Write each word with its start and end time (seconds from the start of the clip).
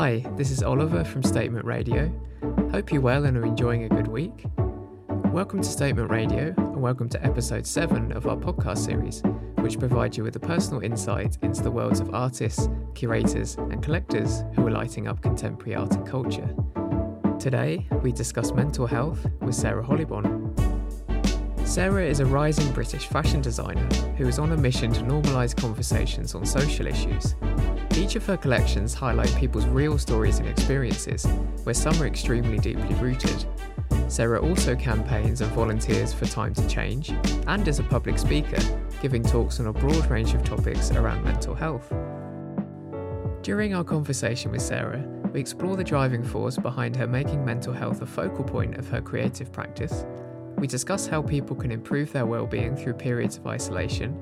Hi, 0.00 0.24
this 0.34 0.50
is 0.50 0.62
Oliver 0.62 1.04
from 1.04 1.22
Statement 1.22 1.66
Radio. 1.66 2.10
Hope 2.70 2.90
you're 2.90 3.02
well 3.02 3.26
and 3.26 3.36
are 3.36 3.44
enjoying 3.44 3.84
a 3.84 3.88
good 3.90 4.08
week. 4.08 4.46
Welcome 5.26 5.60
to 5.60 5.68
Statement 5.68 6.10
Radio 6.10 6.54
and 6.56 6.80
welcome 6.80 7.06
to 7.10 7.22
episode 7.22 7.66
7 7.66 8.10
of 8.12 8.26
our 8.26 8.34
podcast 8.34 8.78
series, 8.78 9.22
which 9.56 9.78
provides 9.78 10.16
you 10.16 10.24
with 10.24 10.34
a 10.36 10.40
personal 10.40 10.80
insight 10.82 11.36
into 11.42 11.62
the 11.62 11.70
worlds 11.70 12.00
of 12.00 12.14
artists, 12.14 12.66
curators, 12.94 13.56
and 13.56 13.82
collectors 13.82 14.42
who 14.54 14.66
are 14.66 14.70
lighting 14.70 15.06
up 15.06 15.20
contemporary 15.20 15.74
art 15.74 15.94
and 15.94 16.06
culture. 16.06 16.48
Today, 17.38 17.86
we 18.02 18.10
discuss 18.10 18.52
mental 18.52 18.86
health 18.86 19.26
with 19.42 19.54
Sarah 19.54 19.84
Hollybon. 19.84 20.48
Sarah 21.68 22.06
is 22.06 22.20
a 22.20 22.26
rising 22.26 22.72
British 22.72 23.06
fashion 23.06 23.42
designer 23.42 23.86
who 24.16 24.26
is 24.26 24.38
on 24.38 24.52
a 24.52 24.56
mission 24.56 24.94
to 24.94 25.02
normalise 25.02 25.54
conversations 25.54 26.34
on 26.34 26.46
social 26.46 26.86
issues. 26.86 27.34
Each 27.96 28.16
of 28.16 28.24
her 28.26 28.36
collections 28.36 28.94
highlight 28.94 29.34
people's 29.36 29.66
real 29.66 29.98
stories 29.98 30.38
and 30.38 30.48
experiences, 30.48 31.26
where 31.64 31.74
some 31.74 32.00
are 32.00 32.06
extremely 32.06 32.58
deeply 32.58 32.94
rooted. 32.96 33.44
Sarah 34.08 34.40
also 34.40 34.74
campaigns 34.74 35.40
and 35.40 35.52
volunteers 35.52 36.12
for 36.12 36.26
Time 36.26 36.54
to 36.54 36.66
Change 36.66 37.10
and 37.46 37.66
is 37.68 37.78
a 37.78 37.84
public 37.84 38.18
speaker, 38.18 38.60
giving 39.00 39.22
talks 39.22 39.60
on 39.60 39.66
a 39.66 39.72
broad 39.72 40.10
range 40.10 40.34
of 40.34 40.42
topics 40.44 40.90
around 40.92 41.24
mental 41.24 41.54
health. 41.54 41.92
During 43.42 43.74
our 43.74 43.84
conversation 43.84 44.50
with 44.50 44.62
Sarah, 44.62 45.04
we 45.32 45.40
explore 45.40 45.76
the 45.76 45.84
driving 45.84 46.24
force 46.24 46.56
behind 46.56 46.96
her 46.96 47.06
making 47.06 47.44
mental 47.44 47.72
health 47.72 48.02
a 48.02 48.06
focal 48.06 48.44
point 48.44 48.76
of 48.76 48.88
her 48.88 49.00
creative 49.00 49.52
practice. 49.52 50.04
We 50.58 50.66
discuss 50.66 51.06
how 51.06 51.22
people 51.22 51.56
can 51.56 51.70
improve 51.70 52.12
their 52.12 52.26
well-being 52.26 52.76
through 52.76 52.94
periods 52.94 53.36
of 53.36 53.46
isolation 53.46 54.14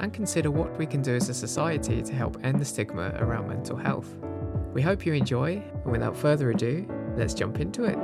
and 0.00 0.12
consider 0.12 0.50
what 0.50 0.76
we 0.78 0.86
can 0.86 1.02
do 1.02 1.14
as 1.14 1.28
a 1.28 1.34
society 1.34 2.02
to 2.02 2.12
help 2.12 2.42
end 2.42 2.60
the 2.60 2.64
stigma 2.64 3.14
around 3.18 3.48
mental 3.48 3.76
health. 3.76 4.16
We 4.72 4.82
hope 4.82 5.04
you 5.04 5.12
enjoy, 5.12 5.62
and 5.84 5.92
without 5.92 6.16
further 6.16 6.50
ado, 6.50 6.86
let's 7.16 7.34
jump 7.34 7.60
into 7.60 7.84
it. 7.84 7.98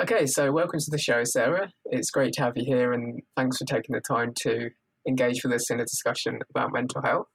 Okay, 0.00 0.26
so 0.26 0.52
welcome 0.52 0.80
to 0.80 0.90
the 0.90 0.98
show, 0.98 1.22
Sarah. 1.24 1.72
It's 1.86 2.10
great 2.10 2.34
to 2.34 2.42
have 2.42 2.56
you 2.56 2.64
here, 2.66 2.92
and 2.92 3.22
thanks 3.36 3.58
for 3.58 3.64
taking 3.64 3.94
the 3.94 4.00
time 4.00 4.32
to 4.42 4.70
engage 5.06 5.42
with 5.44 5.52
us 5.52 5.70
in 5.70 5.80
a 5.80 5.84
discussion 5.84 6.40
about 6.50 6.72
mental 6.72 7.00
health. 7.02 7.26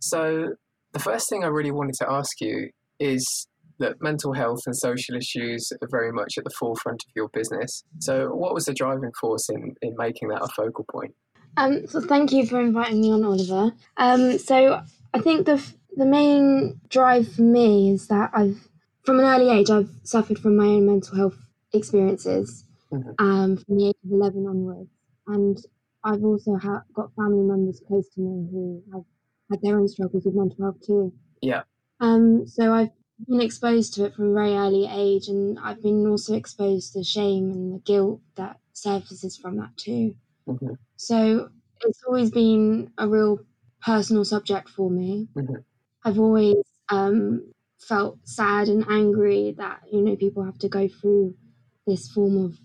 So, 0.00 0.54
the 0.92 0.98
first 0.98 1.28
thing 1.28 1.44
I 1.44 1.48
really 1.48 1.70
wanted 1.70 1.94
to 2.00 2.10
ask 2.10 2.40
you 2.40 2.70
is 2.98 3.46
that 3.78 4.02
mental 4.02 4.32
health 4.32 4.60
and 4.66 4.76
social 4.76 5.16
issues 5.16 5.70
are 5.80 5.88
very 5.90 6.12
much 6.12 6.34
at 6.36 6.44
the 6.44 6.50
forefront 6.58 7.02
of 7.06 7.12
your 7.14 7.28
business. 7.32 7.84
So, 8.00 8.28
what 8.34 8.54
was 8.54 8.64
the 8.64 8.74
driving 8.74 9.12
force 9.20 9.48
in, 9.48 9.74
in 9.82 9.94
making 9.96 10.28
that 10.28 10.42
a 10.42 10.48
focal 10.48 10.84
point? 10.90 11.14
Um, 11.56 11.86
so, 11.86 12.00
thank 12.00 12.32
you 12.32 12.46
for 12.46 12.60
inviting 12.60 13.00
me 13.00 13.12
on, 13.12 13.24
Oliver. 13.24 13.72
Um, 13.96 14.38
so, 14.38 14.82
I 15.14 15.20
think 15.20 15.46
the 15.46 15.64
the 15.96 16.06
main 16.06 16.80
drive 16.88 17.32
for 17.32 17.42
me 17.42 17.90
is 17.90 18.06
that 18.08 18.30
I've, 18.32 18.68
from 19.04 19.18
an 19.18 19.26
early 19.26 19.50
age, 19.50 19.68
I've 19.68 19.90
suffered 20.04 20.38
from 20.38 20.56
my 20.56 20.64
own 20.64 20.86
mental 20.86 21.16
health 21.16 21.36
experiences 21.72 22.64
mm-hmm. 22.92 23.10
um, 23.18 23.56
from 23.56 23.78
the 23.78 23.88
age 23.88 23.96
of 24.04 24.12
11 24.12 24.46
onwards. 24.46 24.90
And 25.26 25.58
I've 26.04 26.22
also 26.24 26.56
ha- 26.56 26.84
got 26.94 27.14
family 27.16 27.42
members 27.42 27.82
close 27.86 28.08
to 28.10 28.20
me 28.20 28.48
who 28.50 28.82
have 28.92 29.04
had 29.50 29.60
their 29.62 29.78
own 29.78 29.88
struggles 29.88 30.24
with 30.24 30.34
mental 30.34 30.64
health 30.64 30.80
too. 30.86 31.12
Yeah. 31.40 31.62
Um, 32.00 32.46
so 32.46 32.72
I've 32.72 32.90
been 33.26 33.40
exposed 33.40 33.94
to 33.94 34.04
it 34.04 34.14
from 34.14 34.30
a 34.30 34.34
very 34.34 34.54
early 34.54 34.88
age, 34.90 35.28
and 35.28 35.58
I've 35.58 35.82
been 35.82 36.06
also 36.06 36.34
exposed 36.34 36.92
to 36.92 37.04
shame 37.04 37.50
and 37.50 37.74
the 37.74 37.80
guilt 37.80 38.20
that 38.36 38.58
surfaces 38.72 39.36
from 39.36 39.56
that 39.56 39.76
too. 39.76 40.14
Mm-hmm. 40.46 40.74
So 40.96 41.50
it's 41.82 42.02
always 42.06 42.30
been 42.30 42.92
a 42.98 43.08
real 43.08 43.40
personal 43.82 44.24
subject 44.24 44.68
for 44.68 44.90
me. 44.90 45.28
Mm-hmm. 45.36 45.56
I've 46.04 46.18
always 46.18 46.56
um, 46.90 47.52
felt 47.80 48.18
sad 48.24 48.68
and 48.68 48.84
angry 48.88 49.54
that 49.58 49.80
you 49.92 50.02
know 50.02 50.16
people 50.16 50.44
have 50.44 50.58
to 50.58 50.68
go 50.68 50.88
through 50.88 51.34
this 51.86 52.08
form 52.08 52.44
of 52.44 52.58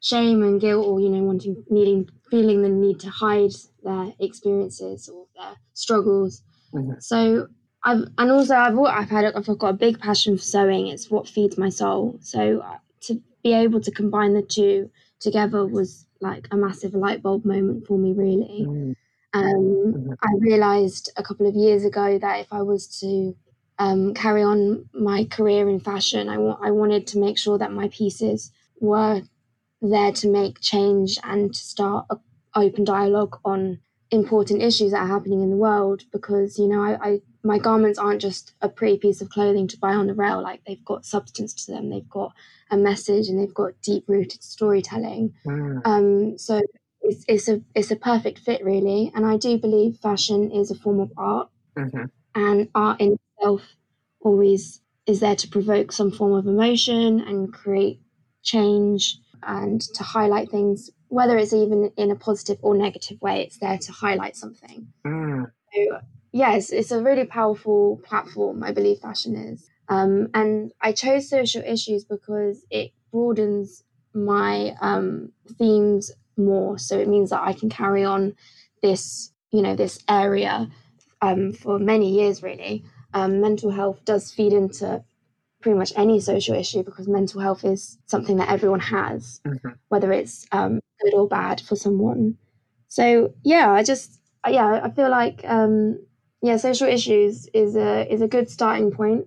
shame 0.00 0.42
and 0.42 0.60
guilt 0.60 0.86
or 0.86 0.98
you 1.00 1.08
know 1.08 1.22
wanting 1.22 1.62
needing 1.68 2.08
feeling 2.30 2.62
the 2.62 2.68
need 2.68 2.98
to 2.98 3.10
hide 3.10 3.52
their 3.82 4.12
experiences 4.18 5.08
or 5.08 5.26
their 5.36 5.54
struggles 5.74 6.42
mm-hmm. 6.72 6.92
so 6.98 7.46
i've 7.84 8.04
and 8.18 8.30
also 8.30 8.54
i've 8.54 8.78
i've 8.78 9.10
had 9.10 9.26
i've 9.26 9.58
got 9.58 9.68
a 9.68 9.74
big 9.74 10.00
passion 10.00 10.36
for 10.36 10.42
sewing 10.42 10.86
it's 10.86 11.10
what 11.10 11.28
feeds 11.28 11.58
my 11.58 11.68
soul 11.68 12.18
so 12.22 12.60
uh, 12.60 12.78
to 13.00 13.20
be 13.42 13.52
able 13.52 13.80
to 13.80 13.90
combine 13.90 14.32
the 14.32 14.42
two 14.42 14.90
together 15.20 15.66
was 15.66 16.06
like 16.20 16.48
a 16.50 16.56
massive 16.56 16.94
light 16.94 17.22
bulb 17.22 17.44
moment 17.44 17.86
for 17.86 17.98
me 17.98 18.12
really 18.14 18.64
mm-hmm. 18.66 18.92
um, 19.34 19.44
mm-hmm. 19.44 20.12
i 20.22 20.32
realized 20.38 21.12
a 21.16 21.22
couple 21.22 21.46
of 21.46 21.54
years 21.54 21.84
ago 21.84 22.18
that 22.18 22.40
if 22.40 22.52
i 22.52 22.62
was 22.62 22.86
to 23.00 23.34
um, 23.78 24.12
carry 24.12 24.42
on 24.42 24.90
my 24.92 25.24
career 25.24 25.66
in 25.66 25.80
fashion 25.80 26.28
I, 26.28 26.36
wa- 26.36 26.58
I 26.62 26.70
wanted 26.70 27.06
to 27.08 27.18
make 27.18 27.38
sure 27.38 27.56
that 27.56 27.72
my 27.72 27.88
pieces 27.88 28.52
were 28.78 29.22
there 29.82 30.12
to 30.12 30.28
make 30.28 30.60
change 30.60 31.18
and 31.24 31.54
to 31.54 31.60
start 31.60 32.06
an 32.10 32.18
open 32.54 32.84
dialogue 32.84 33.38
on 33.44 33.80
important 34.10 34.62
issues 34.62 34.90
that 34.90 35.02
are 35.02 35.06
happening 35.06 35.40
in 35.40 35.50
the 35.50 35.56
world 35.56 36.02
because 36.12 36.58
you 36.58 36.66
know 36.66 36.82
I, 36.82 36.98
I, 37.00 37.20
my 37.44 37.58
garments 37.58 37.98
aren't 37.98 38.20
just 38.20 38.54
a 38.60 38.68
pretty 38.68 38.98
piece 38.98 39.20
of 39.20 39.30
clothing 39.30 39.68
to 39.68 39.78
buy 39.78 39.94
on 39.94 40.08
the 40.08 40.14
rail 40.14 40.42
like 40.42 40.62
they've 40.66 40.84
got 40.84 41.06
substance 41.06 41.54
to 41.64 41.72
them 41.72 41.90
they've 41.90 42.08
got 42.08 42.32
a 42.70 42.76
message 42.76 43.28
and 43.28 43.38
they've 43.38 43.54
got 43.54 43.80
deep 43.82 44.04
rooted 44.08 44.42
storytelling 44.42 45.32
mm. 45.46 45.80
um, 45.84 46.36
so 46.36 46.60
it's, 47.02 47.24
it's 47.28 47.48
a 47.48 47.62
it's 47.74 47.90
a 47.92 47.96
perfect 47.96 48.40
fit 48.40 48.64
really 48.64 49.12
and 49.14 49.24
I 49.24 49.36
do 49.36 49.56
believe 49.58 49.98
fashion 49.98 50.50
is 50.50 50.70
a 50.72 50.74
form 50.74 50.98
of 50.98 51.12
art 51.16 51.48
mm-hmm. 51.76 52.04
and 52.34 52.68
art 52.74 53.00
in 53.00 53.16
itself 53.38 53.62
always 54.20 54.80
is 55.06 55.20
there 55.20 55.36
to 55.36 55.48
provoke 55.48 55.92
some 55.92 56.10
form 56.10 56.32
of 56.32 56.46
emotion 56.46 57.20
and 57.20 57.52
create 57.52 58.00
change 58.42 59.18
and 59.42 59.80
to 59.80 60.02
highlight 60.02 60.50
things, 60.50 60.90
whether 61.08 61.36
it's 61.36 61.52
even 61.52 61.92
in 61.96 62.10
a 62.10 62.16
positive 62.16 62.58
or 62.62 62.76
negative 62.76 63.20
way, 63.20 63.42
it's 63.42 63.58
there 63.58 63.78
to 63.78 63.92
highlight 63.92 64.36
something. 64.36 64.88
Mm. 65.06 65.50
So, 65.74 66.00
yes, 66.32 66.70
it's 66.70 66.90
a 66.90 67.02
really 67.02 67.24
powerful 67.24 68.00
platform, 68.04 68.62
I 68.62 68.72
believe 68.72 68.98
fashion 68.98 69.36
is. 69.36 69.68
Um, 69.88 70.28
and 70.34 70.72
I 70.80 70.92
chose 70.92 71.28
social 71.28 71.62
issues 71.66 72.04
because 72.04 72.64
it 72.70 72.92
broadens 73.10 73.82
my 74.14 74.76
um, 74.80 75.32
themes 75.58 76.12
more. 76.36 76.78
So 76.78 76.98
it 76.98 77.08
means 77.08 77.30
that 77.30 77.42
I 77.42 77.52
can 77.52 77.68
carry 77.68 78.04
on 78.04 78.34
this, 78.82 79.32
you 79.50 79.62
know, 79.62 79.74
this 79.74 80.02
area 80.08 80.70
um, 81.22 81.52
for 81.52 81.78
many 81.78 82.10
years, 82.10 82.42
really. 82.42 82.84
Um, 83.12 83.40
mental 83.40 83.70
health 83.70 84.04
does 84.04 84.32
feed 84.32 84.52
into 84.52 85.04
pretty 85.60 85.78
much 85.78 85.92
any 85.96 86.20
social 86.20 86.54
issue 86.54 86.82
because 86.82 87.06
mental 87.06 87.40
health 87.40 87.64
is 87.64 87.98
something 88.06 88.36
that 88.38 88.48
everyone 88.48 88.80
has, 88.80 89.40
mm-hmm. 89.46 89.68
whether 89.88 90.12
it's 90.12 90.46
um, 90.52 90.80
good 91.02 91.14
or 91.14 91.28
bad 91.28 91.60
for 91.60 91.76
someone. 91.76 92.36
So 92.88 93.34
yeah, 93.44 93.70
I 93.70 93.82
just 93.82 94.20
yeah, 94.48 94.80
I 94.82 94.90
feel 94.90 95.10
like 95.10 95.42
um, 95.44 96.00
yeah, 96.42 96.56
social 96.56 96.88
issues 96.88 97.48
is 97.52 97.76
a 97.76 98.10
is 98.12 98.22
a 98.22 98.28
good 98.28 98.50
starting 98.50 98.90
point. 98.90 99.26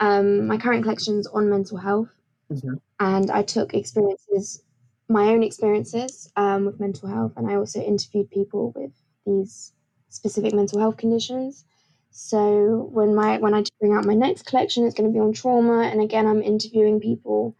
Um, 0.00 0.46
my 0.46 0.56
current 0.56 0.82
collection's 0.82 1.26
on 1.26 1.50
mental 1.50 1.78
health, 1.78 2.08
mm-hmm. 2.50 2.74
and 2.98 3.30
I 3.30 3.42
took 3.42 3.74
experiences, 3.74 4.62
my 5.08 5.28
own 5.28 5.42
experiences 5.42 6.30
um, 6.36 6.64
with 6.64 6.80
mental 6.80 7.08
health, 7.08 7.32
and 7.36 7.48
I 7.48 7.54
also 7.54 7.80
interviewed 7.80 8.30
people 8.30 8.72
with 8.74 8.92
these 9.26 9.72
specific 10.08 10.54
mental 10.54 10.80
health 10.80 10.96
conditions. 10.96 11.64
So 12.16 12.88
when 12.92 13.12
my 13.16 13.38
when 13.38 13.54
I 13.54 13.64
bring 13.80 13.92
out 13.92 14.04
my 14.04 14.14
next 14.14 14.46
collection, 14.46 14.86
it's 14.86 14.94
going 14.94 15.10
to 15.10 15.12
be 15.12 15.18
on 15.18 15.32
trauma, 15.32 15.82
and 15.82 16.00
again, 16.00 16.28
I'm 16.28 16.42
interviewing 16.42 17.00
people, 17.00 17.56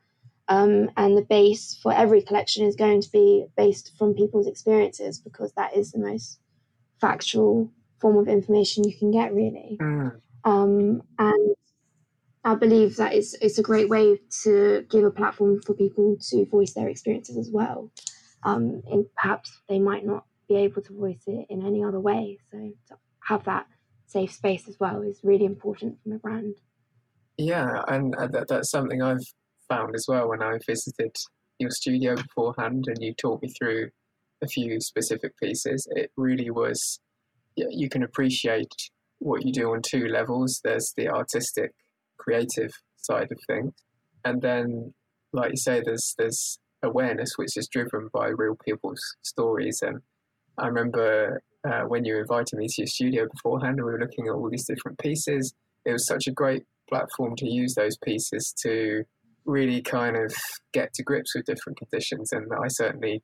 um, 0.47 0.93
and 0.97 1.19
the 1.19 1.23
base 1.23 1.77
for 1.83 1.93
every 1.93 2.23
collection 2.23 2.65
is 2.65 2.77
going 2.77 3.03
to 3.03 3.11
be 3.11 3.47
based 3.57 3.99
from 3.99 4.15
people's 4.15 4.47
experiences 4.47 5.19
because 5.19 5.53
that 5.55 5.77
is 5.77 5.91
the 5.91 5.99
most 5.99 6.39
factual 7.01 7.73
form 8.01 8.17
of 8.17 8.29
information 8.29 8.89
you 8.89 8.97
can 8.97 9.11
get, 9.11 9.35
really. 9.35 9.77
Mm. 9.81 10.21
Um, 10.45 11.03
and 11.19 11.57
I 12.45 12.55
believe 12.55 12.95
that 12.99 13.13
it's 13.13 13.35
it's 13.35 13.59
a 13.59 13.63
great 13.63 13.89
way 13.89 14.21
to 14.45 14.87
give 14.89 15.03
a 15.03 15.11
platform 15.11 15.63
for 15.63 15.75
people 15.75 16.17
to 16.31 16.47
voice 16.47 16.75
their 16.75 16.89
experiences 16.89 17.37
as 17.37 17.51
well. 17.51 17.91
Um, 18.45 18.83
and 18.89 19.05
perhaps 19.17 19.51
they 19.69 19.81
might 19.81 20.07
not 20.07 20.27
be 20.49 20.55
able 20.59 20.83
to 20.83 20.93
voice 20.93 21.25
it 21.27 21.47
in 21.51 21.67
any 21.67 21.83
other 21.83 21.99
way. 21.99 22.39
So 22.53 22.59
to 22.91 22.99
have 23.27 23.43
that 23.47 23.67
safe 24.15 24.33
space 24.33 24.69
as 24.69 24.77
well 24.79 25.03
is 25.03 25.19
really 25.25 25.45
important 25.45 25.99
from 26.03 26.13
a 26.13 26.19
brand. 26.19 26.55
Yeah, 27.37 27.83
and 27.89 28.15
that, 28.15 28.47
that's 28.49 28.71
something 28.71 29.03
I've 29.03 29.27
found 29.69 29.95
as 29.97 30.07
well 30.09 30.29
when 30.29 30.43
I 30.43 30.59
visited 30.65 31.17
your 31.59 31.71
studio 31.71 32.15
beforehand 32.15 32.85
and 32.87 32.99
you 33.01 33.13
taught 33.13 33.43
me 33.43 33.51
through 33.59 33.89
a 34.43 34.47
few 34.47 34.81
specific 34.81 35.33
pieces. 35.43 35.87
It 35.97 36.13
really 36.17 36.51
was, 36.51 37.01
yeah, 37.57 37.67
you 37.71 37.89
can 37.89 38.05
appreciate 38.05 38.73
what 39.19 39.45
you 39.45 39.53
do 39.53 39.73
on 39.73 39.83
two 39.83 40.07
levels. 40.07 40.61
There's 40.63 40.93
the 40.97 41.09
artistic, 41.09 41.73
creative 42.17 42.71
side 42.97 43.33
of 43.33 43.39
things, 43.49 43.73
and 44.25 44.41
then, 44.41 44.95
like 45.33 45.51
you 45.51 45.57
say, 45.57 45.83
there's 45.85 46.15
there's 46.19 46.59
awareness 46.83 47.31
which 47.37 47.57
is 47.57 47.69
driven 47.69 48.09
by 48.13 48.29
real 48.29 48.57
people's 48.65 49.03
stories. 49.23 49.79
And 49.83 50.01
I 50.59 50.67
remember 50.67 51.41
uh, 51.65 51.83
when 51.83 52.05
you 52.05 52.19
invited 52.19 52.59
me 52.59 52.67
to 52.69 52.75
your 52.79 52.87
studio 52.87 53.27
beforehand, 53.31 53.79
and 53.79 53.87
we 53.87 53.93
were 53.93 54.01
looking 54.01 54.27
at 54.27 54.35
all 54.35 54.49
these 54.51 54.67
different 54.67 54.99
pieces. 54.99 55.55
It 55.85 55.93
was 55.93 56.07
such 56.07 56.27
a 56.27 56.33
great 56.33 56.65
platform 56.89 57.35
to 57.37 57.49
use 57.49 57.75
those 57.75 57.97
pieces 57.99 58.55
to 58.63 59.05
really 59.45 59.83
kind 59.83 60.17
of 60.17 60.35
get 60.73 60.93
to 60.95 61.03
grips 61.03 61.35
with 61.35 61.45
different 61.45 61.79
conditions. 61.79 62.33
And 62.33 62.51
I 62.53 62.69
certainly, 62.69 63.23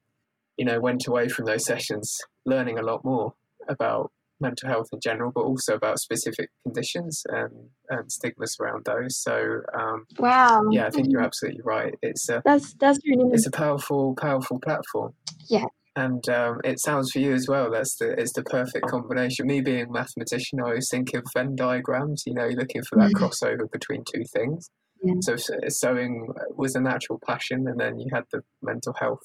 you 0.57 0.65
know, 0.65 0.81
went 0.81 1.07
away 1.07 1.29
from 1.29 1.47
those 1.47 1.65
sessions 1.65 2.19
learning 2.45 2.79
a 2.79 2.83
lot 2.83 3.05
more 3.05 3.35
about 3.69 4.11
mental 4.41 4.69
health 4.69 4.89
in 4.93 5.01
general, 5.01 5.31
but 5.31 5.43
also 5.43 5.75
about 5.75 5.99
specific 5.99 6.51
conditions 6.63 7.23
and, 7.29 7.53
and 7.91 8.11
stigmas 8.11 8.57
around 8.61 8.85
those. 8.87 9.17
So, 9.19 9.61
um, 9.79 10.07
wow, 10.19 10.67
yeah, 10.71 10.87
I 10.87 10.91
think 10.91 11.09
you're 11.11 11.23
absolutely 11.23 11.61
right. 11.63 11.95
It's 12.03 12.29
a 12.29 12.43
that's 12.45 12.75
that's 12.75 12.99
really 13.07 13.31
it's 13.33 13.47
a 13.47 13.51
powerful, 13.51 14.15
powerful 14.15 14.59
platform. 14.59 15.15
Yeah, 15.49 15.67
and 16.01 16.29
um, 16.29 16.61
it 16.65 16.81
sounds 16.81 17.11
for 17.13 17.19
you 17.19 17.33
as 17.35 17.47
well. 17.49 17.71
That's 17.71 17.97
the 17.97 18.13
it's 18.19 18.33
the 18.33 18.43
perfect 18.43 18.87
combination. 18.87 19.47
Me 19.47 19.61
being 19.61 19.87
a 19.89 19.93
mathematician, 19.93 20.61
I 20.61 20.65
always 20.65 20.89
think 20.91 21.13
of 21.15 21.25
Venn 21.35 21.57
diagrams. 21.57 22.23
You 22.27 22.35
know, 22.35 22.49
looking 22.49 22.83
for 22.89 22.97
that 22.99 23.13
mm-hmm. 23.13 23.25
crossover 23.25 23.71
between 23.71 24.05
two 24.13 24.25
things. 24.33 24.71
Yeah. 25.03 25.15
So 25.21 25.37
sewing 25.69 26.29
was 26.57 26.75
a 26.75 26.81
natural 26.81 27.21
passion, 27.27 27.67
and 27.69 27.79
then 27.79 27.99
you 27.99 28.09
had 28.13 28.25
the 28.33 28.41
mental 28.63 28.95
health 28.99 29.23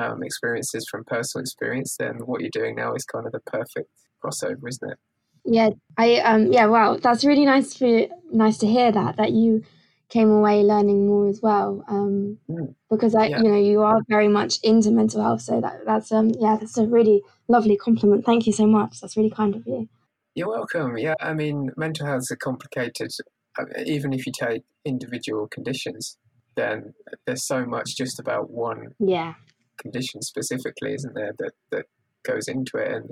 um, 0.00 0.22
experiences 0.22 0.86
from 0.90 1.04
personal 1.04 1.42
experience. 1.42 1.96
Then 1.98 2.16
what 2.24 2.40
you're 2.40 2.50
doing 2.50 2.76
now 2.76 2.94
is 2.94 3.04
kind 3.04 3.26
of 3.26 3.32
the 3.32 3.40
perfect 3.40 3.90
crossover, 4.24 4.68
isn't 4.68 4.90
it? 4.90 4.98
Yeah, 5.44 5.70
I 5.96 6.16
um 6.20 6.52
yeah, 6.52 6.66
wow, 6.66 6.96
that's 6.96 7.24
really 7.24 7.44
nice 7.44 7.76
for 7.76 8.06
nice 8.32 8.58
to 8.58 8.66
hear 8.66 8.90
that 8.90 9.16
that 9.16 9.32
you 9.32 9.62
came 10.08 10.30
away 10.30 10.62
learning 10.62 11.06
more 11.06 11.28
as 11.28 11.40
well. 11.42 11.84
Um, 11.88 12.38
mm. 12.48 12.74
because 12.90 13.14
I, 13.14 13.26
yeah. 13.26 13.38
you 13.38 13.48
know, 13.48 13.58
you 13.58 13.82
are 13.82 14.00
very 14.08 14.28
much 14.28 14.58
into 14.62 14.90
mental 14.90 15.22
health, 15.22 15.42
so 15.42 15.60
that 15.60 15.84
that's 15.84 16.12
um 16.12 16.30
yeah, 16.38 16.56
that's 16.58 16.78
a 16.78 16.86
really 16.86 17.22
lovely 17.48 17.76
compliment. 17.76 18.24
Thank 18.24 18.46
you 18.46 18.52
so 18.52 18.66
much. 18.66 19.00
That's 19.00 19.16
really 19.16 19.30
kind 19.30 19.54
of 19.54 19.66
you. 19.66 19.88
You're 20.34 20.48
welcome. 20.48 20.98
Yeah, 20.98 21.14
I 21.20 21.32
mean, 21.32 21.70
mental 21.76 22.06
health 22.06 22.22
is 22.30 22.36
complicated. 22.40 23.10
Even 23.86 24.12
if 24.12 24.26
you 24.26 24.32
take 24.38 24.64
individual 24.84 25.48
conditions, 25.48 26.18
then 26.56 26.92
there's 27.26 27.46
so 27.46 27.64
much 27.64 27.96
just 27.96 28.20
about 28.20 28.50
one 28.50 28.94
yeah 28.98 29.34
condition 29.78 30.22
specifically, 30.22 30.94
isn't 30.94 31.14
there? 31.14 31.32
That 31.38 31.52
that 31.70 31.86
goes 32.24 32.48
into 32.48 32.76
it, 32.78 32.92
and 32.92 33.10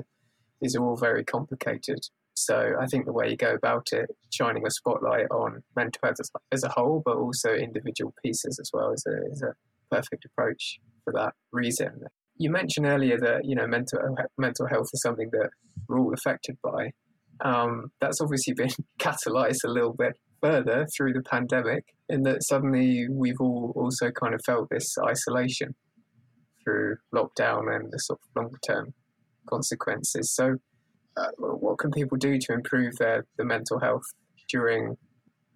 these 0.61 0.77
are 0.77 0.85
all 0.85 0.97
very 0.97 1.25
complicated. 1.25 2.09
So 2.35 2.73
I 2.81 2.87
think 2.87 3.07
the 3.07 3.13
way 3.13 3.31
you 3.31 3.37
go 3.37 3.55
about 3.55 3.89
it, 3.93 4.11
shining 4.33 4.67
a 4.67 4.71
spotlight 4.71 5.27
on 5.31 5.63
mental 5.77 6.01
health 6.03 6.17
as, 6.53 6.65
a 6.65 6.69
whole, 6.69 7.03
but 7.05 7.17
also 7.17 7.55
individual 7.55 8.13
pieces 8.25 8.59
as 8.61 8.71
well, 8.73 8.93
is 8.93 9.05
a, 9.07 9.33
is 9.33 9.43
a 9.43 9.55
perfect 9.95 10.25
approach 10.25 10.79
for 11.05 11.13
that 11.13 11.35
reason. 11.53 12.05
You 12.37 12.51
mentioned 12.51 12.87
earlier 12.87 13.19
that 13.21 13.45
you 13.45 13.55
know 13.55 13.67
mental 13.69 14.01
mental 14.37 14.67
health 14.67 14.89
is 14.93 15.01
something 15.03 15.31
that 15.33 15.51
we're 15.89 16.01
all 16.01 16.13
affected 16.13 16.59
by. 16.63 16.91
Um, 17.41 17.93
that's 18.01 18.21
obviously 18.21 18.55
been 18.57 18.71
catalyzed 18.99 19.65
a 19.65 19.71
little 19.71 19.95
bit 19.95 20.15
further 20.43 20.87
through 20.97 21.13
the 21.13 21.23
pandemic, 21.23 21.85
in 22.09 22.23
that 22.25 22.43
suddenly 22.43 23.07
we've 23.09 23.41
all 23.41 23.73
also 23.77 24.11
kind 24.11 24.35
of 24.35 24.41
felt 24.45 24.69
this 24.71 24.97
isolation 24.99 25.77
through 26.65 26.97
lockdown 27.15 27.75
and 27.75 27.93
the 27.93 27.99
sort 27.99 28.19
of 28.21 28.43
long 28.43 28.55
term 28.67 28.95
consequences. 29.49 30.35
So 30.35 30.57
uh, 31.17 31.31
what 31.39 31.79
can 31.79 31.91
people 31.91 32.19
do 32.19 32.39
to 32.39 32.53
improve 32.53 32.97
their 32.97 33.25
the 33.37 33.45
mental 33.45 33.79
health 33.79 34.05
during, 34.49 34.97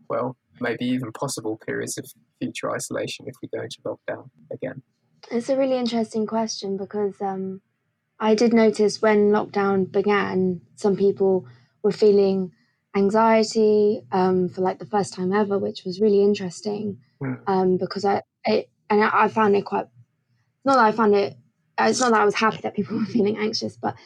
well, 0.08 0.36
maybe 0.60 0.84
even 0.84 1.12
possible 1.12 1.58
periods 1.64 1.98
of 1.98 2.06
future 2.40 2.70
isolation 2.70 3.26
if 3.28 3.34
we 3.42 3.48
go 3.48 3.62
into 3.62 3.78
lockdown 3.84 4.30
again? 4.52 4.82
It's 5.30 5.48
a 5.48 5.56
really 5.56 5.76
interesting 5.76 6.26
question 6.26 6.76
because 6.76 7.20
um, 7.20 7.60
I 8.20 8.34
did 8.34 8.52
notice 8.52 9.02
when 9.02 9.30
lockdown 9.30 9.90
began, 9.90 10.60
some 10.76 10.96
people 10.96 11.46
were 11.82 11.92
feeling 11.92 12.52
anxiety 12.96 14.02
um, 14.12 14.48
for 14.48 14.62
like 14.62 14.78
the 14.78 14.86
first 14.86 15.14
time 15.14 15.32
ever, 15.32 15.58
which 15.58 15.84
was 15.84 16.00
really 16.00 16.22
interesting 16.22 16.98
mm. 17.22 17.38
um, 17.46 17.76
because 17.76 18.04
I 18.04 18.22
it, 18.44 18.70
and 18.90 19.02
I 19.04 19.28
found 19.28 19.56
it 19.56 19.64
quite 19.64 19.86
not 20.64 20.76
that 20.76 20.84
I 20.84 20.92
found 20.92 21.14
it. 21.14 21.36
It's 21.78 22.00
not 22.00 22.12
that 22.12 22.20
I 22.20 22.24
was 22.24 22.34
happy 22.34 22.58
that 22.62 22.74
people 22.74 22.98
were 22.98 23.04
feeling 23.04 23.38
anxious, 23.38 23.76
but 23.76 23.96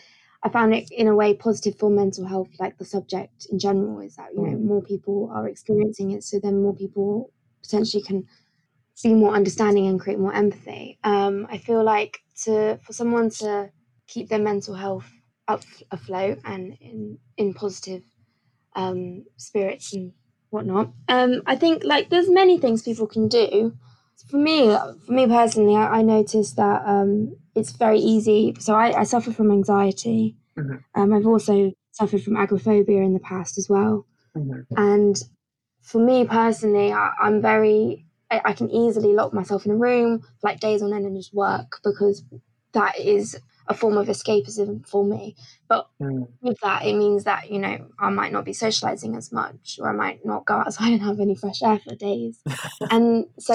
I 0.45 0.49
found 0.49 0.75
it 0.75 0.91
in 0.91 1.07
a 1.07 1.15
way 1.15 1.35
positive 1.35 1.79
for 1.79 1.89
mental 1.89 2.27
health, 2.27 2.49
like 2.59 2.77
the 2.79 2.85
subject 2.85 3.47
in 3.51 3.59
general, 3.59 4.01
is 4.01 4.17
that 4.17 4.31
you 4.35 4.43
know 4.43 4.57
mm. 4.57 4.65
more 4.65 4.83
people 4.83 5.31
are 5.33 5.49
experiencing 5.49 6.11
it, 6.13 6.25
so 6.25 6.41
then 6.41 6.63
more 6.63 6.75
people 6.75 7.31
potentially 7.63 8.03
can 8.03 8.27
be 9.03 9.15
more 9.15 9.35
understanding 9.35 9.87
and 9.87 10.01
create 10.01 10.19
more 10.19 10.35
empathy. 10.35 10.99
Um, 11.05 11.47
I 11.51 11.59
feel 11.59 11.85
like 11.85 12.19
to 12.45 12.79
for 12.83 12.93
someone 12.93 13.31
to 13.31 13.71
keep 14.09 14.29
their 14.29 14.41
mental 14.41 14.75
health 14.75 15.11
up 15.47 15.63
afloat 15.91 16.39
and 16.45 16.77
in 16.81 17.19
in 17.37 17.55
positive 17.55 18.03
um, 18.75 19.25
spirits 19.37 19.93
and 19.93 20.13
whatnot, 20.51 20.91
um, 21.09 21.43
I 21.47 21.57
think 21.57 21.85
like 21.85 22.11
there's 22.11 22.29
many 22.29 22.59
things 22.59 22.83
people 22.83 23.07
can 23.07 23.29
do. 23.29 23.77
For 24.31 24.37
me, 24.39 24.77
for 25.07 25.13
me 25.13 25.27
personally, 25.27 25.77
I, 25.77 25.99
I 25.99 26.03
noticed 26.03 26.57
that 26.57 26.83
um, 26.87 27.37
it's 27.55 27.73
very 27.73 27.99
easy. 27.99 28.55
So 28.59 28.75
I, 28.75 29.01
I 29.01 29.05
suffer 29.05 29.33
from 29.33 29.51
anxiety. 29.51 30.37
Mm-hmm. 30.57 31.01
Um, 31.01 31.13
I've 31.13 31.27
also 31.27 31.73
suffered 31.93 32.23
from 32.23 32.37
agoraphobia 32.37 33.03
in 33.03 33.15
the 33.15 33.21
past 33.21 33.59
as 33.59 33.69
well. 33.69 34.07
Mm-hmm. 34.37 34.63
And 34.77 35.17
for 35.83 36.05
me 36.05 36.25
personally, 36.25 36.93
I, 36.93 37.13
am 37.23 37.43
very, 37.43 38.07
I, 38.31 38.41
I, 38.47 38.53
can 38.55 38.71
easily 38.71 39.13
lock 39.13 39.35
myself 39.35 39.67
in 39.67 39.73
a 39.73 39.77
room 39.77 40.23
like 40.43 40.61
days 40.61 40.83
on 40.83 40.93
end 40.93 41.05
and 41.05 41.17
just 41.17 41.35
work 41.35 41.81
because 41.85 42.25
that 42.73 42.99
is 42.99 43.39
a 43.69 43.75
form 43.75 43.97
of 43.97 44.09
escapism 44.09 44.87
for 44.87 45.05
me. 45.05 45.37
But 45.69 45.89
mm. 46.01 46.29
with 46.41 46.59
that, 46.63 46.85
it 46.85 46.95
means 46.95 47.25
that, 47.25 47.51
you 47.51 47.59
know, 47.59 47.89
I 47.99 48.11
might 48.11 48.33
not 48.33 48.45
be 48.45 48.53
socializing 48.53 49.17
as 49.17 49.33
much 49.33 49.79
or 49.81 49.89
I 49.89 49.93
might 49.93 50.25
not 50.25 50.47
go 50.47 50.55
outside 50.55 50.93
and 50.93 51.03
have 51.03 51.21
any 51.21 51.35
fresh 51.35 51.63
air 51.63 51.79
for 51.79 51.95
days. 51.95 52.41
and 52.91 53.27
so 53.39 53.55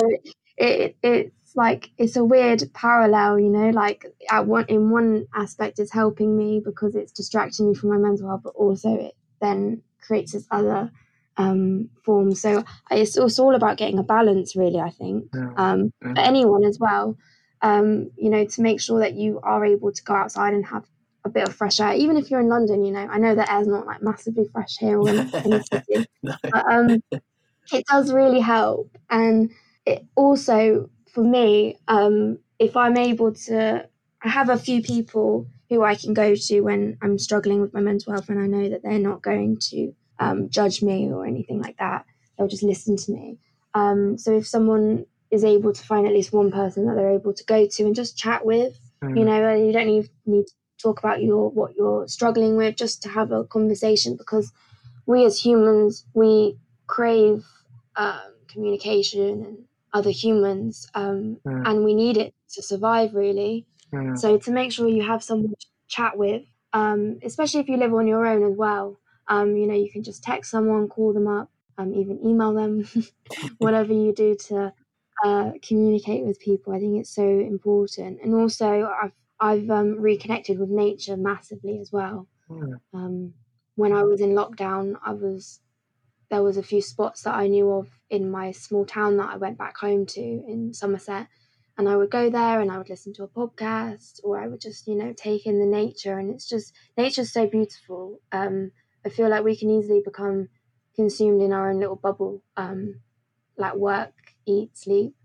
it, 0.57 0.97
it 1.03 1.33
like 1.55 1.89
it's 1.97 2.15
a 2.15 2.23
weird 2.23 2.63
parallel, 2.73 3.39
you 3.39 3.49
know, 3.49 3.69
like 3.69 4.05
at 4.29 4.45
one 4.45 4.65
in 4.67 4.89
one 4.89 5.27
aspect 5.33 5.79
it's 5.79 5.91
helping 5.91 6.37
me 6.37 6.61
because 6.63 6.95
it's 6.95 7.11
distracting 7.11 7.69
me 7.69 7.75
from 7.75 7.89
my 7.89 7.97
mental 7.97 8.27
health, 8.27 8.41
but 8.43 8.53
also 8.55 8.93
it 8.93 9.15
then 9.41 9.81
creates 10.01 10.33
this 10.33 10.47
other 10.51 10.91
um, 11.37 11.89
form. 12.03 12.33
So 12.33 12.63
it's, 12.91 13.17
it's 13.17 13.39
all 13.39 13.55
about 13.55 13.77
getting 13.77 13.99
a 13.99 14.03
balance, 14.03 14.55
really. 14.55 14.79
I 14.79 14.89
think 14.89 15.35
um, 15.57 15.93
for 16.01 16.17
anyone 16.17 16.63
as 16.63 16.79
well, 16.79 17.17
um, 17.61 18.11
you 18.17 18.29
know, 18.29 18.45
to 18.45 18.61
make 18.61 18.81
sure 18.81 18.99
that 18.99 19.13
you 19.13 19.39
are 19.43 19.65
able 19.65 19.91
to 19.91 20.03
go 20.03 20.13
outside 20.13 20.53
and 20.53 20.65
have 20.65 20.85
a 21.25 21.29
bit 21.29 21.47
of 21.47 21.55
fresh 21.55 21.79
air, 21.79 21.93
even 21.93 22.17
if 22.17 22.29
you're 22.31 22.39
in 22.39 22.49
London. 22.49 22.83
You 22.83 22.91
know, 22.91 23.07
I 23.07 23.17
know 23.17 23.35
the 23.35 23.51
air's 23.51 23.67
not 23.67 23.85
like 23.85 24.01
massively 24.01 24.47
fresh 24.51 24.77
here 24.77 24.99
or 24.99 25.09
in, 25.09 25.17
in 25.17 25.49
the 25.49 25.63
city, 25.71 26.07
no. 26.23 26.35
but 26.43 26.65
um, 26.71 27.03
it 27.71 27.85
does 27.87 28.11
really 28.11 28.39
help, 28.39 28.95
and 29.09 29.51
it 29.87 30.05
also 30.15 30.89
for 31.13 31.23
me, 31.23 31.77
um, 31.87 32.37
if 32.59 32.75
I'm 32.75 32.97
able 32.97 33.33
to, 33.33 33.87
I 34.21 34.29
have 34.29 34.49
a 34.49 34.57
few 34.57 34.81
people 34.81 35.47
who 35.69 35.83
I 35.83 35.95
can 35.95 36.13
go 36.13 36.35
to 36.35 36.61
when 36.61 36.97
I'm 37.01 37.17
struggling 37.17 37.61
with 37.61 37.73
my 37.73 37.79
mental 37.79 38.13
health, 38.13 38.29
and 38.29 38.39
I 38.39 38.47
know 38.47 38.69
that 38.69 38.83
they're 38.83 38.99
not 38.99 39.21
going 39.21 39.57
to 39.69 39.93
um, 40.19 40.49
judge 40.49 40.81
me 40.81 41.11
or 41.11 41.25
anything 41.25 41.61
like 41.61 41.77
that. 41.77 42.05
They'll 42.37 42.47
just 42.47 42.63
listen 42.63 42.97
to 42.97 43.11
me. 43.11 43.37
Um, 43.73 44.17
so 44.17 44.31
if 44.37 44.47
someone 44.47 45.05
is 45.31 45.43
able 45.43 45.73
to 45.73 45.83
find 45.83 46.07
at 46.07 46.13
least 46.13 46.31
one 46.31 46.51
person 46.51 46.85
that 46.85 46.95
they're 46.95 47.11
able 47.15 47.33
to 47.33 47.43
go 47.45 47.67
to 47.67 47.83
and 47.85 47.95
just 47.95 48.17
chat 48.17 48.45
with, 48.45 48.79
mm. 49.03 49.17
you 49.17 49.25
know, 49.25 49.53
you 49.55 49.71
don't 49.71 49.87
need, 49.87 50.09
need 50.25 50.47
to 50.47 50.53
talk 50.81 50.99
about 50.99 51.21
your 51.21 51.49
what 51.49 51.75
you're 51.75 52.07
struggling 52.07 52.57
with, 52.57 52.75
just 52.75 53.01
to 53.03 53.09
have 53.09 53.31
a 53.31 53.43
conversation 53.43 54.15
because 54.15 54.51
we 55.05 55.25
as 55.25 55.39
humans 55.39 56.05
we 56.13 56.57
crave 56.85 57.45
um, 57.95 58.33
communication 58.47 59.45
and 59.45 59.66
other 59.97 60.11
humans 60.11 60.87
um, 60.93 61.37
mm. 61.45 61.67
and 61.67 61.83
we 61.83 61.93
need 61.95 62.17
it 62.17 62.33
to 62.53 62.61
survive 62.61 63.15
really 63.15 63.65
mm. 63.91 64.17
so 64.17 64.37
to 64.37 64.51
make 64.51 64.71
sure 64.71 64.87
you 64.87 65.01
have 65.01 65.23
someone 65.23 65.55
to 65.59 65.67
chat 65.87 66.17
with 66.17 66.43
um, 66.73 67.17
especially 67.23 67.61
if 67.61 67.67
you 67.67 67.77
live 67.77 67.93
on 67.93 68.07
your 68.07 68.25
own 68.25 68.43
as 68.43 68.55
well 68.55 68.99
um, 69.27 69.55
you 69.55 69.65
know 69.67 69.73
you 69.73 69.89
can 69.91 70.03
just 70.03 70.23
text 70.23 70.51
someone 70.51 70.87
call 70.87 71.13
them 71.13 71.27
up 71.27 71.49
um, 71.79 71.93
even 71.95 72.23
email 72.23 72.53
them 72.53 72.87
whatever 73.57 73.91
you 73.91 74.13
do 74.13 74.35
to 74.35 74.71
uh, 75.25 75.51
communicate 75.67 76.23
with 76.23 76.39
people 76.39 76.73
i 76.73 76.79
think 76.79 76.99
it's 76.99 77.15
so 77.15 77.27
important 77.27 78.19
and 78.21 78.35
also 78.35 78.87
i've 79.01 79.11
i've 79.39 79.69
um, 79.71 79.99
reconnected 79.99 80.59
with 80.59 80.69
nature 80.69 81.17
massively 81.17 81.79
as 81.79 81.91
well 81.91 82.27
mm. 82.49 83.31
when 83.75 83.93
i 83.93 84.03
was 84.03 84.21
in 84.21 84.35
lockdown 84.35 84.93
i 85.03 85.11
was 85.11 85.59
there 86.29 86.43
was 86.43 86.57
a 86.57 86.63
few 86.63 86.81
spots 86.81 87.23
that 87.23 87.35
I 87.35 87.47
knew 87.47 87.69
of 87.71 87.89
in 88.09 88.29
my 88.29 88.51
small 88.51 88.85
town 88.85 89.17
that 89.17 89.29
I 89.29 89.37
went 89.37 89.57
back 89.57 89.77
home 89.77 90.05
to 90.07 90.21
in 90.21 90.73
Somerset. 90.73 91.27
And 91.77 91.87
I 91.87 91.95
would 91.95 92.09
go 92.09 92.29
there 92.29 92.59
and 92.59 92.71
I 92.71 92.77
would 92.79 92.89
listen 92.89 93.13
to 93.13 93.23
a 93.23 93.27
podcast 93.27 94.19
or 94.23 94.39
I 94.39 94.47
would 94.47 94.61
just, 94.61 94.87
you 94.87 94.95
know, 94.95 95.13
take 95.15 95.45
in 95.45 95.59
the 95.59 95.65
nature. 95.65 96.17
And 96.17 96.33
it's 96.33 96.49
just, 96.49 96.73
nature's 96.97 97.31
so 97.31 97.45
beautiful. 97.47 98.19
Um, 98.31 98.71
I 99.05 99.09
feel 99.09 99.29
like 99.29 99.43
we 99.43 99.55
can 99.55 99.69
easily 99.69 100.01
become 100.03 100.49
consumed 100.95 101.41
in 101.43 101.53
our 101.53 101.69
own 101.69 101.79
little 101.79 101.95
bubble, 101.95 102.41
um, 102.57 103.01
like 103.57 103.75
work, 103.75 104.13
eat, 104.47 104.75
sleep. 104.77 105.15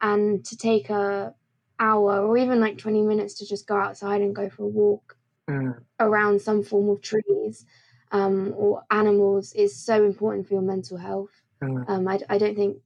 And 0.00 0.44
to 0.46 0.56
take 0.56 0.90
a, 0.90 1.34
hour 1.80 2.20
or 2.20 2.38
even 2.38 2.60
like 2.60 2.78
20 2.78 3.02
minutes 3.02 3.34
to 3.34 3.46
just 3.46 3.66
go 3.66 3.76
outside 3.76 4.20
and 4.20 4.36
go 4.36 4.48
for 4.48 4.62
a 4.64 4.68
walk 4.68 5.16
Mm. 5.50 5.82
around 5.98 6.40
some 6.40 6.62
form 6.62 6.88
of 6.88 7.02
trees 7.02 7.66
um, 8.12 8.54
or 8.56 8.82
animals 8.90 9.52
is 9.54 9.76
so 9.84 10.04
important 10.04 10.46
for 10.46 10.54
your 10.54 10.62
mental 10.62 10.98
health. 10.98 11.30
Mm. 11.62 11.88
Um, 11.88 12.08
I, 12.08 12.20
I 12.28 12.38
don't 12.38 12.54
think 12.56 12.78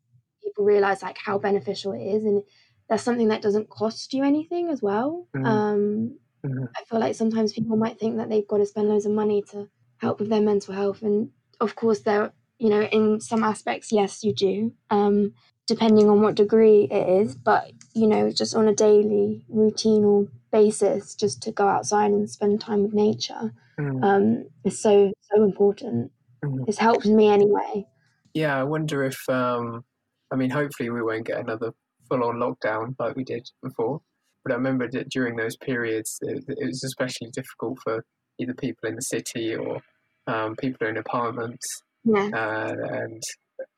people 0.43 0.65
realize 0.65 1.03
like 1.03 1.19
how 1.19 1.39
beneficial 1.39 1.93
it 1.93 2.03
is, 2.03 2.25
and 2.25 2.43
that's 2.89 3.03
something 3.03 3.29
that 3.29 3.43
doesn't 3.43 3.69
cost 3.69 4.13
you 4.15 4.25
anything 4.25 4.69
as 4.71 4.83
well. 4.83 5.29
Mm. 5.37 5.47
Um, 5.47 6.19
Mhm. 6.45 6.69
I 6.77 6.85
feel 6.85 7.01
like 7.01 7.17
sometimes 7.17 7.53
people 7.53 7.77
might 7.77 7.99
think 7.99 8.17
that 8.19 8.29
they've 8.29 8.47
got 8.47 8.59
to 8.59 8.67
spend 8.67 8.89
loads 8.89 9.07
of 9.07 9.13
money 9.13 9.43
to 9.51 9.69
help 9.99 10.21
with 10.21 10.29
their 10.29 10.41
mental 10.41 10.75
health, 10.75 11.03
and 11.03 11.31
of 11.61 11.75
course, 11.75 12.01
there, 12.01 12.33
you 12.59 12.69
know, 12.69 12.83
in 12.83 13.21
some 13.21 13.43
aspects, 13.43 13.91
yes, 13.91 14.23
you 14.23 14.33
do, 14.33 14.73
um, 14.91 15.35
depending 15.67 16.09
on 16.09 16.23
what 16.23 16.37
degree 16.37 16.85
it 16.91 17.09
is. 17.23 17.35
But 17.35 17.73
you 17.95 18.07
know, 18.07 18.31
just 18.31 18.55
on 18.55 18.69
a 18.69 18.75
daily 18.75 19.45
routine 19.49 20.05
or 20.05 20.29
basis, 20.61 21.15
just 21.15 21.43
to 21.43 21.51
go 21.53 21.67
outside 21.69 22.11
and 22.11 22.29
spend 22.31 22.61
time 22.61 22.83
with 22.83 22.95
nature 22.95 23.53
Mm. 23.79 24.03
um, 24.09 24.25
is 24.65 24.81
so 24.81 25.13
so 25.31 25.45
important. 25.45 26.11
Mhm. 26.45 26.65
It's 26.69 26.79
helped 26.79 27.05
me 27.19 27.29
anyway. 27.29 27.87
Yeah, 28.33 28.55
I 28.59 28.65
wonder 28.65 29.05
if, 29.05 29.19
um, 29.29 29.85
I 30.33 30.37
mean, 30.37 30.51
hopefully 30.51 30.89
we 30.91 31.03
won't 31.03 31.27
get 31.27 31.41
another 31.41 31.73
full 32.09 32.23
on 32.25 32.37
lockdown 32.45 32.95
like 32.99 33.17
we 33.17 33.25
did 33.25 33.45
before. 33.63 34.01
But 34.43 34.53
I 34.53 34.57
remember 34.57 34.87
that 34.93 35.11
during 35.11 35.37
those 35.37 35.57
periods, 35.57 36.11
it, 36.23 36.45
it 36.49 36.67
was 36.67 36.83
especially 36.85 37.31
difficult 37.33 37.79
for 37.85 38.05
either 38.39 38.55
people 38.55 38.89
in 38.89 38.95
the 38.97 39.03
city 39.15 39.55
or 39.55 39.81
um, 40.27 40.57
people 40.57 40.87
in 40.87 40.97
apartments, 40.97 41.67
Yeah, 42.05 42.29
uh, 42.43 42.75
and 43.01 43.23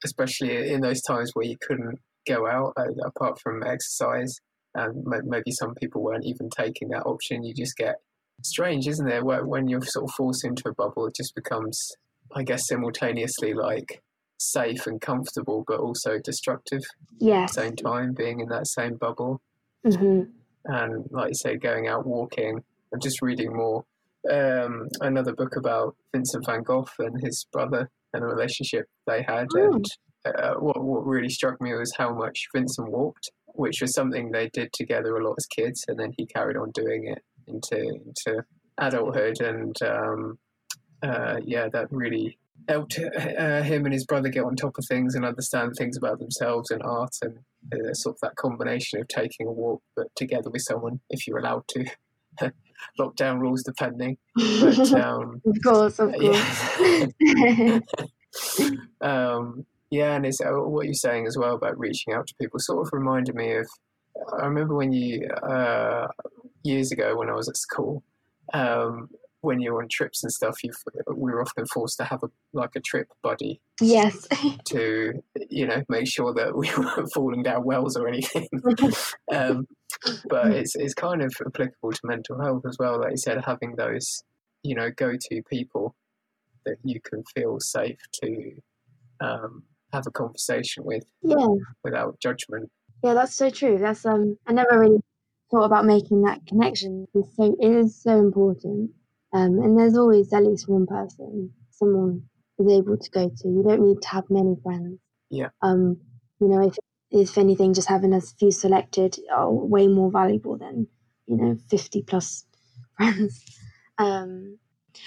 especially 0.04 0.70
in 0.75 0.80
those 0.80 1.02
times 1.02 1.30
where 1.35 1.47
you 1.47 1.56
couldn't 1.66 1.99
go 2.26 2.47
out 2.47 2.73
uh, 2.76 2.92
apart 3.04 3.40
from 3.42 3.62
exercise, 3.62 4.32
and 4.78 5.04
maybe 5.26 5.50
some 5.50 5.75
people 5.75 6.02
weren't 6.02 6.26
even 6.26 6.49
taking 6.50 6.88
that 6.90 7.02
option. 7.06 7.42
You 7.42 7.54
just 7.54 7.76
get 7.76 7.97
strange, 8.42 8.87
isn't 8.87 9.08
it? 9.08 9.25
When 9.25 9.68
you're 9.68 9.82
sort 9.82 10.04
of 10.04 10.14
forced 10.16 10.44
into 10.44 10.68
a 10.68 10.75
bubble, 10.75 11.06
it 11.06 11.14
just 11.16 11.35
becomes, 11.35 11.92
I 12.35 12.42
guess, 12.42 12.68
simultaneously 12.68 13.54
like 13.54 14.02
safe 14.38 14.87
and 14.87 15.00
comfortable, 15.00 15.64
but 15.66 15.80
also 15.80 16.18
destructive 16.23 16.82
at 17.42 17.49
the 17.49 17.49
same 17.49 17.76
time, 17.76 18.14
being 18.14 18.40
in 18.40 18.49
that 18.49 18.68
same 18.68 18.97
bubble. 18.97 19.40
hmm 19.85 20.23
And 20.64 21.08
like 21.11 21.30
you 21.30 21.35
say, 21.35 21.56
going 21.56 21.88
out 21.88 22.06
walking. 22.06 22.62
I'm 22.92 23.00
just 23.00 23.20
reading 23.20 23.52
more. 23.54 23.85
Um, 24.30 24.88
another 25.00 25.35
book 25.35 25.56
about 25.56 25.97
Vincent 26.12 26.47
van 26.47 26.62
Gogh 26.62 26.88
and 26.99 27.20
his 27.20 27.47
brother 27.52 27.90
and 28.12 28.23
the 28.23 28.26
relationship 28.26 28.87
they 29.06 29.23
had. 29.23 29.49
Oh. 29.56 29.75
And 29.75 29.87
uh, 30.25 30.54
what, 30.54 30.82
what 30.82 31.06
really 31.06 31.28
struck 31.28 31.61
me 31.61 31.75
was 31.75 31.94
how 31.97 32.14
much 32.14 32.49
Vincent 32.54 32.90
walked, 32.90 33.30
which 33.58 33.80
was 33.80 33.92
something 33.92 34.30
they 34.30 34.48
did 34.48 34.72
together 34.72 35.16
a 35.16 35.24
lot 35.24 35.34
as 35.36 35.46
kids. 35.46 35.84
And 35.88 35.98
then 35.98 36.12
he 36.16 36.26
carried 36.26 36.56
on 36.56 36.70
doing 36.70 37.08
it 37.08 37.24
into, 37.48 37.76
into 37.76 38.44
adulthood. 38.78 39.40
And 39.40 39.76
um, 39.82 40.38
uh, 41.02 41.40
yeah, 41.44 41.68
that 41.72 41.88
really 41.90 42.38
helped 42.68 43.00
uh, 43.00 43.62
him 43.62 43.84
and 43.84 43.92
his 43.92 44.06
brother 44.06 44.28
get 44.28 44.44
on 44.44 44.54
top 44.54 44.78
of 44.78 44.84
things 44.86 45.16
and 45.16 45.24
understand 45.24 45.72
things 45.76 45.96
about 45.96 46.20
themselves 46.20 46.70
and 46.70 46.82
art 46.84 47.16
and 47.22 47.38
uh, 47.72 47.92
sort 47.94 48.14
of 48.14 48.20
that 48.20 48.36
combination 48.36 49.00
of 49.00 49.08
taking 49.08 49.46
a 49.46 49.52
walk 49.52 49.82
but 49.96 50.06
together 50.16 50.50
with 50.50 50.62
someone 50.62 51.00
if 51.08 51.26
you're 51.26 51.38
allowed 51.38 51.62
to 51.68 51.84
lockdown 53.00 53.38
rules 53.40 53.62
depending 53.62 54.18
but 54.36 54.92
um, 54.92 55.40
of 55.46 55.56
course, 55.64 55.98
of 55.98 56.12
course. 56.12 57.10
yeah. 57.20 57.80
um, 59.00 59.64
yeah 59.90 60.14
and 60.14 60.26
it's 60.26 60.40
uh, 60.40 60.50
what 60.50 60.87
you're 60.87 60.95
saying 60.95 61.26
as 61.26 61.37
well 61.37 61.54
about 61.54 61.78
reaching 61.78 62.12
out 62.14 62.26
to 62.26 62.35
people 62.40 62.59
sort 62.59 62.87
of 62.87 62.92
reminded 62.92 63.35
me 63.35 63.52
of 63.52 63.68
I 64.38 64.47
remember 64.47 64.75
when 64.75 64.92
you 64.92 65.28
uh, 65.28 66.09
years 66.62 66.90
ago 66.90 67.16
when 67.16 67.30
I 67.30 67.35
was 67.35 67.49
at 67.49 67.57
school 67.57 68.02
um, 68.52 69.09
when 69.40 69.61
you're 69.61 69.80
on 69.80 69.88
trips 69.90 70.23
and 70.23 70.33
stuff 70.33 70.62
you 70.64 70.73
we 71.14 71.30
were 71.30 71.40
often 71.40 71.66
forced 71.66 71.97
to 71.99 72.04
have 72.04 72.23
a 72.23 72.28
like 72.52 72.71
a 72.76 72.80
trip 72.80 73.09
buddy 73.23 73.61
yes, 73.80 74.26
to 74.66 75.23
you 75.49 75.66
know 75.66 75.83
make 75.88 76.09
sure 76.09 76.35
that 76.35 76.57
we 76.57 76.71
weren't 76.78 77.12
falling 77.12 77.42
down 77.42 77.64
wells 77.64 77.97
or 77.97 78.09
anything. 78.09 78.49
um, 79.33 79.66
but 80.28 80.52
it's 80.52 80.75
it's 80.75 80.95
kind 80.95 81.23
of 81.23 81.33
applicable 81.47 81.92
to 81.92 82.00
mental 82.04 82.40
health 82.40 82.64
as 82.66 82.76
well. 82.78 83.00
Like 83.00 83.12
you 83.12 83.16
said, 83.18 83.42
having 83.45 83.76
those 83.76 84.23
you 84.62 84.75
know 84.75 84.90
go 84.90 85.12
to 85.12 85.42
people 85.49 85.95
that 86.66 86.76
you 86.83 87.00
can 87.00 87.23
feel 87.35 87.59
safe 87.61 87.99
to 88.23 88.52
um, 89.21 89.62
have 89.92 90.07
a 90.07 90.11
conversation 90.11 90.85
with 90.85 91.04
yeah, 91.23 91.47
without 91.85 92.18
judgment. 92.21 92.71
yeah. 93.02 93.14
That's 93.14 93.35
so 93.35 93.50
true. 93.50 93.78
That's 93.78 94.04
um. 94.04 94.37
I 94.47 94.52
never 94.52 94.78
really 94.78 95.00
thought 95.50 95.64
about 95.64 95.87
making 95.87 96.23
that 96.23 96.40
connection. 96.47 97.07
It's 97.14 97.37
so 97.37 97.57
it 97.59 97.71
is 97.71 98.00
so 98.00 98.18
important. 98.18 98.90
Um, 99.33 99.59
and 99.59 99.78
there's 99.78 99.97
always 99.97 100.33
at 100.33 100.45
least 100.45 100.68
one 100.68 100.87
person 100.87 101.50
someone 101.71 102.23
is 102.59 102.73
able 102.73 102.97
to 102.97 103.11
go 103.11 103.28
to. 103.28 103.49
You 103.49 103.62
don't 103.66 103.87
need 103.87 104.02
to 104.02 104.09
have 104.09 104.25
many 104.30 104.57
friends. 104.62 104.99
Yeah. 105.30 105.49
Um, 105.62 105.99
you 106.40 106.49
know, 106.49 106.66
if 106.66 106.76
if 107.11 107.38
anything, 107.38 107.75
just 107.75 107.88
having 107.88 108.12
a 108.12 108.21
few 108.21 108.50
selected 108.50 109.16
are 109.35 109.50
way 109.50 109.87
more 109.88 110.11
valuable 110.11 110.59
than 110.59 110.87
you 111.26 111.37
know 111.37 111.57
fifty 111.71 112.02
plus 112.02 112.45
friends. 112.97 113.45
Um, 113.99 114.59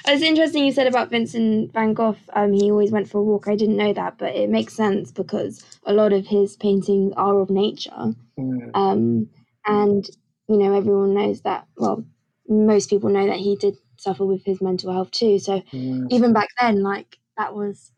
it's 0.05 0.24
interesting 0.24 0.65
you 0.65 0.71
said 0.71 0.88
about 0.88 1.10
Vincent 1.10 1.74
van 1.74 1.93
Gogh. 1.93 2.15
Um, 2.33 2.53
he 2.53 2.71
always 2.71 2.91
went 2.91 3.10
for 3.10 3.19
a 3.19 3.24
walk. 3.24 3.48
I 3.48 3.55
didn't 3.55 3.77
know 3.77 3.93
that, 3.93 4.17
but 4.17 4.36
it 4.36 4.50
makes 4.50 4.74
sense 4.74 5.12
because 5.12 5.63
a 5.86 5.93
lot 5.93 6.13
of 6.13 6.27
his 6.27 6.55
paintings 6.55 7.13
are 7.17 7.39
of 7.39 7.50
nature. 7.50 8.13
Mm, 8.38 8.71
Um, 8.74 9.29
and 9.65 10.10
you 10.48 10.57
know, 10.57 10.74
everyone 10.75 11.13
knows 11.13 11.41
that. 11.41 11.67
Well, 11.77 12.05
most 12.48 12.89
people 12.89 13.10
know 13.10 13.27
that 13.27 13.39
he 13.39 13.55
did 13.55 13.77
suffer 13.98 14.25
with 14.25 14.43
his 14.45 14.62
mental 14.62 14.91
health 14.91 15.12
too. 15.12 15.39
So 15.39 15.63
mm, 15.74 16.07
even 16.12 16.33
back 16.33 16.50
then, 16.60 16.83
like 16.83 17.19
that 17.38 17.55
was 17.55 17.91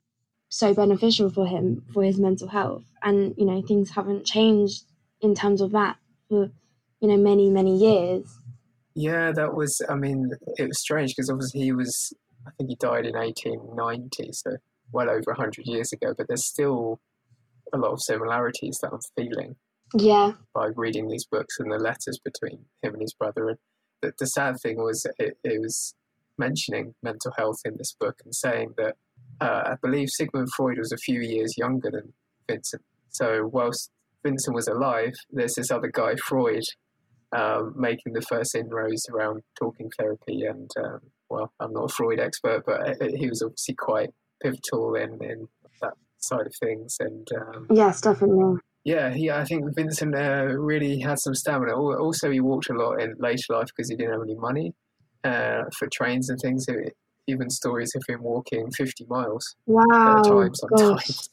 so 0.50 0.74
beneficial 0.74 1.30
for 1.30 1.48
him 1.48 1.86
for 1.94 2.04
his 2.04 2.20
mental 2.20 2.48
health. 2.50 2.86
And 3.04 3.36
you 3.38 3.46
know, 3.46 3.62
things 3.62 3.92
haven't 3.92 4.26
changed 4.26 4.86
in 5.22 5.36
terms 5.36 5.62
of 5.62 5.72
that 5.72 5.98
for 6.30 6.52
you 7.02 7.08
know 7.08 7.18
many 7.18 7.50
many 7.50 7.78
years. 7.78 8.40
Yeah, 8.96 9.32
that 9.32 9.54
was. 9.56 9.82
I 9.90 9.96
mean, 9.96 10.32
it 10.58 10.68
was 10.68 10.80
strange 10.80 11.16
because 11.16 11.30
obviously 11.30 11.62
he 11.62 11.72
was. 11.72 12.14
I 12.46 12.52
think 12.58 12.70
he 12.70 12.76
died 12.76 13.06
in 13.06 13.16
1890, 13.16 14.32
so 14.34 14.58
well 14.92 15.10
over 15.10 15.24
100 15.28 15.66
years 15.66 15.94
ago. 15.94 16.14
But 16.18 16.28
there's 16.28 16.46
still 16.46 17.00
a 17.74 17.78
lot 17.78 17.92
of 17.92 18.02
similarities 18.02 18.80
that 18.82 18.92
I'm 18.92 19.00
feeling. 19.16 19.56
Yeah, 19.96 20.34
by 20.54 20.70
reading 20.76 21.08
these 21.08 21.26
books 21.26 21.58
and 21.60 21.72
the 21.72 21.78
letters 21.78 22.20
between 22.24 22.66
him 22.82 22.94
and 22.94 23.02
his 23.02 23.14
brother. 23.14 23.50
And 23.50 23.58
the, 24.02 24.14
the 24.18 24.26
sad 24.26 24.56
thing 24.62 24.78
was, 24.78 25.06
it, 25.20 25.38
it 25.44 25.62
was 25.62 25.96
mentioning 26.38 26.96
mental 27.04 27.32
health 27.38 27.60
in 27.66 27.76
this 27.78 27.96
book 28.00 28.20
and 28.26 28.34
saying 28.34 28.74
that 28.78 28.96
uh, 29.40 29.64
I 29.66 29.76
believe 29.82 30.10
Sigmund 30.10 30.50
Freud 30.56 30.78
was 30.78 30.92
a 30.92 30.98
few 30.98 31.22
years 31.22 31.58
younger 31.58 31.92
than 31.92 32.14
Vincent. 32.50 32.84
So 33.10 33.50
whilst 33.52 33.92
Vincent 34.24 34.56
was 34.56 34.68
alive, 34.68 35.14
there's 35.32 35.56
this 35.56 35.72
other 35.72 35.92
guy, 35.94 36.16
Freud, 36.16 36.64
um, 37.36 37.74
making 37.78 38.14
the 38.14 38.22
first 38.22 38.56
inroads 38.56 39.08
around 39.10 39.42
talking 39.58 39.90
therapy. 39.98 40.44
And 40.44 40.70
um, 40.78 41.00
well, 41.30 41.52
I'm 41.60 41.74
not 41.74 41.92
a 41.92 41.94
Freud 41.94 42.20
expert, 42.20 42.64
but 42.66 43.02
he 43.16 43.28
was 43.28 43.42
obviously 43.42 43.76
quite 43.76 44.10
pivotal 44.42 44.96
in, 44.96 45.24
in 45.24 45.48
that 45.82 45.94
side 46.20 46.48
of 46.48 46.54
things. 46.62 46.98
And 47.00 47.28
um, 47.36 47.68
yes, 47.72 48.02
definitely. 48.02 48.60
yeah, 48.84 49.14
he. 49.14 49.32
I 49.32 49.46
think 49.46 49.76
Vincent 49.76 50.16
uh, 50.16 50.46
really 50.46 51.00
had 51.00 51.20
some 51.20 51.34
stamina. 51.34 51.76
Also, 51.76 52.30
he 52.30 52.40
walked 52.40 52.70
a 52.70 52.74
lot 52.74 53.02
in 53.02 53.16
later 53.20 53.54
life 53.54 53.68
because 53.68 53.90
he 53.90 53.96
didn't 53.96 54.14
have 54.14 54.22
any 54.24 54.36
money 54.36 54.74
uh, 55.24 55.64
for 55.78 55.88
trains 55.92 56.30
and 56.30 56.40
things. 56.40 56.66
So 56.66 56.74
even 57.28 57.50
stories 57.50 57.94
of 57.96 58.04
him 58.08 58.22
walking 58.22 58.70
50 58.72 59.06
miles 59.10 59.56
Wow, 59.66 59.84
at 59.92 60.26
a 60.26 60.30
time 60.30 60.54
sometimes, 60.56 61.30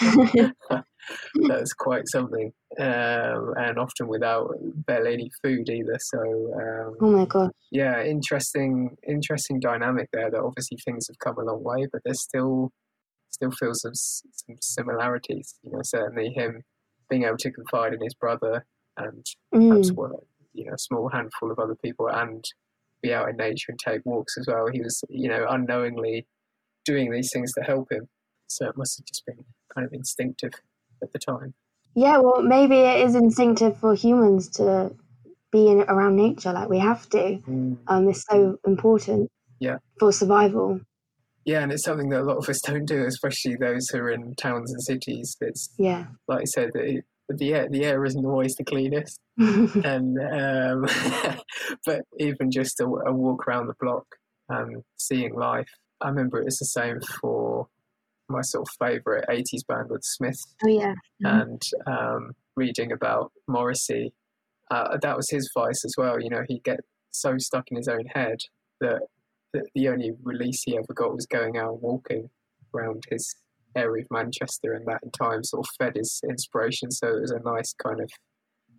that's 1.48 1.72
quite 1.72 2.08
something. 2.08 2.52
Um, 2.78 3.54
and 3.56 3.78
often 3.78 4.08
without 4.08 4.50
barely 4.86 5.14
any 5.14 5.30
food 5.42 5.68
either. 5.68 5.96
So 6.00 6.18
um, 6.20 6.96
oh 7.00 7.10
my 7.10 7.24
god. 7.24 7.50
yeah, 7.70 8.02
interesting, 8.02 8.96
interesting 9.06 9.58
dynamic 9.60 10.08
there. 10.12 10.30
That 10.30 10.40
obviously 10.42 10.78
things 10.84 11.08
have 11.08 11.18
come 11.18 11.38
a 11.38 11.50
long 11.50 11.62
way, 11.64 11.86
but 11.90 12.02
there's 12.04 12.22
still 12.22 12.70
still 13.30 13.50
feels 13.52 13.82
some, 13.82 13.94
some 13.94 14.56
similarities. 14.60 15.54
You 15.62 15.72
know, 15.72 15.80
certainly 15.82 16.30
him 16.30 16.62
being 17.08 17.24
able 17.24 17.38
to 17.38 17.50
confide 17.50 17.94
in 17.94 18.02
his 18.02 18.14
brother 18.14 18.64
and 18.98 19.24
perhaps 19.52 19.90
Mm. 19.90 19.94
well, 19.96 20.24
you 20.52 20.64
know, 20.66 20.74
a 20.74 20.78
small 20.78 21.08
handful 21.08 21.50
of 21.50 21.58
other 21.58 21.76
people 21.76 22.08
and 22.08 22.44
be 23.02 23.12
out 23.12 23.28
in 23.28 23.36
nature 23.36 23.70
and 23.70 23.78
take 23.78 24.04
walks 24.04 24.36
as 24.38 24.46
well. 24.46 24.66
He 24.72 24.80
was, 24.80 25.02
you 25.08 25.28
know, 25.28 25.46
unknowingly 25.48 26.26
doing 26.84 27.10
these 27.10 27.30
things 27.32 27.52
to 27.54 27.62
help 27.62 27.90
him. 27.92 28.08
So 28.48 28.68
it 28.68 28.76
must 28.76 28.98
have 28.98 29.06
just 29.06 29.24
been 29.26 29.44
kind 29.74 29.86
of 29.86 29.92
instinctive 29.92 30.52
at 31.02 31.12
the 31.12 31.18
time. 31.18 31.54
Yeah, 31.94 32.18
well, 32.18 32.42
maybe 32.42 32.76
it 32.76 33.06
is 33.06 33.14
instinctive 33.14 33.78
for 33.78 33.94
humans 33.94 34.48
to 34.50 34.94
be 35.50 35.68
in, 35.68 35.80
around 35.82 36.16
nature. 36.16 36.52
Like 36.52 36.68
we 36.68 36.78
have 36.78 37.08
to. 37.10 37.42
Um, 37.88 38.08
it's 38.08 38.24
so 38.28 38.58
important. 38.66 39.30
Yeah. 39.58 39.78
For 39.98 40.12
survival. 40.12 40.80
Yeah, 41.44 41.62
and 41.62 41.72
it's 41.72 41.84
something 41.84 42.10
that 42.10 42.20
a 42.20 42.24
lot 42.24 42.36
of 42.36 42.48
us 42.48 42.60
don't 42.60 42.84
do, 42.84 43.04
especially 43.06 43.56
those 43.56 43.88
who 43.88 43.98
are 43.98 44.10
in 44.10 44.34
towns 44.34 44.70
and 44.70 44.82
cities. 44.82 45.36
It's 45.40 45.70
Yeah. 45.78 46.06
like 46.28 46.42
I 46.42 46.44
said, 46.44 46.70
it, 46.74 47.04
the 47.28 47.54
air 47.54 47.68
the 47.68 47.84
air 47.84 48.04
isn't 48.04 48.24
always 48.24 48.54
the 48.54 48.64
cleanest, 48.64 49.20
and 49.38 50.18
um, 50.18 50.86
but 51.86 52.02
even 52.18 52.50
just 52.50 52.80
a, 52.80 52.84
a, 52.84 53.12
walk 53.12 53.46
around 53.46 53.66
the 53.66 53.74
block, 53.80 54.06
um, 54.48 54.82
seeing 54.96 55.34
life. 55.34 55.68
I 56.00 56.08
remember 56.08 56.40
it 56.40 56.44
was 56.44 56.58
the 56.58 56.66
same 56.66 57.00
for 57.20 57.66
my 58.28 58.40
sort 58.42 58.68
of 58.68 58.86
favourite 58.86 59.24
'80s 59.28 59.66
band 59.66 59.90
with 59.90 60.04
Smiths. 60.04 60.54
Oh 60.64 60.68
yeah, 60.68 60.94
mm-hmm. 61.24 61.26
and 61.26 61.62
um, 61.86 62.32
reading 62.56 62.92
about 62.92 63.32
Morrissey. 63.46 64.12
Uh, 64.70 64.98
that 65.00 65.16
was 65.16 65.30
his 65.30 65.50
vice 65.56 65.84
as 65.84 65.94
well. 65.96 66.20
You 66.20 66.28
know, 66.28 66.42
he'd 66.46 66.62
get 66.62 66.80
so 67.10 67.38
stuck 67.38 67.70
in 67.70 67.76
his 67.76 67.88
own 67.88 68.04
head 68.14 68.38
that, 68.80 69.00
that 69.52 69.64
the 69.74 69.88
only 69.88 70.12
release 70.22 70.62
he 70.62 70.76
ever 70.76 70.92
got 70.94 71.14
was 71.14 71.26
going 71.26 71.56
out 71.56 71.82
walking 71.82 72.30
around 72.74 73.04
his 73.10 73.34
area 73.76 74.02
of 74.02 74.08
Manchester, 74.10 74.72
and 74.72 74.86
that 74.86 75.00
in 75.02 75.10
time 75.10 75.44
sort 75.44 75.66
of 75.66 75.70
fed 75.78 75.96
his 75.96 76.20
inspiration. 76.28 76.90
So 76.90 77.08
it 77.08 77.20
was 77.20 77.30
a 77.30 77.40
nice 77.40 77.74
kind 77.82 78.00
of 78.00 78.10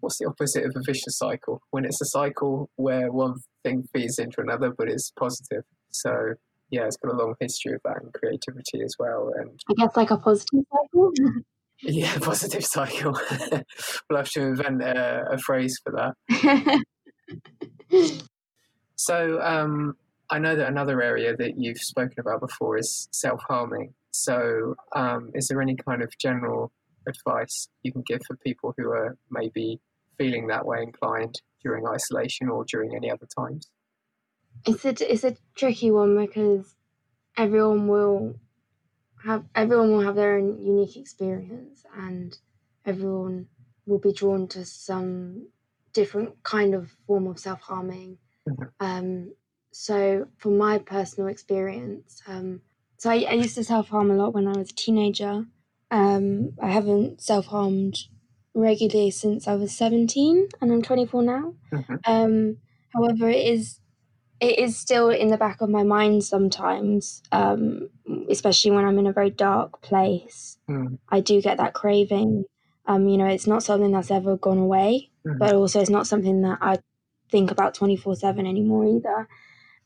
what's 0.02 0.18
the 0.18 0.26
opposite 0.26 0.66
of 0.66 0.74
a 0.76 0.82
vicious 0.86 1.18
cycle? 1.18 1.62
When 1.72 1.86
it's 1.86 2.02
a 2.02 2.06
cycle 2.06 2.70
where 2.76 3.12
one 3.12 3.36
thing 3.64 3.88
feeds 3.94 4.20
into 4.20 4.42
another, 4.42 4.72
but 4.76 4.90
it's 4.90 5.12
positive. 5.18 5.64
So 5.92 6.36
yeah, 6.72 6.86
it's 6.86 6.98
got 6.98 7.14
a 7.14 7.18
long 7.18 7.36
history 7.40 7.74
of 7.74 7.82
that 7.86 8.02
and 8.02 8.14
creativity 8.14 8.82
as 8.84 8.96
well. 9.00 9.32
And 9.36 9.60
I 9.70 9.74
guess 9.74 9.96
like 9.96 10.12
a 10.12 10.18
positive 10.18 10.64
cycle. 10.72 11.12
yeah, 11.82 12.18
positive 12.22 12.66
cycle. 12.66 13.20
we'll 14.10 14.18
have 14.18 14.30
to 14.32 14.42
invent 14.42 14.82
a, 14.82 15.26
a 15.32 15.38
phrase 15.38 15.80
for 15.84 16.14
that. 16.32 16.84
so 18.96 19.42
um, 19.42 19.96
I 20.30 20.40
know 20.40 20.56
that 20.56 20.68
another 20.68 21.02
area 21.02 21.36
that 21.36 21.58
you've 21.58 21.80
spoken 21.80 22.20
about 22.20 22.42
before 22.42 22.78
is 22.78 23.08
self 23.12 23.42
harming. 23.48 23.94
So, 24.12 24.76
um, 24.96 25.32
is 25.34 25.48
there 25.48 25.62
any 25.62 25.76
kind 25.76 26.02
of 26.02 26.18
general 26.18 26.72
advice 27.08 27.70
you 27.84 27.92
can 27.92 28.04
give 28.06 28.22
for 28.26 28.36
people 28.38 28.74
who 28.78 28.90
are 28.90 29.18
maybe 29.30 29.80
feeling 30.18 30.48
that 30.48 30.66
way 30.66 30.82
inclined 30.82 31.42
during 31.64 31.88
isolation 31.88 32.50
or 32.50 32.66
during 32.66 32.96
any 32.96 33.10
other 33.12 33.28
times? 33.38 33.70
It's 34.66 34.86
a 34.86 35.12
it's 35.12 35.24
a 35.24 35.36
tricky 35.56 35.92
one 35.92 36.18
because 36.18 36.76
everyone 37.38 37.88
will 37.88 38.36
have 39.24 39.46
everyone 39.56 39.92
will 39.92 40.02
have 40.02 40.16
their 40.16 40.38
own 40.38 40.62
unique 40.62 40.98
experience 40.98 41.84
and 41.96 42.38
everyone 42.86 43.48
will 43.86 44.00
be 44.00 44.14
drawn 44.14 44.48
to 44.48 44.66
some 44.66 45.48
different 45.94 46.42
kind 46.44 46.74
of 46.74 46.92
form 47.08 47.28
of 47.28 47.40
self 47.40 47.62
harming. 47.62 48.18
Mm-hmm. 48.48 48.64
Um, 48.80 49.34
so, 49.72 50.28
from 50.38 50.58
my 50.58 50.80
personal 50.80 51.30
experience, 51.30 52.22
um, 52.28 52.62
so 53.00 53.10
I, 53.10 53.26
I 53.30 53.34
used 53.34 53.56
to 53.56 53.64
self 53.64 53.88
harm 53.88 54.12
a 54.12 54.16
lot 54.16 54.34
when 54.34 54.46
I 54.46 54.58
was 54.58 54.72
a 54.72 54.76
teenager. 54.76 55.46
Um, 55.90 56.52
I 56.62 56.70
haven't 56.70 57.22
self 57.22 57.48
harmed 57.48 57.98
regularly 58.54 59.10
since 59.10 59.48
I 59.48 59.56
was 59.56 59.72
17 59.72 60.50
and 60.60 60.72
I'm 60.72 60.82
24 60.82 61.24
now. 61.24 61.54
Mm-hmm. 61.72 61.96
Um, 62.06 62.58
however, 62.94 63.30
it 63.30 63.48
is 63.48 63.80
it 64.42 64.60
is 64.60 64.78
still 64.78 65.10
in 65.10 65.30
the 65.30 65.38
back 65.38 65.62
of 65.62 65.70
my 65.70 65.84
mind 65.84 66.26
sometimes, 66.26 67.24
um, 67.32 67.90
especially 68.30 68.72
when 68.72 68.84
I'm 68.84 69.00
in 69.00 69.08
a 69.08 69.14
very 69.14 69.30
dark 69.30 69.82
place. 69.82 70.58
Mm. 70.70 70.98
I 71.08 71.22
do 71.22 71.42
get 71.42 71.58
that 71.58 71.74
craving. 71.74 72.44
Um, 72.86 73.08
you 73.08 73.18
know, 73.18 73.28
it's 73.28 73.48
not 73.48 73.64
something 73.64 73.92
that's 73.92 74.12
ever 74.12 74.36
gone 74.36 74.58
away, 74.58 75.10
mm-hmm. 75.26 75.38
but 75.38 75.56
also 75.56 75.80
it's 75.80 75.90
not 75.90 76.08
something 76.08 76.42
that 76.42 76.58
I 76.62 76.80
think 77.32 77.50
about 77.50 77.76
24 77.76 78.18
7 78.18 78.46
anymore 78.46 78.86
either. 78.86 79.28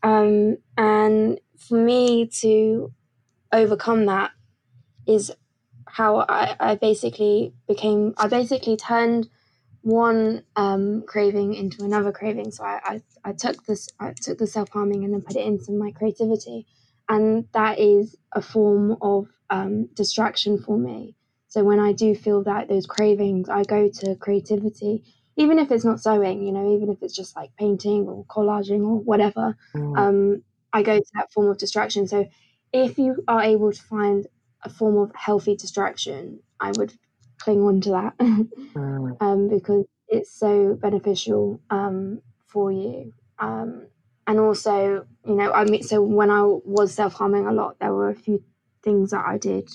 Um, 0.01 0.57
and 0.77 1.39
for 1.57 1.77
me 1.77 2.27
to 2.41 2.91
overcome 3.53 4.05
that 4.07 4.31
is 5.07 5.31
how 5.87 6.25
I, 6.27 6.55
I 6.59 6.75
basically 6.75 7.53
became 7.67 8.13
I 8.17 8.27
basically 8.27 8.77
turned 8.77 9.29
one 9.81 10.43
um, 10.55 11.03
craving 11.05 11.53
into 11.53 11.83
another 11.83 12.11
craving. 12.11 12.51
So 12.51 12.63
I, 12.63 12.79
I, 12.83 13.01
I 13.25 13.33
took 13.33 13.65
this 13.65 13.89
I 13.99 14.13
took 14.13 14.37
the 14.37 14.47
self 14.47 14.69
harming 14.69 15.03
and 15.03 15.13
then 15.13 15.21
put 15.21 15.35
it 15.35 15.45
into 15.45 15.71
my 15.71 15.91
creativity, 15.91 16.65
and 17.09 17.45
that 17.53 17.79
is 17.79 18.15
a 18.31 18.41
form 18.41 18.97
of 19.01 19.27
um, 19.49 19.89
distraction 19.93 20.57
for 20.57 20.77
me. 20.77 21.15
So 21.47 21.63
when 21.63 21.79
I 21.79 21.93
do 21.93 22.15
feel 22.15 22.43
that 22.45 22.67
those 22.67 22.87
cravings, 22.87 23.47
I 23.49 23.63
go 23.63 23.87
to 23.87 24.15
creativity, 24.15 25.03
even 25.35 25.59
if 25.59 25.69
it's 25.71 25.85
not 25.85 25.99
sewing, 25.99 26.41
you 26.41 26.51
know, 26.51 26.75
even 26.75 26.89
if 26.89 27.03
it's 27.03 27.15
just 27.15 27.35
like 27.35 27.55
painting 27.59 28.07
or 28.07 28.25
collaging 28.25 28.81
or 28.81 28.97
whatever. 28.97 29.55
Mm. 29.75 29.97
Um, 29.97 30.43
I 30.71 30.81
go 30.81 30.97
to 30.97 31.05
that 31.13 31.31
form 31.31 31.51
of 31.51 31.59
distraction. 31.59 32.07
So 32.07 32.27
if 32.73 32.97
you 32.97 33.23
are 33.27 33.43
able 33.43 33.71
to 33.71 33.81
find 33.83 34.25
a 34.63 34.69
form 34.69 34.97
of 34.97 35.11
healthy 35.15 35.55
distraction, 35.55 36.39
I 36.59 36.71
would 36.71 36.93
cling 37.37 37.61
on 37.61 37.81
to 37.81 37.89
that 37.91 38.17
mm. 38.19 39.21
um, 39.21 39.49
because 39.49 39.85
it's 40.07 40.31
so 40.31 40.75
beneficial 40.75 41.61
um, 41.69 42.21
for 42.47 42.71
you. 42.71 43.13
Um, 43.39 43.87
and 44.25 44.39
also, 44.39 45.05
you 45.25 45.35
know, 45.35 45.51
I 45.51 45.65
mean, 45.65 45.83
so 45.83 46.01
when 46.01 46.31
I 46.31 46.43
was 46.43 46.93
self 46.93 47.13
harming 47.13 47.45
a 47.45 47.51
lot, 47.51 47.77
there 47.79 47.93
were 47.93 48.09
a 48.09 48.15
few 48.15 48.43
things 48.81 49.11
that 49.11 49.25
I 49.25 49.37
did 49.37 49.69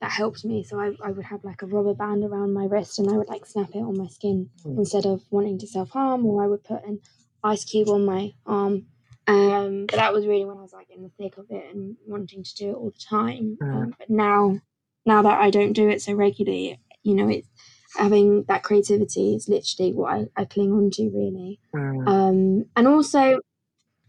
that 0.00 0.10
helped 0.10 0.44
me. 0.44 0.62
So 0.62 0.80
I, 0.80 0.92
I 1.04 1.10
would 1.10 1.24
have 1.26 1.44
like 1.44 1.62
a 1.62 1.66
rubber 1.66 1.94
band 1.94 2.24
around 2.24 2.54
my 2.54 2.64
wrist 2.64 2.98
and 2.98 3.10
I 3.10 3.16
would 3.16 3.28
like 3.28 3.44
snap 3.44 3.70
it 3.74 3.78
on 3.78 3.98
my 3.98 4.06
skin 4.06 4.48
mm. 4.64 4.78
instead 4.78 5.06
of 5.06 5.22
wanting 5.30 5.58
to 5.58 5.66
self 5.66 5.90
harm, 5.90 6.24
or 6.24 6.42
I 6.42 6.46
would 6.46 6.64
put 6.64 6.84
an 6.84 7.00
ice 7.42 7.64
cube 7.64 7.88
on 7.88 8.04
my 8.04 8.32
arm 8.46 8.86
um, 9.30 9.86
but 9.86 9.96
that 9.96 10.12
was 10.12 10.26
really 10.26 10.44
when 10.44 10.58
I 10.58 10.62
was 10.62 10.72
like 10.72 10.90
in 10.90 11.02
the 11.02 11.10
thick 11.18 11.38
of 11.38 11.46
it 11.50 11.74
and 11.74 11.96
wanting 12.06 12.42
to 12.42 12.54
do 12.54 12.70
it 12.70 12.74
all 12.74 12.90
the 12.90 13.04
time. 13.08 13.58
Mm. 13.62 13.74
Um, 13.74 13.94
but 13.98 14.10
now, 14.10 14.60
now 15.06 15.22
that 15.22 15.40
I 15.40 15.50
don't 15.50 15.72
do 15.72 15.88
it 15.88 16.02
so 16.02 16.12
regularly, 16.14 16.80
you 17.02 17.14
know, 17.14 17.28
it's 17.28 17.48
having 17.96 18.44
that 18.44 18.62
creativity 18.62 19.34
is 19.34 19.48
literally 19.48 19.92
what 19.92 20.12
I, 20.12 20.42
I 20.42 20.44
cling 20.44 20.72
on 20.72 20.90
to 20.92 21.10
really. 21.10 21.60
Mm. 21.74 22.08
Um, 22.08 22.66
and 22.76 22.88
also, 22.88 23.40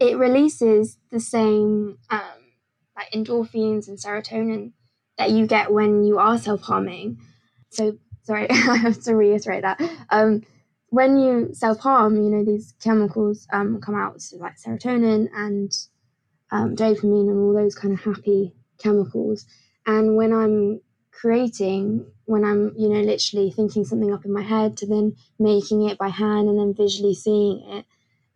it 0.00 0.16
releases 0.18 0.98
the 1.10 1.20
same 1.20 1.98
um, 2.10 2.20
like 2.96 3.10
endorphins 3.12 3.88
and 3.88 3.98
serotonin 3.98 4.72
that 5.18 5.30
you 5.30 5.46
get 5.46 5.72
when 5.72 6.02
you 6.02 6.18
are 6.18 6.38
self 6.38 6.62
harming. 6.62 7.18
So 7.70 7.98
sorry, 8.22 8.48
I 8.50 8.76
have 8.76 9.02
to 9.02 9.14
reiterate 9.14 9.62
that. 9.62 9.80
Um, 10.10 10.42
when 10.92 11.16
you 11.18 11.48
self 11.54 11.78
harm, 11.80 12.16
you 12.16 12.28
know, 12.28 12.44
these 12.44 12.74
chemicals 12.84 13.46
um, 13.50 13.80
come 13.80 13.94
out, 13.94 14.20
so 14.20 14.36
like 14.36 14.56
serotonin 14.58 15.26
and 15.34 15.72
um, 16.50 16.76
dopamine 16.76 17.30
and 17.30 17.38
all 17.38 17.54
those 17.54 17.74
kind 17.74 17.94
of 17.94 18.00
happy 18.00 18.54
chemicals. 18.78 19.46
And 19.86 20.16
when 20.16 20.34
I'm 20.34 20.82
creating, 21.10 22.04
when 22.26 22.44
I'm, 22.44 22.74
you 22.76 22.90
know, 22.90 23.00
literally 23.00 23.50
thinking 23.50 23.86
something 23.86 24.12
up 24.12 24.26
in 24.26 24.34
my 24.34 24.42
head 24.42 24.76
to 24.78 24.86
then 24.86 25.16
making 25.38 25.88
it 25.88 25.96
by 25.96 26.10
hand 26.10 26.50
and 26.50 26.58
then 26.58 26.74
visually 26.76 27.14
seeing 27.14 27.64
it, 27.70 27.86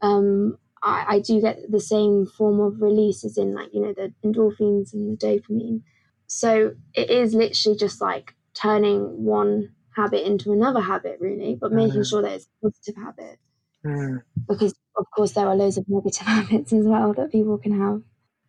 um, 0.01 0.57
I, 0.83 1.17
I 1.17 1.21
do 1.21 1.43
get 1.43 1.59
the 1.71 1.79
same 1.81 2.25
form 2.25 2.61
of 2.61 2.81
release 2.81 3.23
as 3.23 3.37
in 3.37 3.53
like, 3.55 3.69
you 3.75 3.83
know, 3.83 3.93
the 3.93 4.15
endorphins 4.25 4.95
and 4.95 5.19
the 5.19 5.27
dopamine. 5.27 5.83
So 6.27 6.75
it 6.95 7.11
is 7.11 7.35
literally 7.35 7.77
just 7.77 8.01
like 8.01 8.35
turning 8.55 9.25
one 9.27 9.75
habit 9.97 10.27
into 10.27 10.53
another 10.53 10.81
habit, 10.81 11.19
really, 11.21 11.55
but 11.55 11.73
making 11.73 12.01
mm. 12.01 12.09
sure 12.09 12.23
that 12.23 12.33
it's 12.33 12.47
a 12.47 12.67
positive 12.67 12.97
habit. 13.03 13.39
Mm. 13.85 14.23
Because, 14.49 14.75
of 14.97 15.07
course, 15.15 15.33
there 15.33 15.47
are 15.47 15.57
loads 15.57 15.79
of 15.79 15.89
negative 15.89 16.27
habits 16.27 16.73
as 16.73 16.87
well 16.87 17.15
that 17.15 17.33
people 17.33 17.59
can 17.59 17.81
have. 17.81 18.03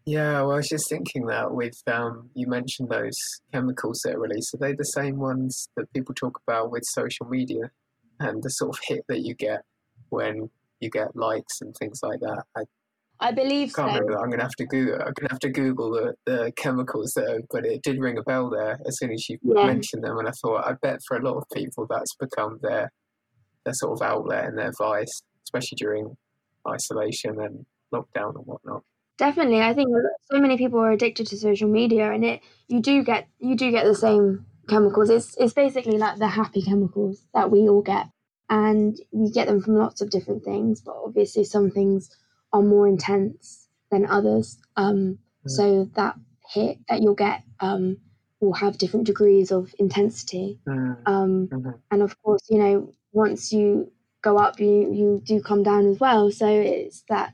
Yeah, 0.06 0.42
well, 0.42 0.54
I 0.54 0.56
was 0.58 0.70
just 0.70 0.90
thinking 0.90 1.26
that 1.26 1.54
with 1.54 1.82
um, 1.88 2.30
you 2.34 2.48
mentioned 2.48 2.90
those 2.90 3.18
chemicals 3.52 4.02
that 4.04 4.16
are 4.16 4.20
released. 4.20 4.54
Are 4.54 4.58
they 4.58 4.74
the 4.74 4.86
same 4.86 5.18
ones 5.18 5.68
that 5.76 5.92
people 5.92 6.16
talk 6.16 6.40
about 6.48 6.72
with 6.72 6.84
social 6.86 7.26
media 7.26 7.72
and 8.20 8.42
the 8.42 8.50
sort 8.50 8.74
of 8.74 8.80
hit 8.88 9.04
that 9.10 9.20
you 9.20 9.36
get 9.36 9.64
when 10.10 10.50
you 10.80 10.90
get 10.90 11.16
likes 11.16 11.60
and 11.60 11.76
things 11.76 12.00
like 12.04 12.22
that? 12.22 12.44
I 12.56 12.62
I 13.19 13.32
believe 13.32 13.73
can't 13.73 13.91
so. 13.91 13.99
remember. 13.99 14.19
I'm 14.19 14.30
gonna 14.30 14.43
have 14.43 14.56
to 14.56 14.65
Google. 14.65 14.95
I'm 14.95 15.13
gonna 15.13 15.32
have 15.32 15.39
to 15.39 15.49
Google 15.49 15.91
the, 15.91 16.13
the 16.25 16.51
chemicals 16.56 17.13
there, 17.15 17.39
but 17.49 17.65
it 17.65 17.82
did 17.82 17.99
ring 17.99 18.17
a 18.17 18.23
bell 18.23 18.49
there 18.49 18.80
as 18.86 18.97
soon 18.99 19.12
as 19.12 19.27
you 19.27 19.38
yeah. 19.41 19.65
mentioned 19.65 20.03
them, 20.03 20.17
and 20.17 20.27
I 20.27 20.32
thought 20.32 20.67
I 20.67 20.73
bet 20.73 20.99
for 21.08 21.17
a 21.17 21.23
lot 21.23 21.38
of 21.38 21.43
people 21.53 21.88
that's 21.89 22.15
become 22.15 22.60
their 22.62 22.91
their 23.65 23.73
sort 23.73 23.99
of 23.99 24.08
outlet 24.08 24.45
and 24.45 24.58
their 24.58 24.71
vice, 24.77 25.23
especially 25.43 25.77
during 25.77 26.15
isolation 26.67 27.39
and 27.39 27.65
lockdown 27.93 28.36
and 28.36 28.45
whatnot. 28.45 28.84
Definitely, 29.17 29.62
I 29.62 29.73
think 29.73 29.89
so 30.32 30.39
many 30.39 30.58
people 30.58 30.80
are 30.80 30.91
addicted 30.91 31.27
to 31.27 31.38
social 31.38 31.69
media, 31.69 32.12
and 32.12 32.23
it 32.23 32.41
you 32.67 32.82
do 32.82 33.03
get 33.03 33.27
you 33.39 33.56
do 33.56 33.71
get 33.71 33.86
the 33.86 33.95
same 33.95 34.45
chemicals. 34.69 35.10
It's 35.10 35.36
it's 35.38 35.53
basically 35.53 35.97
like 35.97 36.19
the 36.19 36.27
happy 36.27 36.62
chemicals 36.62 37.25
that 37.34 37.49
we 37.49 37.67
all 37.67 37.82
get, 37.82 38.06
and 38.47 38.95
we 39.12 39.32
get 39.32 39.47
them 39.47 39.62
from 39.62 39.75
lots 39.75 40.01
of 40.01 40.12
different 40.12 40.43
things. 40.43 40.82
But 40.82 40.97
obviously, 41.03 41.45
some 41.45 41.71
things 41.71 42.12
are 42.58 42.63
more 42.63 42.88
intense 42.88 43.67
than 43.91 44.06
others. 44.06 44.58
Um, 44.76 45.20
mm. 45.46 45.50
So 45.50 45.89
that 45.96 46.15
hit 46.50 46.80
that 46.89 47.02
you'll 47.02 47.15
get 47.15 47.43
um, 47.60 47.98
will 48.39 48.54
have 48.54 48.78
different 48.78 49.06
degrees 49.06 49.52
of 49.52 49.74
intensity. 49.80 50.60
Mm. 50.67 50.98
Um, 51.06 51.48
mm-hmm. 51.48 51.72
And 51.91 52.02
of 52.02 52.22
course, 52.22 52.41
you 52.50 52.60
know, 52.60 52.93
once 53.12 53.52
you 53.54 53.91
go 54.22 54.38
up, 54.38 54.60
you 54.60 54.91
you 54.93 55.22
do 55.24 55.41
come 55.41 55.63
down 55.63 55.88
as 55.88 56.00
well. 56.00 56.32
So 56.32 56.48
it's 56.48 57.04
that 57.10 57.34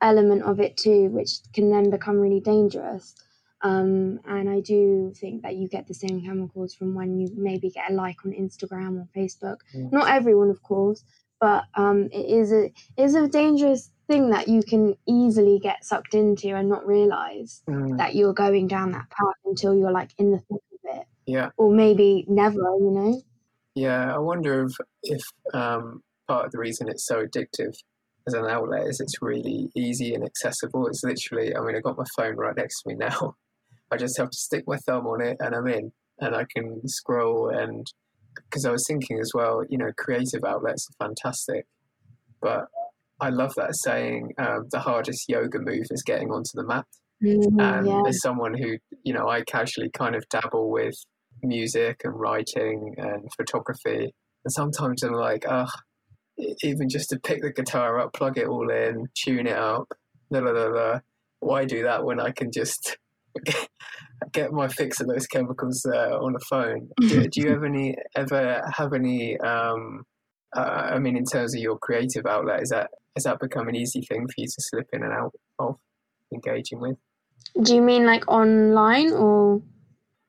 element 0.00 0.42
of 0.42 0.60
it 0.60 0.76
too, 0.76 1.08
which 1.08 1.38
can 1.52 1.70
then 1.70 1.90
become 1.90 2.20
really 2.20 2.40
dangerous. 2.40 3.14
Um, 3.62 4.20
and 4.26 4.50
I 4.50 4.60
do 4.60 5.14
think 5.16 5.42
that 5.42 5.56
you 5.56 5.68
get 5.68 5.88
the 5.88 5.94
same 5.94 6.20
chemicals 6.20 6.74
from 6.74 6.94
when 6.94 7.18
you 7.18 7.30
maybe 7.34 7.70
get 7.70 7.90
a 7.90 7.94
like 7.94 8.18
on 8.26 8.32
Instagram 8.32 9.00
or 9.00 9.08
Facebook. 9.16 9.56
Mm. 9.74 9.90
Not 9.90 10.10
everyone, 10.10 10.50
of 10.50 10.62
course, 10.62 11.02
but 11.44 11.64
um, 11.74 12.08
it 12.10 12.24
is 12.24 12.52
a 12.52 12.72
is 12.96 13.14
a 13.14 13.28
dangerous 13.28 13.90
thing 14.08 14.30
that 14.30 14.48
you 14.48 14.62
can 14.62 14.96
easily 15.06 15.58
get 15.58 15.84
sucked 15.84 16.14
into 16.14 16.48
and 16.48 16.70
not 16.70 16.86
realize 16.86 17.62
mm. 17.68 17.98
that 17.98 18.14
you're 18.14 18.32
going 18.32 18.66
down 18.66 18.92
that 18.92 19.10
path 19.10 19.36
until 19.44 19.76
you're 19.76 19.92
like 19.92 20.12
in 20.16 20.30
the 20.30 20.38
thick 20.38 20.62
of 20.72 21.00
it. 21.00 21.06
Yeah. 21.26 21.50
Or 21.58 21.70
maybe 21.70 22.24
never, 22.28 22.56
you 22.56 22.90
know. 22.90 23.22
Yeah, 23.74 24.14
I 24.14 24.16
wonder 24.16 24.64
if 24.64 24.72
if 25.02 25.20
um, 25.52 26.02
part 26.26 26.46
of 26.46 26.52
the 26.52 26.58
reason 26.58 26.88
it's 26.88 27.06
so 27.06 27.26
addictive 27.26 27.74
as 28.26 28.32
an 28.32 28.46
outlet 28.46 28.86
is 28.86 29.00
it's 29.00 29.20
really 29.20 29.70
easy 29.76 30.14
and 30.14 30.24
accessible. 30.24 30.86
It's 30.86 31.04
literally, 31.04 31.54
I 31.54 31.60
mean, 31.60 31.76
I 31.76 31.80
got 31.80 31.98
my 31.98 32.06
phone 32.16 32.36
right 32.36 32.56
next 32.56 32.80
to 32.82 32.88
me 32.88 32.94
now. 32.94 33.34
I 33.90 33.98
just 33.98 34.16
have 34.16 34.30
to 34.30 34.38
stick 34.38 34.64
my 34.66 34.78
thumb 34.78 35.06
on 35.06 35.20
it 35.20 35.36
and 35.40 35.54
I'm 35.54 35.66
in, 35.66 35.92
and 36.20 36.34
I 36.34 36.46
can 36.56 36.88
scroll. 36.88 37.50
And 37.50 37.86
because 38.36 38.64
I 38.64 38.70
was 38.70 38.84
thinking 38.86 39.18
as 39.20 39.32
well, 39.34 39.62
you 39.68 39.78
know, 39.78 39.90
creative 39.96 40.44
outlets 40.44 40.88
are 40.88 41.06
fantastic, 41.06 41.66
but 42.40 42.66
I 43.20 43.30
love 43.30 43.54
that 43.56 43.76
saying. 43.76 44.32
Um, 44.38 44.66
the 44.70 44.80
hardest 44.80 45.28
yoga 45.28 45.58
move 45.60 45.86
is 45.90 46.02
getting 46.02 46.30
onto 46.30 46.50
the 46.54 46.64
mat. 46.64 46.86
Mm, 47.22 47.60
and 47.60 47.86
yeah. 47.86 48.02
as 48.08 48.20
someone 48.20 48.54
who, 48.54 48.76
you 49.02 49.14
know, 49.14 49.28
I 49.28 49.42
casually 49.42 49.90
kind 49.90 50.14
of 50.14 50.28
dabble 50.28 50.70
with 50.70 50.94
music 51.42 52.00
and 52.04 52.18
writing 52.18 52.94
and 52.98 53.28
photography, 53.36 54.12
and 54.44 54.52
sometimes 54.52 55.02
I'm 55.02 55.12
like, 55.12 55.44
oh, 55.48 55.70
even 56.62 56.88
just 56.88 57.10
to 57.10 57.20
pick 57.20 57.42
the 57.42 57.52
guitar 57.52 58.00
up, 58.00 58.12
plug 58.12 58.38
it 58.38 58.48
all 58.48 58.70
in, 58.70 59.06
tune 59.14 59.46
it 59.46 59.56
up, 59.56 59.92
blah, 60.30 60.40
blah, 60.40 60.52
blah, 60.52 60.70
blah. 60.70 61.00
why 61.40 61.64
do 61.64 61.84
that 61.84 62.04
when 62.04 62.20
I 62.20 62.30
can 62.30 62.50
just 62.52 62.98
get 64.32 64.52
my 64.52 64.68
fix 64.68 65.00
of 65.00 65.08
those 65.08 65.26
chemicals 65.26 65.84
uh, 65.86 66.18
on 66.18 66.32
the 66.32 66.40
phone. 66.50 66.88
Do, 67.00 67.26
do, 67.28 67.40
you 67.40 67.50
have 67.50 67.64
any 67.64 67.96
ever 68.16 68.62
have 68.76 68.92
any? 68.92 69.38
Um, 69.38 70.04
uh, 70.56 70.90
I 70.92 70.98
mean, 70.98 71.16
in 71.16 71.24
terms 71.24 71.54
of 71.54 71.60
your 71.60 71.78
creative 71.78 72.26
outlet, 72.26 72.62
is 72.62 72.70
that 72.70 72.90
has 73.16 73.24
that 73.24 73.40
become 73.40 73.68
an 73.68 73.76
easy 73.76 74.00
thing 74.02 74.26
for 74.26 74.34
you 74.36 74.46
to 74.46 74.54
slip 74.58 74.86
in 74.92 75.02
and 75.02 75.12
out 75.12 75.32
of 75.58 75.76
engaging 76.32 76.80
with? 76.80 76.96
Do 77.62 77.74
you 77.74 77.82
mean 77.82 78.04
like 78.04 78.28
online 78.28 79.12
or? 79.12 79.62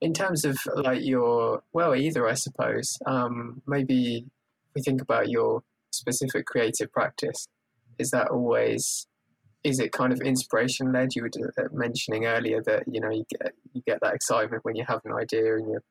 In 0.01 0.13
terms 0.13 0.45
of 0.45 0.57
like 0.75 1.03
your 1.03 1.63
well, 1.73 1.95
either 1.95 2.27
I 2.27 2.33
suppose. 2.33 2.97
Um, 3.05 3.61
maybe 3.65 4.25
we 4.75 4.81
think 4.81 5.01
about 5.01 5.29
your 5.29 5.61
specific 5.91 6.45
creative 6.45 6.91
practice. 6.91 7.47
Is 7.97 8.09
that 8.11 8.27
always 8.29 9.07
is 9.65 9.79
it 9.79 9.91
kind 9.91 10.13
of 10.13 10.21
inspiration 10.21 10.93
led? 10.93 11.15
You 11.15 11.23
were 11.23 11.53
uh, 11.57 11.63
mentioning 11.73 12.25
earlier 12.25 12.61
that 12.63 12.83
you 12.87 13.01
know 13.01 13.09
you 13.09 13.25
get 13.29 13.53
you 13.73 13.81
get 13.85 13.99
that 14.01 14.13
excitement 14.13 14.63
when 14.63 14.75
you 14.75 14.85
have 14.87 15.01
an 15.03 15.11
idea 15.11 15.55
and 15.57 15.67
you're 15.67 15.83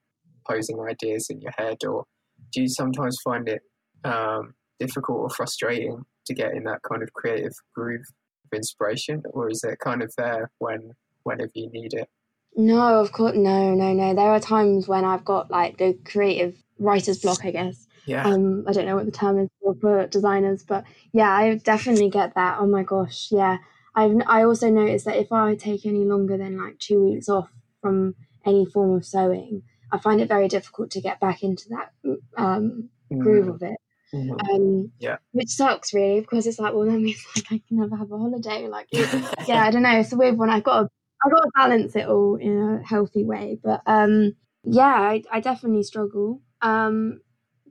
posing 0.49 0.81
ideas 0.81 1.29
in 1.29 1.41
your 1.41 1.53
head, 1.59 1.79
or 1.85 2.05
do 2.53 2.63
you 2.63 2.69
sometimes 2.69 3.19
find 3.25 3.49
it 3.49 3.63
um, 4.05 4.55
difficult 4.79 5.19
or 5.19 5.31
frustrating 5.31 6.05
to 6.27 6.35
get 6.35 6.53
in 6.55 6.65
that 6.65 6.83
kind 6.89 7.03
of 7.03 7.13
creative 7.13 7.53
groove 7.75 8.07
of 8.45 8.57
inspiration, 8.57 9.23
or 9.33 9.51
is 9.51 9.65
it 9.65 9.79
kind 9.81 10.03
of 10.03 10.13
there 10.17 10.51
when 10.59 10.93
whenever 11.25 11.51
you 11.55 11.69
need 11.71 11.95
it? 11.95 12.09
No, 12.57 13.01
of 13.01 13.11
course, 13.11 13.35
no, 13.35 13.75
no, 13.75 13.93
no. 13.93 14.15
There 14.15 14.31
are 14.31 14.39
times 14.39 14.87
when 14.87 15.05
I've 15.05 15.25
got 15.25 15.51
like 15.51 15.79
the 15.79 15.99
creative 16.05 16.63
writer's 16.79 17.19
block, 17.19 17.45
I 17.45 17.51
guess. 17.51 17.84
Yeah. 18.07 18.27
Um, 18.27 18.65
I 18.67 18.73
don't 18.73 18.87
know 18.87 18.97
what 18.97 19.07
the 19.07 19.13
term 19.13 19.39
is 19.39 19.49
for 19.81 20.07
designers, 20.07 20.63
but 20.63 20.85
yeah, 21.13 21.31
I 21.31 21.55
definitely 21.57 22.11
get 22.11 22.35
that. 22.35 22.59
Oh 22.61 22.67
my 22.67 22.83
gosh, 22.83 23.29
yeah. 23.31 23.59
I've 23.95 24.17
I 24.27 24.45
also 24.45 24.71
noticed 24.71 25.05
that 25.05 25.17
if 25.17 25.33
I 25.33 25.55
take 25.55 25.87
any 25.87 26.05
longer 26.05 26.37
than 26.37 26.59
like 26.59 26.79
two 26.79 27.03
weeks 27.03 27.29
off 27.29 27.49
from 27.81 28.15
any 28.45 28.67
form 28.67 28.97
of 28.97 29.07
sewing, 29.07 29.63
I 29.93 29.99
find 29.99 30.21
it 30.21 30.29
very 30.29 30.49
difficult 30.49 30.91
to 30.93 31.01
get 31.01 31.21
back 31.21 31.43
into 31.43 31.69
that 31.71 31.93
um, 32.37 32.91
groove 33.17 33.47
mm. 33.47 33.55
of 33.55 33.63
it. 33.63 33.77
Mm-hmm. 34.13 34.55
Um, 34.55 34.93
yeah, 34.99 35.17
which 35.33 35.49
sucks 35.49 35.93
really 35.93 36.21
because 36.21 36.47
it's 36.47 36.59
like, 36.59 36.75
well, 36.75 36.87
that 36.87 36.99
means 36.99 37.25
like 37.37 37.47
I 37.47 37.63
can 37.67 37.79
never 37.79 37.97
have 37.97 38.11
a 38.11 38.19
holiday. 38.19 38.69
Like, 38.69 38.89
yeah, 38.93 39.65
I 39.65 39.71
don't 39.71 39.83
know. 39.83 39.99
It's 39.99 40.13
a 40.13 40.17
weird 40.17 40.39
one. 40.39 40.51
I've 40.51 40.65
got 40.65 40.83
to, 40.83 40.89
I've 41.25 41.33
got 41.33 41.43
to 41.43 41.51
balance 41.55 41.97
it 41.97 42.09
all 42.09 42.37
in 42.37 42.59
a 42.59 42.87
healthy 42.87 43.25
way. 43.25 43.59
But 43.63 43.83
um, 43.87 44.35
yeah, 44.65 44.85
I, 44.85 45.23
I 45.31 45.41
definitely 45.41 45.83
struggle. 45.83 46.43
Um, 46.63 47.21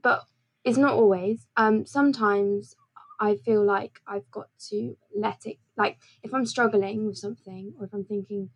but 0.04 0.22
it's 0.62 0.78
not 0.78 0.92
always. 0.92 1.46
Um, 1.56 1.84
sometimes 1.84 2.76
I 3.18 3.36
feel 3.36 3.64
like 3.64 4.00
I've 4.06 4.30
got 4.30 4.48
to 4.68 4.96
let 5.16 5.46
it, 5.46 5.56
like, 5.76 5.98
if 6.22 6.32
I'm 6.32 6.46
struggling 6.46 7.06
with 7.06 7.16
something 7.16 7.72
or 7.78 7.86
if 7.86 7.92
I'm 7.92 8.04
thinking 8.04 8.50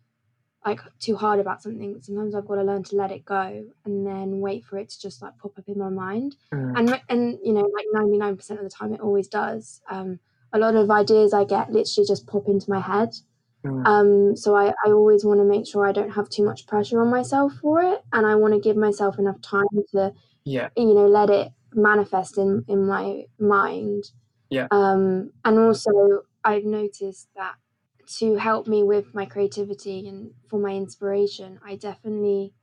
like 0.65 0.81
too 0.99 1.15
hard 1.15 1.39
about 1.39 1.61
something, 1.61 1.99
sometimes 2.01 2.35
I've 2.35 2.47
got 2.47 2.55
to 2.55 2.63
learn 2.63 2.83
to 2.83 2.95
let 2.95 3.11
it 3.11 3.25
go 3.25 3.65
and 3.85 4.05
then 4.05 4.39
wait 4.39 4.65
for 4.65 4.77
it 4.77 4.89
to 4.89 5.01
just 5.01 5.21
like 5.21 5.37
pop 5.37 5.57
up 5.57 5.67
in 5.67 5.79
my 5.79 5.89
mind. 5.89 6.35
Mm. 6.53 6.77
And, 6.77 7.01
and, 7.09 7.39
you 7.43 7.53
know, 7.53 7.67
like 7.75 7.85
99% 7.95 8.51
of 8.51 8.63
the 8.63 8.69
time 8.69 8.93
it 8.93 9.01
always 9.01 9.27
does. 9.27 9.81
Um, 9.89 10.19
a 10.53 10.59
lot 10.59 10.75
of 10.75 10.91
ideas 10.91 11.33
I 11.33 11.45
get 11.45 11.71
literally 11.71 12.07
just 12.07 12.27
pop 12.27 12.47
into 12.47 12.69
my 12.69 12.79
head. 12.79 13.09
Mm. 13.65 13.85
Um, 13.85 14.35
so 14.35 14.55
I, 14.55 14.73
I 14.85 14.91
always 14.91 15.25
want 15.25 15.39
to 15.39 15.45
make 15.45 15.67
sure 15.67 15.87
I 15.87 15.91
don't 15.91 16.11
have 16.11 16.29
too 16.29 16.43
much 16.43 16.67
pressure 16.67 17.01
on 17.01 17.09
myself 17.09 17.53
for 17.61 17.81
it. 17.81 18.03
And 18.11 18.25
I 18.25 18.35
want 18.35 18.53
to 18.53 18.59
give 18.59 18.75
myself 18.75 19.17
enough 19.17 19.41
time 19.41 19.65
to 19.93 20.13
yeah. 20.49 20.69
you 20.75 20.93
know 20.93 21.07
let 21.07 21.29
it 21.29 21.49
manifest 21.73 22.37
in 22.37 22.65
in 22.67 22.85
my 22.85 23.23
mind. 23.39 24.03
Yeah. 24.49 24.67
Um 24.71 25.31
and 25.45 25.59
also 25.59 26.23
i've 26.43 26.63
noticed 26.63 27.27
that 27.35 27.55
to 28.17 28.35
help 28.35 28.65
me 28.67 28.81
with 28.81 29.13
my 29.13 29.25
creativity 29.25 30.07
and 30.07 30.31
for 30.49 30.57
my 30.57 30.71
inspiration 30.71 31.59
i 31.63 31.75
definitely 31.75 32.53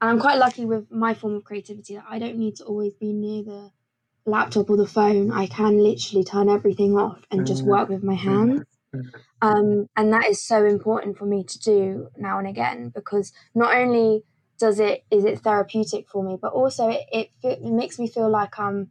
and 0.00 0.08
i'm 0.10 0.20
quite 0.20 0.38
lucky 0.38 0.64
with 0.64 0.90
my 0.90 1.12
form 1.12 1.34
of 1.34 1.42
creativity 1.42 1.96
that 1.96 2.04
i 2.08 2.18
don't 2.20 2.38
need 2.38 2.54
to 2.54 2.64
always 2.64 2.94
be 2.94 3.12
near 3.12 3.42
the 3.42 3.72
laptop 4.26 4.70
or 4.70 4.76
the 4.76 4.86
phone. 4.86 5.30
I 5.32 5.46
can 5.46 5.82
literally 5.82 6.24
turn 6.24 6.48
everything 6.48 6.96
off 6.96 7.24
and 7.30 7.40
mm-hmm. 7.40 7.46
just 7.46 7.64
work 7.64 7.88
with 7.88 8.02
my 8.02 8.14
hands. 8.14 8.62
Mm-hmm. 8.94 9.08
um, 9.42 9.88
and 9.96 10.12
that 10.12 10.26
is 10.26 10.46
so 10.46 10.64
important 10.64 11.18
for 11.18 11.26
me 11.26 11.42
to 11.42 11.58
do 11.58 12.08
now 12.16 12.38
and 12.38 12.46
again 12.46 12.92
because 12.94 13.32
not 13.52 13.74
only 13.76 14.22
does 14.58 14.80
it 14.80 15.04
is 15.10 15.24
it 15.24 15.40
therapeutic 15.40 16.08
for 16.08 16.22
me? 16.22 16.38
But 16.40 16.52
also 16.52 16.88
it, 16.88 17.06
it, 17.12 17.30
it 17.42 17.62
makes 17.62 17.98
me 17.98 18.08
feel 18.08 18.30
like 18.30 18.58
um 18.58 18.90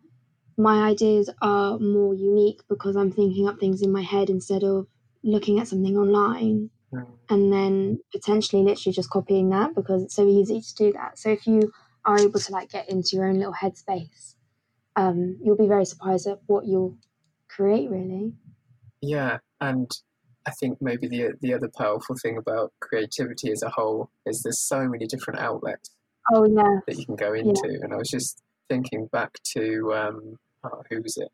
my 0.58 0.88
ideas 0.88 1.30
are 1.41 1.80
more 1.80 2.13
unique 2.13 2.62
because 2.69 2.95
i'm 2.95 3.12
thinking 3.12 3.47
up 3.47 3.60
things 3.60 3.82
in 3.82 3.91
my 3.91 4.04
head 4.04 4.30
instead 4.30 4.63
of 4.63 4.88
looking 5.23 5.60
at 5.60 5.67
something 5.67 5.97
online. 5.97 6.69
Mm. 6.93 7.08
and 7.30 7.52
then 7.52 7.99
potentially 8.12 8.62
literally 8.62 8.93
just 8.93 9.10
copying 9.10 9.49
that 9.49 9.73
because 9.73 10.04
it's 10.04 10.13
so 10.13 10.28
easy 10.28 10.62
to 10.62 10.76
do 10.76 10.93
that. 10.93 11.17
So 11.17 11.30
if 11.32 11.47
you 11.47 11.71
are 12.06 12.19
able 12.19 12.39
to 12.39 12.52
like 12.52 12.69
get 12.69 12.88
into 12.88 13.15
your 13.15 13.26
own 13.26 13.39
little 13.39 13.54
headspace 13.54 14.36
um 14.95 15.39
you'll 15.41 15.58
be 15.58 15.67
very 15.67 15.86
surprised 15.86 16.28
at 16.28 16.39
what 16.45 16.67
you'll 16.67 16.97
create 17.47 17.89
really. 17.89 18.34
Yeah 19.02 19.39
and 19.60 19.89
I 20.46 20.52
think 20.52 20.82
maybe 20.82 21.08
the 21.08 21.34
the 21.42 21.54
other 21.54 21.70
powerful 21.78 22.16
thing 22.22 22.38
about 22.38 22.74
creativity 22.80 23.52
as 23.52 23.64
a 23.64 23.70
whole 23.70 24.10
is 24.26 24.42
there's 24.42 24.60
so 24.60 24.88
many 24.88 25.06
different 25.08 25.40
outlets. 25.40 25.92
Oh 26.34 26.46
yeah. 26.46 26.80
That 26.88 26.98
you 26.98 27.06
can 27.06 27.16
go 27.16 27.34
into, 27.34 27.70
yeah. 27.70 27.80
and 27.82 27.94
I 27.94 27.98
was 27.98 28.10
just 28.10 28.42
thinking 28.70 29.08
back 29.12 29.32
to 29.54 29.94
um, 29.94 30.38
oh, 30.64 30.84
who 30.90 31.02
was 31.02 31.18
it? 31.18 31.30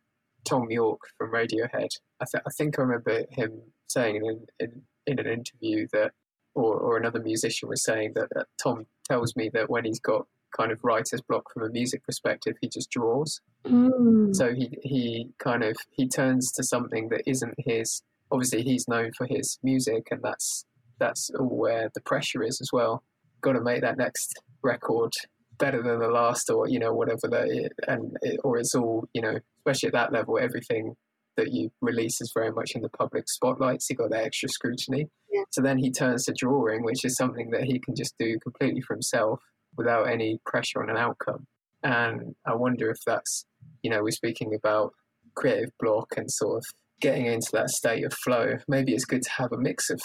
Thom 0.48 0.70
Yorke 0.70 1.08
from 1.18 1.32
Radiohead. 1.32 1.90
I, 2.22 2.26
th- 2.32 2.44
I 2.46 2.50
think 2.58 2.78
I 2.78 2.84
remember 2.84 3.24
him 3.30 3.62
saying 3.88 4.18
in, 4.18 4.46
in 4.60 4.82
in 5.06 5.20
an 5.20 5.28
interview 5.28 5.88
that, 5.94 6.12
or 6.56 6.76
or 6.76 6.98
another 6.98 7.20
musician 7.20 7.70
was 7.70 7.84
saying 7.84 8.14
that, 8.16 8.30
that 8.34 8.48
Thom 8.62 8.86
tells 9.10 9.36
me 9.36 9.50
that 9.54 9.70
when 9.70 9.86
he's 9.86 10.00
got 10.00 10.28
kind 10.56 10.72
of 10.72 10.80
writer's 10.84 11.22
block 11.22 11.52
from 11.54 11.64
a 11.64 11.70
music 11.70 12.04
perspective, 12.04 12.56
he 12.62 12.70
just 12.70 12.90
draws. 12.90 13.42
Mm. 13.66 14.36
So 14.36 14.54
he 14.54 14.78
he 14.84 15.30
kind 15.40 15.64
of 15.64 15.76
he 15.92 16.08
turns 16.08 16.52
to 16.54 16.64
something 16.64 17.10
that 17.10 17.24
isn't 17.28 17.56
his 17.58 18.02
obviously 18.32 18.64
he's 18.64 18.88
known 18.88 19.12
for 19.18 19.28
his 19.28 19.60
music, 19.64 20.08
and 20.12 20.22
that's 20.24 20.66
that's 21.00 21.30
where 21.40 21.90
the 21.94 22.02
pressure 22.02 22.44
is 22.44 22.60
as 22.62 22.70
well. 22.74 23.04
Got 23.42 23.54
to 23.54 23.62
make 23.62 23.82
that 23.82 23.98
next 23.98 24.34
record 24.62 25.14
better 25.58 25.82
than 25.82 26.00
the 26.00 26.08
last, 26.08 26.50
or 26.50 26.68
you 26.68 26.80
know 26.80 26.94
whatever 26.94 27.28
that, 27.30 27.72
and 27.88 28.18
it, 28.22 28.40
or 28.44 28.58
it's 28.58 28.76
all 28.76 29.08
you 29.14 29.22
know, 29.22 29.38
especially 29.60 29.88
at 29.88 29.94
that 29.94 30.14
level, 30.14 30.40
everything 30.40 30.96
that 31.38 31.54
you 31.54 31.72
release 31.82 32.20
is 32.20 32.32
very 32.34 32.52
much 32.52 32.72
in 32.76 32.82
the 32.82 32.90
public 32.90 33.30
spotlight. 33.30 33.82
So 33.82 33.94
you 33.94 33.98
got 33.98 34.10
that 34.12 34.26
extra 34.26 34.50
scrutiny. 34.50 35.08
Yeah. 35.32 35.44
So 35.52 35.62
then 35.62 35.78
he 35.78 35.92
turns 35.92 36.26
to 36.26 36.34
drawing, 36.34 36.84
which 36.84 37.06
is 37.06 37.16
something 37.16 37.52
that 37.52 37.64
he 37.64 37.80
can 37.80 37.96
just 37.96 38.16
do 38.20 38.38
completely 38.40 38.82
for 38.82 38.94
himself 38.94 39.40
without 39.78 40.10
any 40.10 40.40
pressure 40.46 40.84
on 40.84 40.90
an 40.90 40.98
outcome. 40.98 41.48
And 41.82 42.36
I 42.46 42.56
wonder 42.56 42.90
if 42.90 42.98
that's, 43.06 43.46
you 43.82 43.90
know, 43.90 44.04
we're 44.04 44.12
speaking 44.12 44.54
about 44.54 44.94
creative 45.36 45.70
block 45.80 46.08
and 46.18 46.30
sort 46.30 46.58
of 46.58 46.66
getting 47.00 47.26
into 47.26 47.50
that 47.54 47.70
state 47.70 48.04
of 48.06 48.14
flow, 48.14 48.58
maybe 48.68 48.94
it's 48.94 49.06
good 49.06 49.22
to 49.24 49.32
have 49.32 49.52
a 49.52 49.58
mix 49.58 49.90
of 49.90 50.02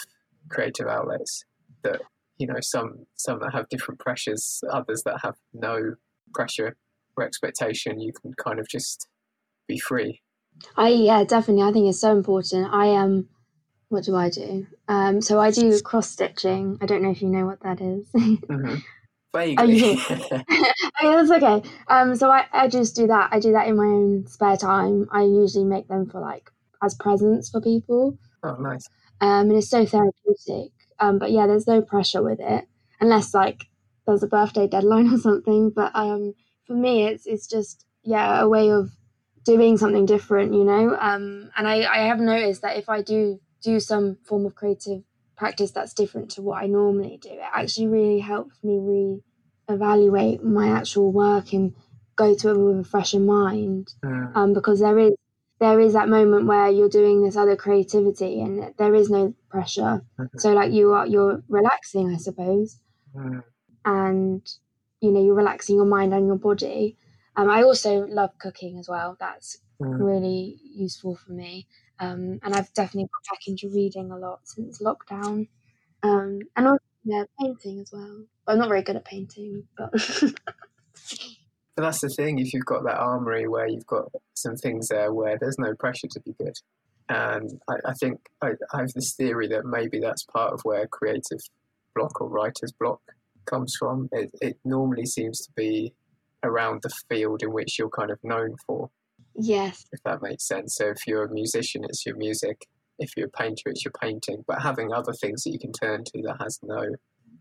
creative 0.49 0.87
outlets 0.87 1.43
that 1.83 2.01
you 2.37 2.47
know 2.47 2.59
some 2.61 3.05
some 3.15 3.39
that 3.39 3.53
have 3.53 3.69
different 3.69 3.99
pressures, 3.99 4.63
others 4.71 5.03
that 5.05 5.21
have 5.23 5.35
no 5.53 5.95
pressure 6.33 6.75
or 7.17 7.23
expectation. 7.23 7.99
You 7.99 8.13
can 8.13 8.33
kind 8.33 8.59
of 8.59 8.67
just 8.67 9.07
be 9.67 9.79
free. 9.79 10.21
I 10.75 10.89
yeah, 10.89 11.23
definitely. 11.23 11.63
I 11.63 11.71
think 11.71 11.87
it's 11.87 11.99
so 11.99 12.11
important. 12.11 12.73
I 12.73 12.87
am. 12.87 13.03
Um, 13.03 13.29
What 13.89 14.03
do 14.03 14.15
I 14.15 14.29
do? 14.29 14.67
Um, 14.87 15.21
so 15.21 15.39
I 15.39 15.51
do 15.51 15.79
cross 15.81 16.09
stitching. 16.09 16.77
I 16.81 16.85
don't 16.85 17.01
know 17.01 17.11
if 17.11 17.21
you 17.21 17.29
know 17.29 17.45
what 17.45 17.61
that 17.61 17.81
is. 17.81 18.07
mm-hmm. 18.15 18.75
Vaguely. 19.33 19.97
oh, 21.03 21.25
that's 21.27 21.31
okay. 21.31 21.69
Um, 21.87 22.15
so 22.15 22.29
I, 22.31 22.45
I 22.51 22.67
just 22.67 22.95
do 22.95 23.07
that. 23.07 23.29
I 23.31 23.39
do 23.39 23.51
that 23.51 23.67
in 23.67 23.75
my 23.75 23.83
own 23.83 24.27
spare 24.27 24.57
time. 24.57 25.07
I 25.11 25.21
usually 25.23 25.65
make 25.65 25.87
them 25.87 26.09
for 26.09 26.19
like 26.19 26.51
as 26.83 26.95
presents 26.95 27.49
for 27.49 27.61
people. 27.61 28.17
Oh, 28.43 28.55
nice. 28.55 28.87
Um, 29.21 29.49
and 29.49 29.53
it's 29.53 29.69
so 29.69 29.85
therapeutic. 29.85 30.71
Um, 30.99 31.19
but 31.19 31.31
yeah, 31.31 31.47
there's 31.47 31.67
no 31.67 31.81
pressure 31.81 32.23
with 32.23 32.39
it 32.39 32.65
unless 32.99 33.33
like 33.33 33.65
there's 34.05 34.23
a 34.23 34.27
birthday 34.27 34.67
deadline 34.67 35.09
or 35.13 35.17
something. 35.17 35.71
But 35.71 35.91
um, 35.95 36.33
for 36.65 36.73
me, 36.73 37.05
it's 37.05 37.25
it's 37.25 37.47
just 37.47 37.85
yeah 38.03 38.41
a 38.41 38.47
way 38.47 38.71
of 38.71 38.91
doing 39.43 39.77
something 39.77 40.05
different, 40.05 40.53
you 40.53 40.63
know. 40.63 40.97
Um, 40.99 41.51
and 41.57 41.67
I 41.67 41.85
I 41.85 42.07
have 42.07 42.19
noticed 42.19 42.61
that 42.61 42.77
if 42.77 42.89
I 42.89 43.01
do 43.01 43.39
do 43.61 43.79
some 43.79 44.17
form 44.25 44.45
of 44.45 44.55
creative 44.55 45.03
practice 45.35 45.71
that's 45.71 45.93
different 45.93 46.31
to 46.31 46.41
what 46.41 46.61
I 46.61 46.67
normally 46.67 47.19
do, 47.21 47.29
it 47.29 47.39
actually 47.53 47.87
really 47.87 48.19
helps 48.19 48.63
me 48.63 48.79
re-evaluate 48.79 50.43
my 50.43 50.69
actual 50.69 51.11
work 51.11 51.51
and 51.51 51.73
go 52.15 52.33
to 52.33 52.49
it 52.51 52.57
with 52.57 52.79
a 52.79 52.83
fresher 52.83 53.19
mind. 53.19 53.93
Mm. 54.03 54.35
Um, 54.35 54.53
because 54.53 54.79
there 54.79 54.97
is 54.97 55.13
there 55.59 55.79
is 55.79 55.93
that 55.93 56.09
moment 56.09 56.47
where 56.47 56.69
you're 56.69 56.89
doing 56.89 57.23
this 57.23 57.37
other 57.37 57.55
creativity 57.55 58.41
and 58.41 58.73
there 58.77 58.93
is 58.95 59.09
no 59.09 59.33
pressure. 59.49 60.03
Mhm. 60.19 60.39
So 60.39 60.53
like 60.53 60.71
you 60.71 60.93
are 60.93 61.07
you're 61.07 61.43
relaxing, 61.49 62.09
I 62.13 62.17
suppose, 62.17 62.79
Mm. 63.15 63.43
and 63.85 64.47
you 65.01 65.11
know 65.11 65.23
you're 65.23 65.35
relaxing 65.35 65.75
your 65.75 65.85
mind 65.85 66.13
and 66.13 66.27
your 66.27 66.37
body. 66.37 66.97
Um, 67.35 67.49
I 67.49 67.63
also 67.63 68.05
love 68.07 68.31
cooking 68.39 68.77
as 68.79 68.87
well. 68.89 69.17
That's 69.19 69.57
Mm. 69.81 69.99
really 69.99 70.59
useful 70.63 71.15
for 71.15 71.31
me. 71.31 71.67
Um, 71.99 72.39
and 72.43 72.53
I've 72.55 72.73
definitely 72.73 73.09
got 73.13 73.33
back 73.35 73.47
into 73.47 73.69
reading 73.69 74.11
a 74.11 74.17
lot 74.17 74.47
since 74.47 74.81
lockdown. 74.81 75.47
Um, 76.03 76.41
and 76.55 76.67
also, 76.67 76.83
yeah, 77.05 77.25
painting 77.39 77.79
as 77.79 77.91
well. 77.93 78.25
I'm 78.47 78.59
not 78.59 78.69
very 78.69 78.83
good 78.83 78.95
at 78.97 79.05
painting, 79.05 79.67
but 79.77 79.91
But 81.75 81.83
that's 81.83 82.01
the 82.01 82.09
thing, 82.09 82.39
if 82.39 82.53
you've 82.53 82.65
got 82.65 82.83
that 82.85 82.97
armory 82.97 83.47
where 83.47 83.67
you've 83.67 83.85
got 83.85 84.11
some 84.33 84.55
things 84.55 84.87
there 84.87 85.13
where 85.13 85.37
there's 85.39 85.59
no 85.59 85.75
pressure 85.75 86.07
to 86.07 86.19
be 86.21 86.33
good. 86.39 86.55
And 87.09 87.59
I, 87.69 87.73
I 87.89 87.93
think 87.93 88.19
I, 88.41 88.51
I 88.73 88.79
have 88.79 88.93
this 88.93 89.13
theory 89.13 89.47
that 89.49 89.65
maybe 89.65 89.99
that's 89.99 90.23
part 90.23 90.53
of 90.53 90.61
where 90.63 90.87
creative 90.87 91.39
block 91.93 92.21
or 92.21 92.29
writer's 92.29 92.71
block 92.71 93.01
comes 93.45 93.75
from. 93.77 94.09
It, 94.11 94.31
it 94.41 94.57
normally 94.63 95.05
seems 95.05 95.41
to 95.41 95.51
be 95.55 95.93
around 96.43 96.81
the 96.81 96.91
field 97.09 97.43
in 97.43 97.51
which 97.51 97.77
you're 97.77 97.89
kind 97.89 98.11
of 98.11 98.19
known 98.23 98.55
for, 98.65 98.89
yes, 99.35 99.85
if 99.91 100.01
that 100.03 100.21
makes 100.21 100.47
sense. 100.47 100.75
So 100.75 100.87
if 100.89 101.05
you're 101.05 101.25
a 101.25 101.33
musician, 101.33 101.83
it's 101.83 102.05
your 102.05 102.15
music. 102.15 102.67
If 102.97 103.17
you're 103.17 103.27
a 103.27 103.37
painter, 103.37 103.63
it's 103.65 103.83
your 103.83 103.91
painting. 103.99 104.43
But 104.47 104.61
having 104.61 104.93
other 104.93 105.13
things 105.13 105.43
that 105.43 105.51
you 105.51 105.59
can 105.59 105.73
turn 105.73 106.05
to 106.05 106.21
that 106.23 106.37
has 106.41 106.59
no 106.63 106.85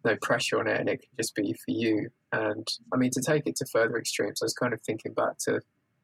no 0.05 0.17
pressure 0.23 0.59
on 0.59 0.67
it 0.67 0.81
and 0.81 0.89
it 0.89 1.01
can 1.01 1.11
just 1.19 1.35
be 1.35 1.53
for 1.53 1.71
you. 1.71 2.09
And 2.33 2.67
I 2.93 2.97
mean, 2.97 3.11
to 3.13 3.23
take 3.23 3.47
it 3.47 3.57
to 3.57 3.67
further 3.73 3.99
extremes, 3.99 4.41
I 4.43 4.47
was 4.47 4.55
kind 4.55 4.73
of 4.73 4.81
thinking 4.83 5.13
back 5.15 5.39
to 5.47 5.61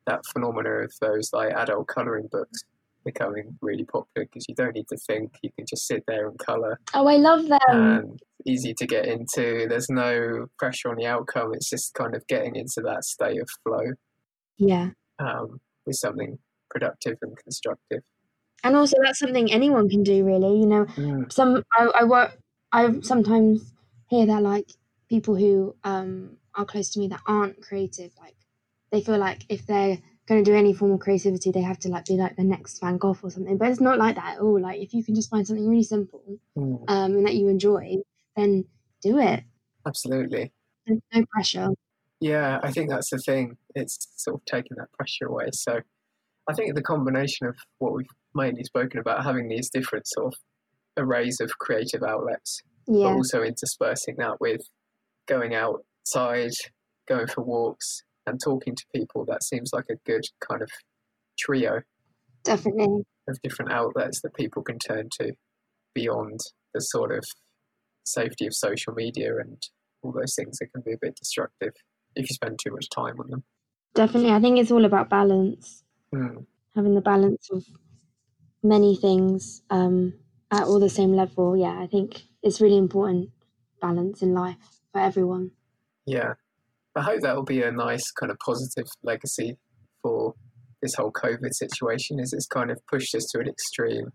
that 0.06 0.24
phenomena 0.32 0.70
of 0.70 0.92
those 1.00 1.32
like 1.32 1.52
adult 1.52 1.88
colouring 1.88 2.28
books 2.30 2.64
becoming 3.04 3.56
really 3.62 3.84
popular 3.84 4.26
because 4.26 4.46
you 4.48 4.54
don't 4.54 4.74
need 4.74 4.88
to 4.88 4.96
think, 4.96 5.32
you 5.42 5.50
can 5.56 5.64
just 5.66 5.86
sit 5.86 6.04
there 6.06 6.28
and 6.28 6.38
colour 6.38 6.78
oh, 6.94 7.06
I 7.06 7.16
love 7.16 7.46
them. 7.46 7.60
and 7.70 8.20
easy 8.44 8.74
to 8.74 8.86
get 8.86 9.06
into. 9.06 9.66
There's 9.68 9.88
no 9.88 10.46
pressure 10.58 10.90
on 10.90 10.96
the 10.96 11.06
outcome, 11.06 11.54
it's 11.54 11.70
just 11.70 11.94
kind 11.94 12.14
of 12.14 12.26
getting 12.26 12.56
into 12.56 12.80
that 12.84 13.04
state 13.04 13.40
of 13.40 13.48
flow 13.64 13.94
yeah. 14.58 14.90
um, 15.18 15.60
with 15.86 15.96
something 15.96 16.38
productive 16.70 17.16
and 17.22 17.36
constructive. 17.38 18.02
and 18.62 18.76
also 18.76 18.96
that's 19.02 19.18
something 19.18 19.50
anyone 19.50 19.88
can 19.88 20.02
do 20.04 20.24
really 20.24 20.60
you 20.60 20.66
know 20.66 20.84
Mm, 20.96 21.32
some 21.32 21.64
i, 21.76 21.90
I 22.00 22.04
work 22.04 22.38
i 22.72 23.00
sometimes 23.00 23.72
hear 24.11 24.27
that 24.27 24.42
like 24.42 24.70
people 25.09 25.35
who 25.35 25.75
um 25.85 26.37
are 26.55 26.64
close 26.64 26.90
to 26.90 26.99
me 27.01 27.09
that 27.09 27.20
aren't 27.27 27.62
creative 27.62 28.12
like 28.20 28.37
they 28.92 29.01
feel 29.01 29.18
like 29.18 29.44
if 29.49 29.66
they're 29.66 29.99
going 30.27 30.44
to 30.44 30.51
do 30.51 30.57
any 30.57 30.73
form 30.73 30.92
of 30.92 31.01
creativity 31.01 31.51
they 31.51 31.62
have 31.62 31.79
to 31.79 31.88
like 31.88 32.05
be 32.05 32.14
like 32.14 32.37
the 32.37 32.44
next 32.44 32.81
van 32.81 32.99
gogh 32.99 33.16
or 33.23 33.31
something 33.31 33.57
but 33.57 33.68
it's 33.68 33.81
not 33.81 33.99
like 33.99 34.16
that 34.16 34.35
at 34.35 34.40
all 34.40 34.61
like 34.61 34.81
if 34.81 34.92
you 34.92 35.03
can 35.03 35.14
just 35.14 35.31
find 35.31 35.46
something 35.46 35.68
really 35.68 35.83
simple 35.83 36.23
mm, 36.57 36.85
um 36.88 37.16
and 37.16 37.27
that 37.27 37.35
you 37.35 37.49
enjoy 37.49 37.96
then 38.37 38.64
do 39.03 39.18
it 39.18 39.42
absolutely. 39.87 40.53
there's 40.87 41.01
no 41.14 41.25
pressure 41.33 41.68
Yeah, 42.20 42.61
I 42.62 42.70
think 42.70 42.90
that's 42.90 43.11
the 43.11 43.18
thing. 43.18 43.57
It's 43.75 44.09
sort 44.16 44.35
of 44.37 44.44
taking 44.44 44.77
that 44.77 44.92
pressure 44.92 45.27
away. 45.27 45.49
So 45.53 45.81
I 46.49 46.53
think 46.53 46.75
the 46.75 46.83
combination 46.83 47.46
of 47.46 47.57
what 47.79 47.94
we've 47.94 48.07
mainly 48.35 48.62
spoken 48.64 49.01
about, 49.01 49.25
having 49.25 49.49
these 49.49 49.70
different 49.70 50.07
sort 50.07 50.27
of 50.27 50.35
arrays 50.99 51.40
of 51.40 51.51
creative 51.59 52.03
outlets, 52.03 52.61
but 52.98 53.12
also 53.14 53.42
interspersing 53.42 54.16
that 54.18 54.40
with 54.40 54.61
going 55.29 55.55
outside, 55.55 56.50
going 57.09 57.26
for 57.26 57.42
walks, 57.42 58.03
and 58.26 58.40
talking 58.42 58.74
to 58.74 58.85
people, 58.94 59.24
that 59.26 59.42
seems 59.44 59.70
like 59.72 59.87
a 59.90 59.96
good 60.07 60.24
kind 60.46 60.62
of 60.62 60.68
trio 61.38 61.81
definitely. 62.44 63.03
of 63.29 63.38
different 63.42 63.72
outlets 63.72 64.20
that 64.22 64.35
people 64.35 64.62
can 64.62 64.79
turn 64.79 65.09
to 65.20 65.33
beyond 65.94 66.38
the 66.74 66.81
sort 66.81 67.12
of 67.12 67.24
safety 68.05 68.46
of 68.46 68.55
social 68.55 68.92
media 68.92 69.31
and 69.38 69.62
all 70.03 70.12
those 70.12 70.35
things 70.35 70.59
that 70.59 70.68
can 70.72 70.83
be 70.85 70.92
a 70.92 70.98
bit 71.00 71.14
destructive 71.16 71.72
if 72.16 72.29
you 72.29 72.35
spend 72.35 72.59
too 72.62 72.72
much 72.72 72.88
time 72.90 73.14
on 73.20 73.31
them. 73.31 73.44
definitely. 73.94 74.33
I 74.33 74.40
think 74.40 74.59
it's 74.59 74.70
all 74.70 74.85
about 74.85 75.09
balance. 75.09 75.85
Mm. 76.12 76.44
having 76.74 76.96
the 76.96 77.00
balance 77.00 77.48
of 77.53 77.64
many 78.64 78.96
things 78.96 79.62
um, 79.70 80.12
at 80.50 80.64
all 80.64 80.80
the 80.80 80.88
same 80.88 81.12
level. 81.14 81.56
Yeah, 81.56 81.78
I 81.78 81.86
think 81.86 82.22
it's 82.42 82.60
really 82.60 82.78
important 82.78 83.30
balance 83.80 84.22
in 84.22 84.34
life 84.34 84.56
for 84.92 85.00
everyone. 85.00 85.52
Yeah. 86.06 86.34
I 86.96 87.02
hope 87.02 87.20
that 87.20 87.36
will 87.36 87.44
be 87.44 87.62
a 87.62 87.70
nice 87.70 88.10
kind 88.10 88.32
of 88.32 88.38
positive 88.38 88.86
legacy 89.02 89.56
for 90.02 90.34
this 90.82 90.94
whole 90.94 91.12
COVID 91.12 91.52
situation 91.52 92.18
is 92.18 92.32
it's 92.32 92.46
kind 92.46 92.70
of 92.70 92.78
pushed 92.90 93.14
us 93.14 93.26
to 93.32 93.40
an 93.40 93.48
extreme 93.48 94.12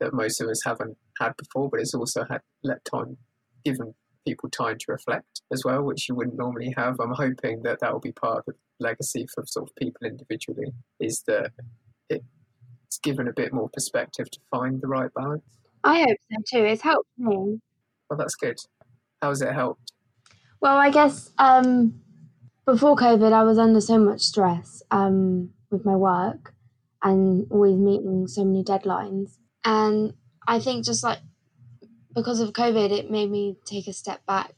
that 0.00 0.12
most 0.12 0.40
of 0.40 0.48
us 0.48 0.60
haven't 0.64 0.96
had 1.18 1.32
before, 1.36 1.68
but 1.70 1.80
it's 1.80 1.94
also 1.94 2.24
had 2.30 2.40
let 2.62 2.84
time 2.84 3.16
given 3.64 3.94
people 4.26 4.48
time 4.50 4.76
to 4.78 4.84
reflect 4.88 5.42
as 5.52 5.62
well, 5.64 5.82
which 5.82 6.08
you 6.08 6.14
wouldn't 6.14 6.36
normally 6.36 6.72
have. 6.76 6.96
I'm 7.00 7.14
hoping 7.14 7.62
that 7.62 7.80
that 7.80 7.92
will 7.92 8.00
be 8.00 8.12
part 8.12 8.38
of 8.38 8.44
the 8.46 8.54
legacy 8.80 9.26
for 9.34 9.44
sort 9.46 9.68
of 9.70 9.76
people 9.76 10.06
individually 10.06 10.72
is 11.00 11.22
that 11.26 11.50
it's 12.08 12.98
given 13.02 13.28
a 13.28 13.32
bit 13.32 13.52
more 13.52 13.68
perspective 13.70 14.30
to 14.30 14.38
find 14.50 14.80
the 14.80 14.88
right 14.88 15.10
balance. 15.14 15.42
I 15.84 16.00
hope 16.00 16.18
so 16.32 16.36
too. 16.58 16.64
It's 16.64 16.82
helped 16.82 17.10
me. 17.16 17.60
Well, 18.08 18.18
that's 18.18 18.34
good. 18.34 18.56
How 19.20 19.30
has 19.30 19.42
it 19.42 19.52
helped? 19.52 19.92
Well, 20.60 20.76
I 20.76 20.90
guess 20.90 21.32
um, 21.38 22.00
before 22.64 22.96
COVID, 22.96 23.32
I 23.32 23.42
was 23.44 23.58
under 23.58 23.80
so 23.80 23.98
much 23.98 24.22
stress 24.22 24.82
um, 24.90 25.52
with 25.70 25.84
my 25.84 25.96
work 25.96 26.54
and 27.02 27.46
always 27.50 27.76
meeting 27.76 28.26
so 28.28 28.44
many 28.44 28.64
deadlines. 28.64 29.38
And 29.64 30.14
I 30.46 30.60
think 30.60 30.84
just 30.84 31.02
like 31.04 31.20
because 32.14 32.40
of 32.40 32.52
COVID, 32.52 32.90
it 32.90 33.10
made 33.10 33.30
me 33.30 33.56
take 33.66 33.88
a 33.88 33.92
step 33.92 34.24
back, 34.26 34.54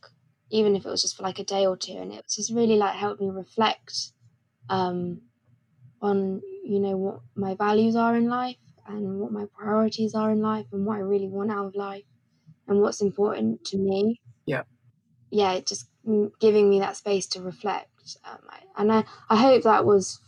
even 0.50 0.76
if 0.76 0.86
it 0.86 0.90
was 0.90 1.02
just 1.02 1.16
for 1.16 1.22
like 1.22 1.38
a 1.38 1.44
day 1.44 1.66
or 1.66 1.76
two. 1.76 1.94
And 1.96 2.12
it 2.12 2.26
just 2.30 2.52
really 2.52 2.76
like 2.76 2.96
helped 2.96 3.20
me 3.20 3.30
reflect 3.30 4.12
um, 4.68 5.22
on, 6.02 6.42
you 6.64 6.80
know, 6.80 6.96
what 6.96 7.20
my 7.36 7.54
values 7.54 7.96
are 7.96 8.16
in 8.16 8.28
life 8.28 8.58
and 8.88 9.18
what 9.18 9.32
my 9.32 9.44
priorities 9.56 10.14
are 10.14 10.30
in 10.30 10.40
life 10.40 10.66
and 10.72 10.86
what 10.86 10.96
I 10.96 11.00
really 11.00 11.28
want 11.28 11.50
out 11.50 11.66
of 11.66 11.74
life 11.74 12.04
and 12.68 12.80
what's 12.80 13.00
important 13.00 13.64
to 13.66 13.78
me. 13.78 14.20
Yeah. 14.46 14.62
Yeah, 15.30 15.52
it 15.52 15.66
just 15.66 15.88
mm, 16.06 16.30
giving 16.40 16.70
me 16.70 16.80
that 16.80 16.96
space 16.96 17.26
to 17.28 17.42
reflect. 17.42 17.90
Um, 18.24 18.38
I, 18.48 18.58
and 18.80 18.92
I, 18.92 19.04
I 19.28 19.36
hope 19.36 19.62
that 19.64 19.84
was 19.84 20.20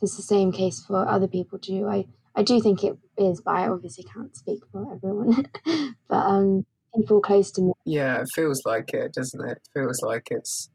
this 0.00 0.16
the 0.16 0.22
same 0.22 0.52
case 0.52 0.82
for 0.84 1.06
other 1.06 1.28
people 1.28 1.58
too. 1.58 1.86
I, 1.86 2.06
I 2.34 2.42
do 2.42 2.60
think 2.60 2.82
it 2.84 2.96
is, 3.16 3.40
but 3.40 3.54
I 3.54 3.68
obviously 3.68 4.04
can't 4.04 4.34
speak 4.36 4.60
for 4.72 4.92
everyone. 4.94 5.46
but 6.08 6.26
um, 6.26 6.66
people 6.96 7.20
close 7.20 7.50
to 7.52 7.62
me. 7.62 7.72
Yeah, 7.84 8.20
it 8.20 8.28
feels 8.34 8.62
like 8.64 8.92
it, 8.94 9.12
doesn't 9.12 9.48
it? 9.48 9.58
It 9.58 9.68
feels 9.74 10.00
like 10.02 10.28
it's 10.30 10.70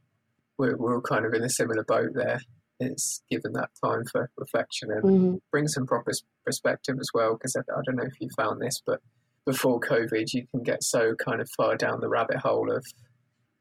we're, 0.58 0.78
we're 0.78 0.95
all 0.95 1.02
kind 1.02 1.26
of 1.26 1.34
in 1.34 1.43
a 1.43 1.50
similar 1.50 1.84
boat 1.84 2.12
there. 2.13 2.39
It's 2.86 3.21
given 3.30 3.54
that 3.54 3.69
time 3.84 4.04
for 4.12 4.30
reflection 4.38 4.91
and 4.91 5.04
Mhm. 5.04 5.39
bring 5.52 5.67
some 5.67 5.86
proper 5.86 6.12
perspective 6.45 6.95
as 7.00 7.10
well. 7.13 7.34
Because 7.34 7.56
I, 7.56 7.62
I 7.71 7.82
don't 7.86 7.95
know 7.98 8.04
if 8.06 8.19
you 8.21 8.30
found 8.38 8.62
this, 8.62 8.82
but 8.86 9.02
before 9.45 9.80
COVID, 9.80 10.34
you 10.34 10.48
can 10.48 10.63
get 10.63 10.84
so 10.84 11.13
kind 11.15 11.41
of 11.41 11.50
far 11.58 11.76
down 11.76 12.00
the 12.02 12.10
rabbit 12.10 12.38
hole 12.38 12.71
of 12.71 12.84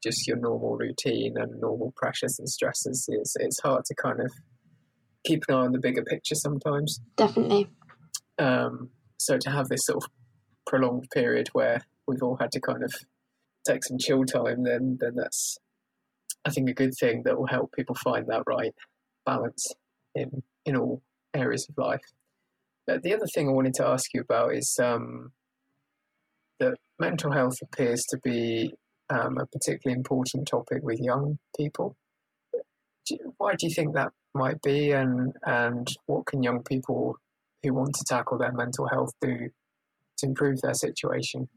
just 0.02 0.26
your 0.26 0.37
normal 0.37 0.76
routine 0.76 1.34
and 1.37 1.60
normal 1.60 1.92
pressures 1.96 2.38
and 2.38 2.48
stresses. 2.48 3.06
It's 3.10 3.34
it's 3.40 3.60
hard 3.60 3.84
to 3.87 3.94
kind 3.94 4.20
of 4.20 4.30
keep 5.26 5.44
an 5.48 5.54
eye 5.54 5.58
on 5.58 5.72
the 5.72 5.78
bigger 5.78 6.02
picture 6.04 6.34
sometimes. 6.34 7.00
Definitely. 7.16 7.68
Um, 8.38 8.90
so 9.18 9.38
to 9.38 9.50
have 9.50 9.68
this 9.68 9.87
sort 9.87 10.04
of 10.04 10.10
prolonged 10.66 11.08
period 11.12 11.48
where 11.52 11.80
we've 12.06 12.22
all 12.22 12.37
had 12.37 12.50
to 12.52 12.60
kind 12.60 12.82
of 12.82 12.92
take 13.66 13.84
some 13.84 13.96
chill 13.98 14.24
time, 14.24 14.64
then 14.64 14.98
then 15.00 15.14
that's 15.16 15.56
I 16.44 16.50
think 16.50 16.68
a 16.68 16.74
good 16.74 16.92
thing 17.00 17.22
that 17.24 17.38
will 17.38 17.46
help 17.46 17.72
people 17.72 17.94
find 18.04 18.26
that 18.26 18.42
right 18.46 18.74
balance 19.24 19.66
in 20.14 20.42
in 20.64 20.76
all 20.76 21.02
areas 21.34 21.66
of 21.68 21.76
life. 21.76 22.04
But 22.87 23.02
the 23.02 23.14
other 23.14 23.26
thing 23.26 23.48
I 23.48 23.52
wanted 23.52 23.74
to 23.74 23.87
ask 23.87 24.12
you 24.12 24.20
about 24.20 24.54
is 24.54 24.78
um, 24.82 25.32
that 26.60 26.74
mental 26.98 27.32
health 27.32 27.56
appears 27.62 28.04
to 28.10 28.18
be 28.18 28.74
um, 29.10 29.38
a 29.38 29.46
particularly 29.46 29.98
important 29.98 30.46
topic 30.48 30.82
with 30.82 31.00
young 31.00 31.38
people. 31.56 31.96
Why 33.37 33.54
do 33.54 33.66
you 33.66 33.74
think 33.74 33.94
that 33.94 34.12
might 34.34 34.60
be, 34.62 34.92
and 34.92 35.32
and 35.44 35.87
what 36.06 36.26
can 36.26 36.42
young 36.42 36.62
people 36.62 37.16
who 37.62 37.74
want 37.74 37.94
to 37.94 38.04
tackle 38.04 38.38
their 38.38 38.52
mental 38.52 38.88
health 38.88 39.12
do 39.20 39.50
to 40.18 40.26
improve 40.26 40.60
their 40.60 40.74
situation? 40.74 41.48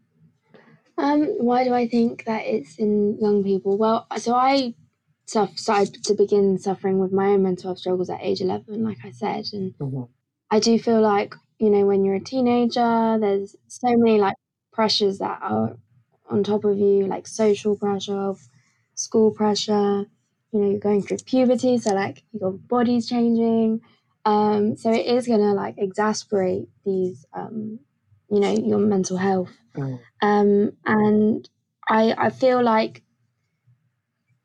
Um, 0.98 1.26
why 1.38 1.64
do 1.64 1.74
I 1.74 1.88
think 1.88 2.26
that 2.26 2.46
it's 2.46 2.78
in 2.78 3.18
young 3.22 3.44
people? 3.44 3.78
Well, 3.78 4.08
so 4.18 4.34
I 4.34 4.74
started 5.28 6.04
to 6.06 6.14
begin 6.14 6.58
suffering 6.58 7.00
with 7.00 7.12
my 7.12 7.28
own 7.28 7.44
mental 7.44 7.70
health 7.70 7.80
struggles 7.80 8.10
at 8.10 8.22
age 8.22 8.42
11, 8.42 8.84
like 8.84 9.00
I 9.04 9.12
said. 9.12 9.46
And 9.54 9.74
mm-hmm. 9.78 10.04
I 10.50 10.60
do 10.60 10.80
feel 10.80 11.02
like, 11.02 11.36
you 11.60 11.70
know, 11.70 11.86
when 11.86 12.04
you're 12.06 12.16
a 12.16 12.20
teenager, 12.20 13.18
there's 13.20 13.56
so 13.68 13.96
many 13.98 14.20
like 14.20 14.36
pressures 14.72 15.20
that 15.20 15.40
are 15.42 15.78
on 16.30 16.44
top 16.44 16.64
of 16.66 16.78
you, 16.78 17.08
like 17.08 17.28
social 17.28 17.76
pressure, 17.76 18.34
school 18.96 19.32
pressure, 19.32 20.06
you 20.52 20.60
know, 20.60 20.70
you're 20.70 20.80
going 20.80 21.02
through 21.02 21.18
puberty, 21.26 21.78
so 21.78 21.94
like 21.94 22.24
your 22.32 22.52
body's 22.52 23.08
changing. 23.08 23.82
Um, 24.26 24.76
so 24.78 24.92
it 24.92 25.06
is 25.06 25.28
gonna 25.28 25.54
like 25.54 25.76
exasperate 25.78 26.68
these 26.86 27.26
um, 27.34 27.80
you 28.30 28.40
know, 28.40 28.52
your 28.52 28.80
mental 28.80 29.18
health. 29.18 29.52
Mm. 29.76 30.00
Um, 30.22 30.72
and 30.86 31.50
I 31.88 32.14
I 32.18 32.30
feel 32.30 32.64
like 32.64 33.04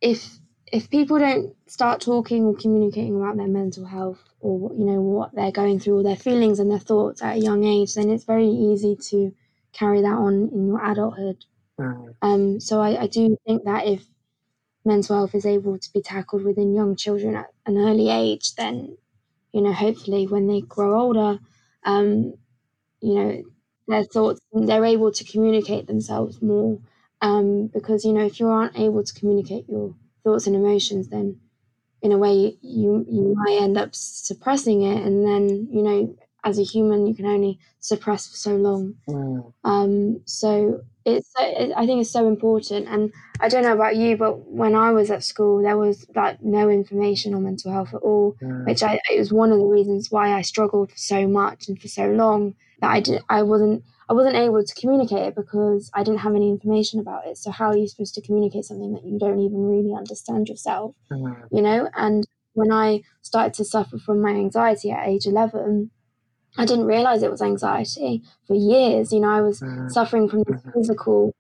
if 0.01 0.39
if 0.73 0.89
people 0.89 1.19
don't 1.19 1.55
start 1.67 2.01
talking 2.01 2.45
or 2.45 2.57
communicating 2.57 3.15
about 3.15 3.37
their 3.37 3.47
mental 3.47 3.85
health 3.85 4.19
or 4.41 4.73
you 4.73 4.85
know 4.85 5.03
what 5.03 5.35
they're 5.35 5.53
going 5.53 5.79
through 5.79 5.99
or 5.99 6.03
their 6.03 6.17
feelings 6.17 6.59
and 6.59 6.71
their 6.71 6.79
thoughts 6.79 7.23
at 7.23 7.37
a 7.37 7.41
young 7.41 7.63
age, 7.63 7.95
then 7.95 8.11
it's 8.11 8.25
very 8.25 8.49
easy 8.49 8.97
to 8.97 9.35
carry 9.73 10.01
that 10.01 10.15
on 10.15 10.49
in 10.53 10.67
your 10.67 10.83
adulthood. 10.85 11.45
Mm. 11.79 12.15
Um, 12.23 12.61
so 12.61 12.81
I, 12.81 13.03
I 13.03 13.07
do 13.07 13.37
think 13.47 13.65
that 13.65 13.87
if 13.87 14.03
mental 14.85 15.17
health 15.17 15.35
is 15.35 15.45
able 15.45 15.79
to 15.79 15.93
be 15.93 16.01
tackled 16.01 16.43
within 16.43 16.75
young 16.75 16.97
children 16.97 17.37
at 17.37 17.51
an 17.67 17.77
early 17.77 18.09
age, 18.09 18.55
then 18.55 18.97
you 19.53 19.61
know 19.61 19.73
hopefully 19.73 20.27
when 20.27 20.47
they 20.47 20.63
grow 20.63 20.99
older, 20.99 21.39
um, 21.85 22.33
you 23.03 23.15
know 23.15 23.43
their 23.89 24.05
thoughts 24.05 24.41
they're 24.55 24.87
able 24.87 25.13
to 25.13 25.25
communicate 25.25 25.87
themselves 25.87 26.41
more. 26.41 26.79
Um, 27.21 27.67
because 27.69 28.07
you 28.07 28.15
know 28.15 28.25
if 28.25 28.41
you 28.41 28.49
aren't 28.49 28.79
able 28.79 29.05
to 29.05 29.15
communicate 29.15 29.69
your 29.69 29.95
thoughts 30.25 30.47
and 30.47 30.57
emotions, 30.57 31.09
then 31.09 31.39
in 32.03 32.13
a 32.13 32.19
way 32.19 32.57
you 32.61 33.07
you 33.09 33.35
might 33.37 33.63
end 33.63 33.79
up 33.79 33.91
suppressing 33.93 34.83
it, 34.83 35.05
and 35.05 35.27
then 35.27 35.69
you 35.71 35.83
know 35.83 36.17
as 36.45 36.59
a 36.59 36.65
human 36.65 37.07
you 37.07 37.15
can 37.15 37.27
only 37.27 37.59
suppress 37.81 38.27
for 38.27 38.37
so 38.37 38.57
long. 38.57 38.95
Mm. 39.09 39.53
Um, 39.65 40.21
so 40.25 40.83
it's 41.05 41.33
it, 41.39 41.73
I 41.77 41.87
think 41.87 42.01
it's 42.01 42.11
so 42.11 42.29
important, 42.29 42.89
and 42.89 43.13
I 43.41 43.49
don't 43.49 43.63
know 43.63 43.73
about 43.73 43.97
you, 43.97 44.17
but 44.17 44.41
when 44.49 44.75
I 44.75 44.93
was 44.93 45.11
at 45.11 45.25
school, 45.25 45.63
there 45.63 45.79
was 45.79 46.07
like 46.15 46.43
no 46.43 46.69
information 46.69 47.35
on 47.35 47.45
mental 47.45 47.73
health 47.73 47.95
at 47.95 48.03
all, 48.03 48.37
mm. 48.43 48.67
which 48.67 48.83
I 48.83 49.01
it 49.11 49.19
was 49.19 49.33
one 49.33 49.53
of 49.53 49.59
the 49.59 49.65
reasons 49.65 50.11
why 50.11 50.33
I 50.33 50.43
struggled 50.43 50.93
so 50.97 51.27
much 51.27 51.69
and 51.69 51.81
for 51.81 51.89
so 51.89 52.09
long 52.09 52.55
that 52.81 52.91
I 52.91 53.01
did 53.01 53.23
I 53.29 53.43
wasn't 53.43 53.85
I 54.09 54.15
wasn't 54.15 54.37
able 54.37 54.63
to 54.65 54.75
communicate 54.75 55.29
it 55.29 55.35
because 55.35 55.91
I 55.95 56.03
didn't 56.03 56.21
have 56.21 56.35
any 56.35 56.51
information 56.51 57.01
about 57.01 57.27
it. 57.27 57.39
So 57.39 57.51
how 57.51 57.67
are 57.67 57.77
you 57.77 57.87
supposed 57.87 58.15
to 58.15 58.23
communicate 58.23 58.65
something 58.65 58.93
that 58.93 59.05
you 59.05 59.19
don't 59.19 59.39
even 59.39 59.59
really 59.59 59.95
understand 59.97 60.49
yourself? 60.49 60.95
Mm-hmm. 61.11 61.57
You 61.57 61.63
know, 61.63 61.89
and 61.97 62.27
when 62.55 62.73
I 62.73 63.03
started 63.23 63.55
to 63.55 63.65
suffer 63.65 63.99
from 63.99 64.21
my 64.21 64.31
anxiety 64.31 64.91
at 64.91 65.09
age 65.09 65.27
11, 65.27 65.91
I 66.59 66.67
didn't 66.67 66.85
realize 66.85 67.23
it 67.23 67.31
was 67.31 67.43
anxiety 67.43 68.23
for 68.47 68.55
years. 68.55 69.13
You 69.13 69.21
know, 69.21 69.31
I 69.31 69.41
was 69.41 69.61
mm-hmm. 69.61 69.89
suffering 69.89 70.29
from 70.29 70.45
mm-hmm. 70.45 70.71
physical 70.71 71.35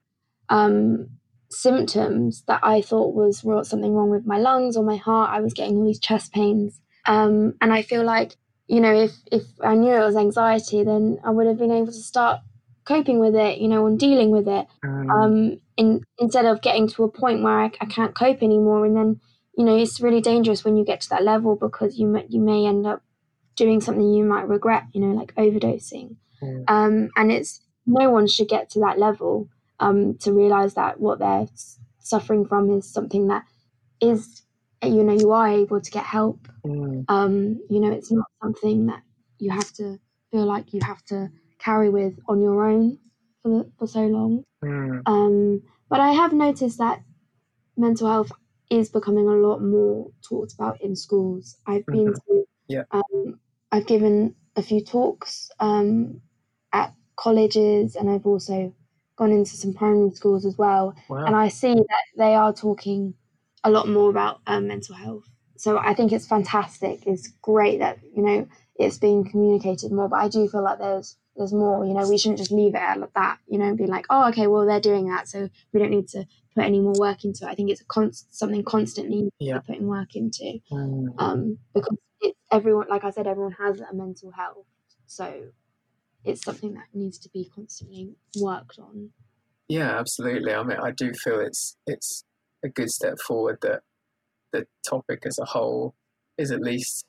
um, 0.49 1.09
symptoms 1.51 2.45
that 2.47 2.61
I 2.63 2.81
thought 2.81 3.15
was 3.15 3.41
something 3.69 3.93
wrong 3.93 4.11
with 4.11 4.27
my 4.27 4.39
lungs 4.39 4.77
or 4.77 4.85
my 4.85 4.97
heart. 4.97 5.31
I 5.31 5.41
was 5.41 5.53
getting 5.53 5.77
all 5.77 5.87
these 5.87 6.01
chest 6.01 6.33
pains. 6.33 6.81
Um, 7.07 7.55
and 7.61 7.73
I 7.73 7.83
feel 7.83 8.05
like, 8.05 8.37
you 8.69 8.81
know, 8.81 8.95
if, 8.95 9.13
if 9.31 9.43
I 9.63 9.75
knew 9.75 9.93
it 9.93 10.05
was 10.05 10.17
anxiety, 10.17 10.85
then 10.85 11.19
I 11.25 11.31
would 11.31 11.47
have 11.47 11.59
been 11.59 11.73
able 11.73 11.87
to 11.87 11.93
start 11.93 12.41
coping 12.85 13.19
with 13.19 13.35
it, 13.35 13.59
you 13.59 13.69
know, 13.69 13.87
and 13.87 13.99
dealing 13.99 14.31
with 14.31 14.49
it. 14.49 14.67
Mm. 14.85 15.11
Um, 15.11 15.61
in, 15.77 16.05
instead 16.19 16.45
of 16.45 16.63
getting 16.63 16.89
to 16.89 17.05
a 17.05 17.09
point 17.11 17.43
where 17.43 17.61
I, 17.61 17.71
I, 17.81 17.87
can't 17.87 18.15
cope 18.15 18.43
anymore, 18.43 18.85
and 18.85 18.97
then 18.97 19.21
you 19.57 19.65
know 19.65 19.77
it's 19.77 20.01
really 20.01 20.21
dangerous 20.21 20.65
when 20.65 20.77
you 20.77 20.85
get 20.85 21.01
to 21.03 21.09
that 21.11 21.25
level 21.25 21.57
because 21.57 21.99
you 21.99 22.07
may, 22.07 22.27
you 22.29 22.41
may 22.41 22.67
end 22.67 22.87
up 22.87 23.03
doing 23.57 23.81
something 23.81 24.13
you 24.13 24.25
might 24.25 24.49
regret, 24.49 24.85
you 24.93 25.01
know, 25.01 25.15
like 25.15 25.35
overdosing. 25.35 26.17
Mm. 26.43 26.65
Um, 26.69 27.11
and 27.17 27.31
it's 27.33 27.61
no 27.87 28.11
one 28.11 28.27
should 28.27 28.49
get 28.49 28.71
to 28.71 28.81
that 28.81 28.99
level 28.99 29.49
um, 29.81 30.17
to 30.19 30.33
realize 30.33 30.75
that 30.75 31.01
what 31.01 31.19
they're 31.19 31.47
suffering 31.99 32.47
from 32.47 32.71
is 32.71 32.91
something 32.91 33.29
that 33.29 33.45
is, 34.01 34.43
you 34.83 35.03
know, 35.05 35.13
you 35.13 35.33
are 35.33 35.49
able 35.49 35.81
to 35.81 35.91
get 35.91 36.05
help. 36.05 36.49
Mm. 36.67 37.05
Um, 37.09 37.61
you 37.69 37.81
know, 37.81 37.93
it's 37.93 38.11
not 38.11 38.27
something 38.43 38.87
that 38.87 39.03
you 39.39 39.51
have 39.51 39.73
to 39.75 39.99
feel 40.31 40.47
like 40.47 40.73
you 40.73 40.81
have 40.83 41.05
to 41.07 41.31
carry 41.63 41.89
with 41.89 42.19
on 42.29 42.41
your 42.41 42.67
own 42.67 42.99
for, 43.43 43.67
for 43.79 43.87
so 43.87 44.01
long. 44.07 44.45
Mm. 44.65 45.03
Um, 45.07 45.63
but 45.89 46.01
I 46.01 46.13
have 46.13 46.33
noticed 46.33 46.79
that 46.79 47.03
mental 47.77 48.09
health 48.09 48.33
is 48.71 48.89
becoming 48.89 49.29
a 49.29 49.33
lot 49.33 49.63
more 49.63 50.11
talked 50.27 50.55
about 50.55 50.81
in 50.81 50.97
schools. 50.97 51.57
I've 51.67 51.87
been 51.87 52.07
mm-hmm. 52.07 52.33
to, 52.33 52.45
yeah. 52.69 52.85
um, 52.91 53.39
I've 53.71 53.87
given 53.87 54.35
a 54.57 54.63
few 54.63 54.83
talks 54.83 55.51
um, 55.61 56.21
at 56.73 56.95
colleges, 57.17 57.97
and 57.97 58.09
I've 58.09 58.27
also 58.27 58.75
gone 59.17 59.31
into 59.31 59.57
some 59.57 59.75
primary 59.75 60.11
schools 60.13 60.47
as 60.47 60.57
well. 60.57 60.95
Wow. 61.09 61.27
And 61.27 61.37
I 61.37 61.49
see 61.49 61.75
that 61.75 62.05
they 62.17 62.35
are 62.35 62.53
talking 62.53 63.15
a 63.65 63.71
lot 63.71 63.89
more 63.89 64.11
about 64.11 64.41
um, 64.47 64.69
mental 64.69 64.95
health. 64.95 65.25
So 65.57 65.79
I 65.79 65.95
think 65.95 66.13
it's 66.13 66.27
fantastic. 66.27 67.07
It's 67.07 67.29
great 67.43 67.79
that 67.79 67.99
you 68.17 68.23
know 68.23 68.49
it's 68.77 68.99
being 68.99 69.29
communicated 69.29 69.93
more. 69.93 70.09
But 70.09 70.17
I 70.17 70.29
do 70.29 70.49
feel 70.49 70.65
like 70.65 70.79
there's 70.79 71.17
there's 71.37 71.53
more. 71.53 71.85
You 71.85 71.95
know, 71.95 72.09
we 72.09 72.19
shouldn't 72.19 72.39
just 72.39 72.53
leave 72.53 72.75
it 72.75 72.81
at 72.81 72.99
that. 73.15 73.39
You 73.47 73.59
know, 73.59 73.67
and 73.67 73.79
be 73.79 73.87
like, 73.87 74.07
oh, 74.11 74.29
okay, 74.29 74.47
well 74.47 74.67
they're 74.67 74.81
doing 74.81 75.09
that, 75.09 75.29
so 75.29 75.49
we 75.73 75.81
don't 75.81 75.91
need 75.91 76.09
to 76.09 76.27
put 76.55 76.65
any 76.65 76.81
more 76.81 76.95
work 76.99 77.25
into 77.25 77.47
it. 77.47 77.51
I 77.51 77.55
think 77.55 77.71
it's 77.71 77.81
a 77.81 77.87
const- 77.87 78.35
something 78.37 78.63
constantly 78.63 79.31
yeah. 79.39 79.61
putting 79.61 79.87
work 79.87 80.15
into, 80.15 80.59
mm. 80.71 81.09
um, 81.19 81.59
because 81.75 81.97
it's 82.21 82.39
everyone. 82.51 82.87
Like 82.89 83.05
I 83.05 83.11
said, 83.11 83.27
everyone 83.27 83.53
has 83.53 83.81
a 83.81 83.95
mental 83.95 84.33
health, 84.33 84.67
so 85.07 85.45
it's 86.25 86.45
something 86.45 86.75
that 86.75 86.87
needs 86.95 87.19
to 87.19 87.29
be 87.31 87.51
constantly 87.55 88.15
worked 88.41 88.79
on. 88.79 89.11
Yeah, 89.69 89.99
absolutely. 89.99 90.53
I 90.53 90.63
mean, 90.63 90.79
I 90.79 90.91
do 90.91 91.13
feel 91.15 91.41
it's 91.41 91.77
it's 91.87 92.25
a 92.63 92.69
good 92.69 92.91
step 92.91 93.19
forward 93.19 93.59
that 93.63 93.81
the 94.53 94.67
topic 94.87 95.23
as 95.25 95.39
a 95.39 95.45
whole 95.45 95.95
is 96.37 96.51
at 96.51 96.61
least 96.61 97.07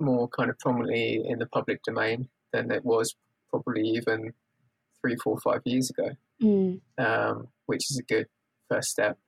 more 0.00 0.28
kind 0.28 0.50
of 0.50 0.58
prominently 0.58 1.22
in 1.26 1.38
the 1.38 1.46
public 1.46 1.82
domain 1.82 2.28
than 2.52 2.70
it 2.70 2.84
was 2.84 3.14
probably 3.54 3.88
even 3.88 4.32
three, 5.00 5.16
four, 5.22 5.38
five 5.40 5.60
years 5.64 5.90
ago, 5.90 6.10
mm. 6.42 6.80
um, 6.98 7.48
which 7.66 7.90
is 7.90 7.98
a 7.98 8.02
good 8.02 8.26
first 8.68 8.88
step. 8.88 9.18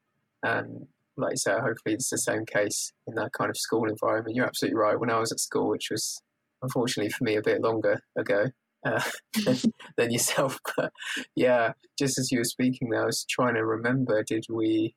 And 0.43 0.87
like 1.17 1.33
you 1.33 1.37
say, 1.37 1.53
hopefully 1.53 1.95
it's 1.95 2.11
the 2.11 2.19
same 2.19 2.45
case 2.47 2.93
in 3.07 3.15
that 3.15 3.33
kind 3.33 3.51
of 3.51 3.57
school 3.57 3.89
environment. 3.89 4.37
You're 4.37 4.47
absolutely 4.47 4.79
right. 4.79 4.99
When 4.99 5.11
I 5.11 5.19
was 5.19 5.33
at 5.33 5.41
school, 5.41 5.69
which 5.69 5.89
was 5.91 6.21
unfortunately 6.62 7.11
for 7.11 7.25
me 7.25 7.37
a 7.37 7.43
bit 7.43 7.61
longer 7.61 8.01
ago 8.17 8.47
uh, 8.85 9.03
than 9.97 10.11
yourself, 10.11 10.59
but 10.77 10.93
yeah, 11.35 11.73
just 11.99 12.19
as 12.19 12.31
you 12.31 12.39
were 12.39 12.45
speaking 12.45 12.91
there, 12.91 13.03
I 13.03 13.07
was 13.07 13.25
trying 13.29 13.55
to 13.55 13.65
remember, 13.65 14.23
did 14.23 14.47
we, 14.51 14.95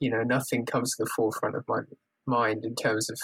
you 0.00 0.10
know, 0.10 0.22
nothing 0.22 0.66
comes 0.66 0.94
to 0.96 1.04
the 1.04 1.10
forefront 1.16 1.56
of 1.56 1.64
my 1.68 1.80
mind 2.26 2.64
in 2.64 2.74
terms 2.74 3.08
of 3.08 3.18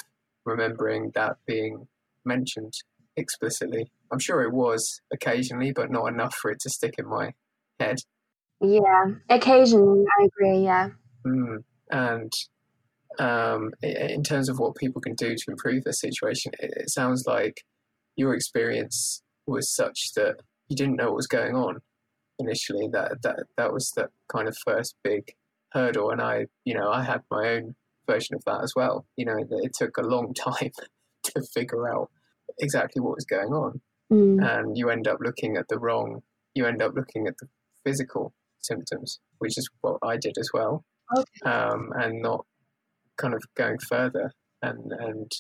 remembering 0.45 1.13
that 1.15 1.37
being 1.47 1.89
mentioned 2.25 2.73
explicitly. 3.17 3.91
I'm 4.13 4.19
sure 4.19 4.43
it 4.43 4.53
was 4.53 5.01
occasionally, 5.13 5.73
but 5.73 5.91
not 5.91 6.07
enough 6.07 6.35
for 6.35 6.51
it 6.51 6.61
to 6.61 6.71
stick 6.71 6.95
in 6.99 7.09
my 7.09 7.33
head. 7.81 7.97
Yeah, 8.61 9.07
occasionally, 9.29 10.05
I 10.21 10.25
agree. 10.25 10.63
Yeah. 10.63 10.91
Mm. 11.27 11.65
And 11.91 12.33
um, 13.19 13.73
in 13.83 14.23
terms 14.23 14.49
of 14.49 14.59
what 14.59 14.77
people 14.77 15.01
can 15.01 15.15
do 15.15 15.35
to 15.35 15.45
improve 15.51 15.85
their 15.85 15.93
situation, 15.93 16.53
it, 16.61 16.73
it 16.77 16.91
sounds 16.91 17.25
like 17.27 17.63
your 18.17 18.35
experience 18.35 19.23
was 19.47 19.75
such 19.75 20.13
that 20.15 20.37
you 20.69 20.77
didn't 20.77 20.97
know 20.97 21.07
what 21.07 21.17
was 21.17 21.27
going 21.27 21.57
on 21.57 21.81
initially. 22.39 22.89
That 22.93 23.23
that 23.23 23.45
that 23.57 23.73
was 23.73 23.91
the 23.97 24.09
kind 24.31 24.49
of 24.49 24.57
first 24.65 24.95
big 25.03 25.35
hurdle, 25.73 26.11
and 26.11 26.21
I, 26.21 26.47
you 26.65 26.75
know, 26.75 26.91
I 26.91 27.03
had 27.03 27.23
my 27.31 27.49
own 27.49 27.75
version 28.07 28.37
of 28.37 28.45
that 28.45 28.63
as 28.63 28.73
well. 28.77 29.07
You 29.17 29.27
know, 29.27 29.37
it 29.39 29.73
took 29.75 29.97
a 29.97 30.03
long 30.03 30.35
time 30.35 30.71
to 31.25 31.43
figure 31.55 31.89
out 31.89 32.11
exactly 32.59 33.01
what 33.01 33.17
was 33.17 33.25
going 33.25 33.53
on. 33.53 33.81
Mm. 34.13 34.45
And 34.45 34.79
you 34.79 34.91
end 34.91 35.09
up 35.09 35.19
looking 35.21 35.57
at 35.57 35.69
the 35.69 35.79
wrong, 35.79 36.23
you 36.55 36.67
end 36.67 36.83
up 36.83 36.93
looking 36.95 37.27
at 37.27 37.35
the 37.39 37.49
physical 37.85 38.33
symptoms, 38.61 39.21
which 39.39 39.57
is 39.57 39.69
what 39.81 39.99
I 40.03 40.17
did 40.17 40.37
as 40.39 40.51
well. 40.53 40.85
Okay. 41.17 41.51
Um, 41.51 41.91
and 41.97 42.23
not 42.23 42.47
kind 43.19 43.35
of 43.35 43.43
going 43.55 43.79
further 43.89 44.33
and, 44.63 44.93
and 44.93 45.31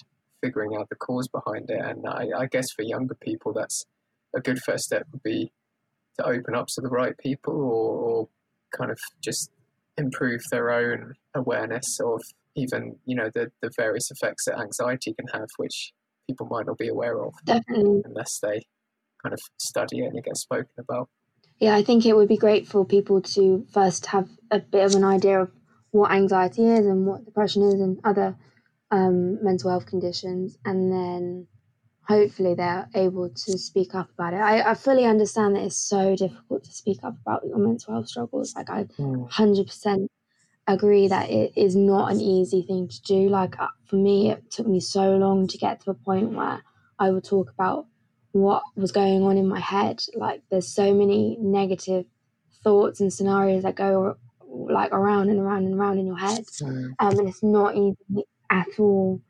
figuring 0.43 0.77
out 0.79 0.89
the 0.89 0.97
cause 0.97 1.29
behind 1.29 1.70
it. 1.70 1.81
And 1.81 2.07
I, 2.07 2.29
I 2.37 2.47
guess 2.47 2.66
for 2.75 2.83
younger 2.83 3.14
people, 3.14 3.53
that's 3.53 3.85
a 4.35 4.41
good 4.41 4.59
first 4.64 4.85
step 4.85 5.07
would 5.12 5.23
be 5.23 5.53
to 6.18 6.27
open 6.27 6.55
up 6.55 6.66
to 6.68 6.81
the 6.81 6.89
right 6.89 7.16
people 7.18 7.55
or, 7.55 7.99
or 7.99 8.29
kind 8.77 8.91
of 8.91 8.99
just 9.23 9.51
improve 9.97 10.41
their 10.51 10.70
own 10.70 11.14
awareness 11.35 11.99
of 12.01 12.20
even 12.55 12.97
you 13.07 13.16
know 13.16 13.31
the 13.35 13.51
the 13.61 13.70
various 13.77 14.11
effects 14.11 14.45
that 14.47 14.59
anxiety 14.59 15.14
can 15.14 15.27
have, 15.33 15.49
which 15.57 15.93
people 16.33 16.47
might 16.47 16.66
not 16.66 16.78
be 16.78 16.89
aware 16.89 17.22
of 17.22 17.35
Definitely. 17.45 18.03
unless 18.05 18.39
they 18.41 18.62
kind 19.22 19.33
of 19.33 19.41
study 19.59 20.01
it 20.01 20.07
and 20.07 20.18
it 20.18 20.24
gets 20.24 20.41
spoken 20.41 20.72
about. 20.78 21.09
Yeah, 21.59 21.76
I 21.76 21.83
think 21.83 22.05
it 22.05 22.16
would 22.16 22.28
be 22.28 22.37
great 22.37 22.66
for 22.66 22.85
people 22.85 23.20
to 23.20 23.64
first 23.72 24.07
have 24.07 24.28
a 24.51 24.59
bit 24.59 24.85
of 24.85 24.95
an 24.95 25.05
idea 25.05 25.43
of 25.43 25.51
what 25.93 26.11
anxiety 26.11 26.66
is 26.66 26.87
and 26.87 27.07
what 27.07 27.24
depression 27.24 27.62
is 27.62 27.74
and 27.74 28.01
other 28.03 28.37
um, 28.91 29.43
mental 29.45 29.70
health 29.70 29.87
conditions, 29.87 30.59
and 30.64 30.93
then 30.93 31.47
hopefully 32.07 32.55
they're 32.55 32.89
able 32.95 33.28
to 33.30 33.59
speak 33.59 33.95
up 33.95 34.11
about 34.11 34.35
it. 34.35 34.39
I, 34.39 34.72
I, 34.72 34.74
fully 34.74 35.05
understand 35.05 35.55
that 35.55 35.62
it's 35.62 35.76
so 35.76 36.16
difficult 36.16 36.64
to 36.64 36.72
speak 36.72 36.99
up 37.05 37.14
about 37.22 37.47
your 37.47 37.59
mental 37.59 37.95
health 37.95 38.09
struggles. 38.09 38.55
Like 38.57 38.68
I 38.68 38.83
hmm. 38.83 39.24
100% 39.24 40.07
agree 40.67 41.09
that 41.09 41.31
it 41.31 41.53
is 41.57 41.75
not 41.75 42.13
an 42.13 42.21
easy 42.21 42.63
thing 42.63 42.89
to 42.89 43.03
do. 43.03 43.29
Like 43.29 43.59
uh, 43.59 43.69
for 43.87 43.97
me, 43.97 44.31
it 44.31 44.51
took 44.51 44.67
me 44.67 44.81
so 44.81 45.17
long 45.17 45.47
to 45.49 45.59
get 45.59 45.81
to 45.83 45.91
a 45.91 45.95
point 45.95 46.33
where 46.33 46.63
I 46.99 47.11
would 47.11 47.25
talk 47.25 47.51
about 47.51 47.87
what 48.33 48.63
was 48.77 48.93
going 48.93 49.23
on 49.23 49.37
in 49.37 49.49
my 49.49 49.61
head. 49.61 50.03
Like 50.15 50.43
there's 50.51 50.69
so 50.69 50.95
many 50.95 51.37
negative 51.41 52.07
thoughts 52.65 53.01
and 53.01 53.13
scenarios 53.13 53.65
that 53.65 53.75
go 53.75 54.17
like 54.47 54.93
around 54.93 55.31
and 55.31 55.41
around 55.41 55.65
and 55.65 55.75
around 55.75 55.99
in 55.99 56.07
your 56.07 56.19
head 56.19 56.45
um, 57.01 57.19
and 57.19 57.29
it's 57.29 57.43
not 57.43 57.77
easy 57.77 58.25
at 58.51 58.79
all. 58.79 59.21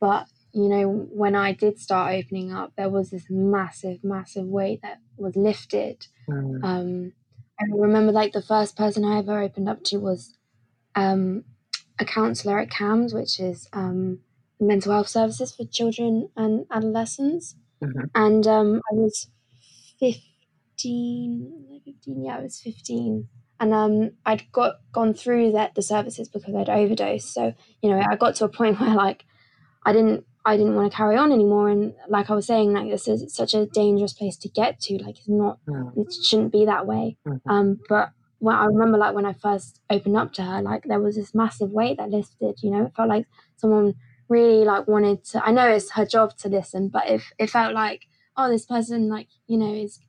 But 0.00 0.26
you 0.52 0.68
know, 0.68 0.88
when 1.12 1.36
I 1.36 1.52
did 1.52 1.78
start 1.78 2.14
opening 2.14 2.52
up, 2.52 2.72
there 2.76 2.88
was 2.88 3.10
this 3.10 3.26
massive, 3.30 4.02
massive 4.02 4.46
weight 4.46 4.80
that 4.82 4.98
was 5.16 5.36
lifted. 5.36 6.06
Um, 6.62 7.12
I 7.60 7.64
remember, 7.70 8.10
like 8.12 8.32
the 8.32 8.42
first 8.42 8.76
person 8.76 9.04
I 9.04 9.18
ever 9.18 9.40
opened 9.40 9.68
up 9.68 9.84
to 9.84 9.98
was 9.98 10.36
um, 10.94 11.44
a 11.98 12.04
counsellor 12.04 12.58
at 12.58 12.70
CAMHS, 12.70 13.14
which 13.14 13.38
is 13.40 13.68
um, 13.72 14.20
mental 14.58 14.92
health 14.92 15.08
services 15.08 15.54
for 15.54 15.64
children 15.64 16.28
and 16.36 16.66
adolescents. 16.70 17.56
Mhm. 17.82 18.10
And 18.14 18.46
um, 18.46 18.80
I 18.90 18.94
was 18.94 19.28
15, 19.98 21.52
was 21.70 21.80
15, 21.84 22.24
yeah, 22.24 22.38
I 22.38 22.42
was 22.42 22.60
15. 22.60 23.28
And 23.60 23.74
um, 23.74 24.10
I'd 24.24 24.50
got 24.52 24.76
gone 24.92 25.12
through 25.12 25.52
that 25.52 25.74
the 25.74 25.82
services 25.82 26.28
because 26.28 26.54
I'd 26.54 26.70
overdosed. 26.70 27.32
So 27.32 27.52
you 27.82 27.90
know, 27.90 28.00
I 28.00 28.16
got 28.16 28.34
to 28.36 28.44
a 28.46 28.48
point 28.48 28.80
where 28.80 28.94
like 28.94 29.24
I 29.84 29.92
didn't 29.92 30.24
I 30.46 30.56
didn't 30.56 30.74
want 30.74 30.90
to 30.90 30.96
carry 30.96 31.16
on 31.18 31.32
anymore. 31.32 31.68
And 31.68 31.94
like 32.08 32.30
I 32.30 32.34
was 32.34 32.46
saying, 32.46 32.72
like 32.72 32.90
this 32.90 33.06
is 33.06 33.34
such 33.34 33.52
a 33.52 33.66
dangerous 33.66 34.14
place 34.14 34.38
to 34.38 34.48
get 34.48 34.80
to. 34.82 34.96
Like 34.98 35.18
it's 35.18 35.28
not 35.28 35.58
Mm. 35.68 35.92
it 35.98 36.12
shouldn't 36.24 36.52
be 36.52 36.64
that 36.64 36.86
way. 36.86 37.18
Mhm. 37.28 37.40
Um, 37.46 37.80
but 37.90 38.12
when 38.40 38.56
I 38.56 38.64
remember, 38.66 38.98
like 38.98 39.14
when 39.14 39.26
I 39.26 39.32
first 39.34 39.80
opened 39.90 40.16
up 40.16 40.32
to 40.34 40.42
her, 40.42 40.62
like 40.62 40.84
there 40.84 41.00
was 41.00 41.16
this 41.16 41.34
massive 41.34 41.70
weight 41.70 41.98
that 41.98 42.10
lifted. 42.10 42.56
You 42.62 42.70
know, 42.72 42.86
it 42.86 42.94
felt 42.96 43.08
like 43.08 43.26
someone 43.56 43.94
really 44.28 44.64
like 44.64 44.88
wanted 44.88 45.24
to. 45.26 45.44
I 45.46 45.52
know 45.52 45.68
it's 45.68 45.92
her 45.92 46.06
job 46.06 46.36
to 46.38 46.48
listen, 46.48 46.88
but 46.88 47.08
if 47.08 47.32
it 47.38 47.50
felt 47.50 47.74
like, 47.74 48.06
oh, 48.36 48.50
this 48.50 48.66
person, 48.66 49.08
like 49.08 49.28
you 49.46 49.58
know, 49.58 49.72
is 49.74 50.00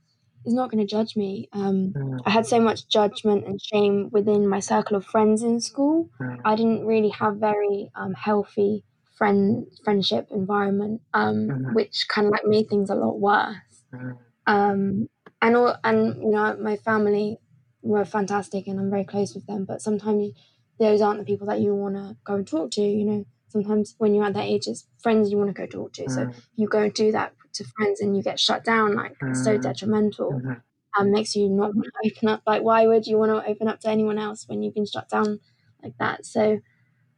is 0.46 0.54
not 0.54 0.72
going 0.72 0.86
to 0.86 0.90
judge 0.90 1.16
me. 1.16 1.50
Um, 1.54 1.94
Mm. 1.96 2.22
I 2.26 2.30
had 2.32 2.46
so 2.48 2.60
much 2.60 2.88
judgment 2.88 3.46
and 3.46 3.62
shame 3.62 4.10
within 4.12 4.48
my 4.48 4.60
circle 4.60 4.98
of 4.98 5.06
friends 5.06 5.44
in 5.44 5.60
school. 5.60 6.10
Mm. 6.20 6.42
I 6.46 6.56
didn't 6.56 6.86
really 6.86 7.10
have 7.10 7.36
very 7.38 7.92
um, 7.96 8.14
healthy 8.14 8.84
friend 9.18 9.68
friendship 9.84 10.28
environment, 10.32 11.02
um, 11.14 11.36
Mhm. 11.50 11.74
which 11.76 12.08
kind 12.08 12.26
of 12.28 12.32
like 12.32 12.46
made 12.46 12.70
things 12.70 12.90
a 12.90 12.96
lot 12.96 13.20
worse 13.20 13.84
Mm. 13.94 14.18
um, 14.48 15.10
and 15.42 15.56
all, 15.56 15.76
and 15.84 16.16
you 16.24 16.32
know 16.32 16.56
my 16.58 16.78
family 16.78 17.38
were 17.82 18.06
fantastic 18.06 18.68
and 18.68 18.80
I'm 18.80 18.90
very 18.90 19.04
close 19.06 19.34
with 19.34 19.46
them 19.48 19.66
but 19.66 19.82
sometimes 19.82 20.32
those 20.80 21.02
aren't 21.02 21.20
the 21.20 21.26
people 21.26 21.48
that 21.48 21.60
you 21.60 21.76
want 21.76 21.96
to 21.96 22.16
go 22.24 22.36
and 22.36 22.48
talk 22.48 22.72
to 22.72 22.82
you 22.82 23.06
know 23.06 23.26
sometimes 23.50 23.96
when 23.98 24.14
you're 24.14 24.24
at 24.26 24.34
that 24.34 24.46
age 24.46 24.68
it's 24.68 24.88
friends 25.02 25.32
you 25.32 25.38
want 25.38 25.50
to 25.50 25.54
go 25.54 25.66
talk 25.66 25.94
to 25.94 26.10
so 26.10 26.26
Mm. 26.26 26.36
you 26.56 26.68
go 26.68 26.80
and 26.84 26.94
do 26.94 27.12
that 27.12 27.34
to 27.54 27.64
friends 27.76 28.00
and 28.02 28.16
you 28.16 28.24
get 28.24 28.40
shut 28.40 28.64
down 28.64 28.96
like 28.96 29.16
it's 29.22 29.44
so 29.44 29.58
Mm. 29.58 29.62
detrimental 29.62 30.32
Mhm. 30.34 30.62
and 30.98 31.12
makes 31.12 31.36
you 31.36 31.50
not 31.50 31.76
want 31.76 31.88
to 31.94 32.02
open 32.18 32.30
up 32.30 32.42
like 32.46 32.64
why 32.64 32.88
would 32.88 33.06
you 33.08 33.18
want 33.18 33.32
to 33.32 33.50
open 33.52 33.68
up 33.68 33.80
to 33.82 33.90
anyone 33.90 34.18
else 34.18 34.48
when 34.48 34.62
you've 34.64 34.74
been 34.76 34.86
shut 34.86 35.10
down 35.10 35.40
like 35.84 35.98
that 35.98 36.26
so 36.26 36.60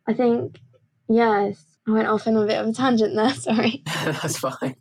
I 0.07 0.13
think 0.13 0.59
yes 1.09 1.77
I 1.87 1.91
went 1.91 2.07
off 2.07 2.25
on 2.27 2.37
a 2.37 2.45
bit 2.45 2.59
of 2.59 2.67
a 2.67 2.73
tangent 2.73 3.15
there 3.15 3.33
sorry 3.47 3.83
That's 4.05 4.39
fine. 4.39 4.75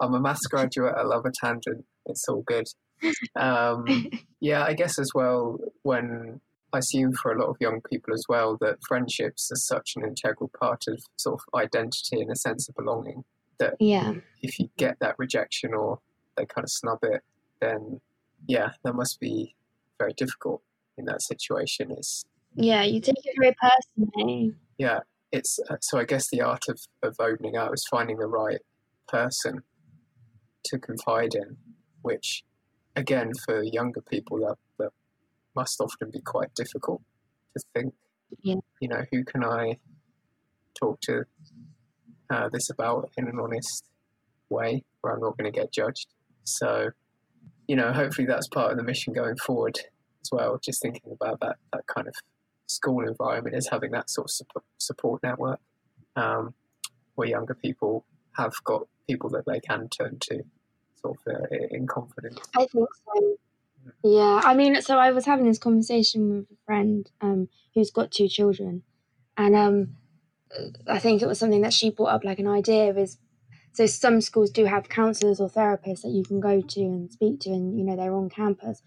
I'm 0.00 0.14
a 0.14 0.20
maths 0.20 0.46
graduate. 0.46 0.94
I 0.96 1.02
love 1.04 1.24
a 1.26 1.32
tangent. 1.32 1.84
It's 2.06 2.28
all 2.28 2.42
good. 2.46 2.66
Um, 3.34 4.10
yeah, 4.40 4.64
I 4.64 4.74
guess 4.74 4.98
as 4.98 5.10
well, 5.14 5.58
when 5.82 6.40
I 6.72 6.78
assume 6.78 7.12
for 7.12 7.32
a 7.32 7.38
lot 7.38 7.48
of 7.48 7.56
young 7.60 7.80
people 7.90 8.14
as 8.14 8.24
well, 8.28 8.56
that 8.60 8.78
friendships 8.86 9.50
are 9.50 9.56
such 9.56 9.94
an 9.96 10.04
integral 10.04 10.50
part 10.58 10.84
of 10.88 11.02
sort 11.16 11.40
of 11.40 11.60
identity 11.60 12.20
and 12.20 12.30
a 12.30 12.36
sense 12.36 12.68
of 12.68 12.74
belonging 12.74 13.24
that 13.58 13.74
yeah 13.80 14.12
if 14.42 14.58
you 14.58 14.68
get 14.76 14.98
that 15.00 15.14
rejection 15.18 15.72
or 15.72 15.98
they 16.36 16.44
kind 16.44 16.64
of 16.64 16.70
snub 16.70 16.98
it, 17.02 17.22
then 17.60 18.00
yeah, 18.46 18.72
that 18.84 18.94
must 18.94 19.18
be 19.18 19.54
very 19.98 20.12
difficult 20.12 20.62
in 20.98 21.06
that 21.06 21.22
situation. 21.22 21.90
It's 21.90 22.24
yeah 22.54 22.82
you 22.82 23.00
take 23.00 23.16
it 23.24 23.34
very 23.38 23.54
personally 23.60 24.54
yeah, 24.78 25.00
it's 25.32 25.58
uh, 25.70 25.76
so 25.80 25.98
I 25.98 26.04
guess 26.04 26.28
the 26.30 26.42
art 26.42 26.64
of, 26.68 26.80
of 27.02 27.16
opening 27.18 27.56
up 27.56 27.72
is 27.72 27.86
finding 27.90 28.18
the 28.18 28.26
right 28.26 28.60
person 29.08 29.62
to 30.64 30.78
confide 30.78 31.34
in, 31.34 31.56
which 32.02 32.44
again 32.96 33.32
for 33.44 33.62
younger 33.62 34.00
people 34.00 34.38
that, 34.38 34.56
that 34.78 34.90
must 35.54 35.80
often 35.80 36.10
be 36.10 36.20
quite 36.20 36.54
difficult 36.54 37.02
to 37.56 37.64
think. 37.74 37.94
Yeah. 38.42 38.56
You 38.80 38.88
know, 38.88 39.02
who 39.12 39.24
can 39.24 39.44
I 39.44 39.78
talk 40.74 41.00
to 41.02 41.24
uh, 42.30 42.48
this 42.52 42.70
about 42.70 43.10
in 43.16 43.28
an 43.28 43.38
honest 43.40 43.84
way 44.48 44.82
where 45.00 45.14
I'm 45.14 45.20
not 45.20 45.36
going 45.36 45.50
to 45.50 45.56
get 45.56 45.72
judged? 45.72 46.08
So, 46.44 46.90
you 47.68 47.76
know, 47.76 47.92
hopefully 47.92 48.26
that's 48.26 48.48
part 48.48 48.72
of 48.72 48.78
the 48.78 48.84
mission 48.84 49.12
going 49.12 49.36
forward 49.36 49.78
as 50.22 50.30
well. 50.32 50.58
Just 50.62 50.82
thinking 50.82 51.12
about 51.12 51.40
that 51.40 51.56
that 51.72 51.86
kind 51.86 52.08
of 52.08 52.14
school 52.66 53.06
environment 53.06 53.54
is 53.54 53.68
having 53.70 53.92
that 53.92 54.10
sort 54.10 54.26
of 54.26 54.30
support, 54.30 54.64
support 54.78 55.22
network 55.22 55.60
um, 56.16 56.54
where 57.14 57.28
younger 57.28 57.54
people 57.54 58.04
have 58.36 58.52
got 58.64 58.86
people 59.08 59.30
that 59.30 59.44
they 59.46 59.60
can 59.60 59.88
turn 59.88 60.18
to 60.20 60.42
sort 61.14 61.36
of 61.36 61.52
uh, 61.52 61.56
in 61.70 61.86
confidence. 61.86 62.38
I 62.56 62.66
think 62.66 62.88
so. 63.04 63.36
Yeah, 64.02 64.40
I 64.42 64.54
mean, 64.54 64.80
so 64.82 64.98
I 64.98 65.12
was 65.12 65.26
having 65.26 65.46
this 65.46 65.58
conversation 65.58 66.30
with 66.30 66.50
a 66.50 66.56
friend 66.64 67.08
um, 67.20 67.48
who's 67.74 67.90
got 67.90 68.10
two 68.10 68.28
children, 68.28 68.82
and 69.36 69.54
um, 69.54 69.96
I 70.88 70.98
think 70.98 71.22
it 71.22 71.26
was 71.26 71.38
something 71.38 71.62
that 71.62 71.72
she 71.72 71.90
brought 71.90 72.14
up, 72.14 72.24
like 72.24 72.38
an 72.38 72.48
idea 72.48 72.94
is. 72.94 73.18
So 73.72 73.84
some 73.84 74.22
schools 74.22 74.50
do 74.50 74.64
have 74.64 74.88
counsellors 74.88 75.38
or 75.38 75.50
therapists 75.50 76.00
that 76.00 76.08
you 76.08 76.24
can 76.24 76.40
go 76.40 76.62
to 76.62 76.80
and 76.80 77.12
speak 77.12 77.40
to, 77.40 77.50
and 77.50 77.78
you 77.78 77.84
know 77.84 77.94
they're 77.94 78.14
on 78.14 78.30
campus, 78.30 78.82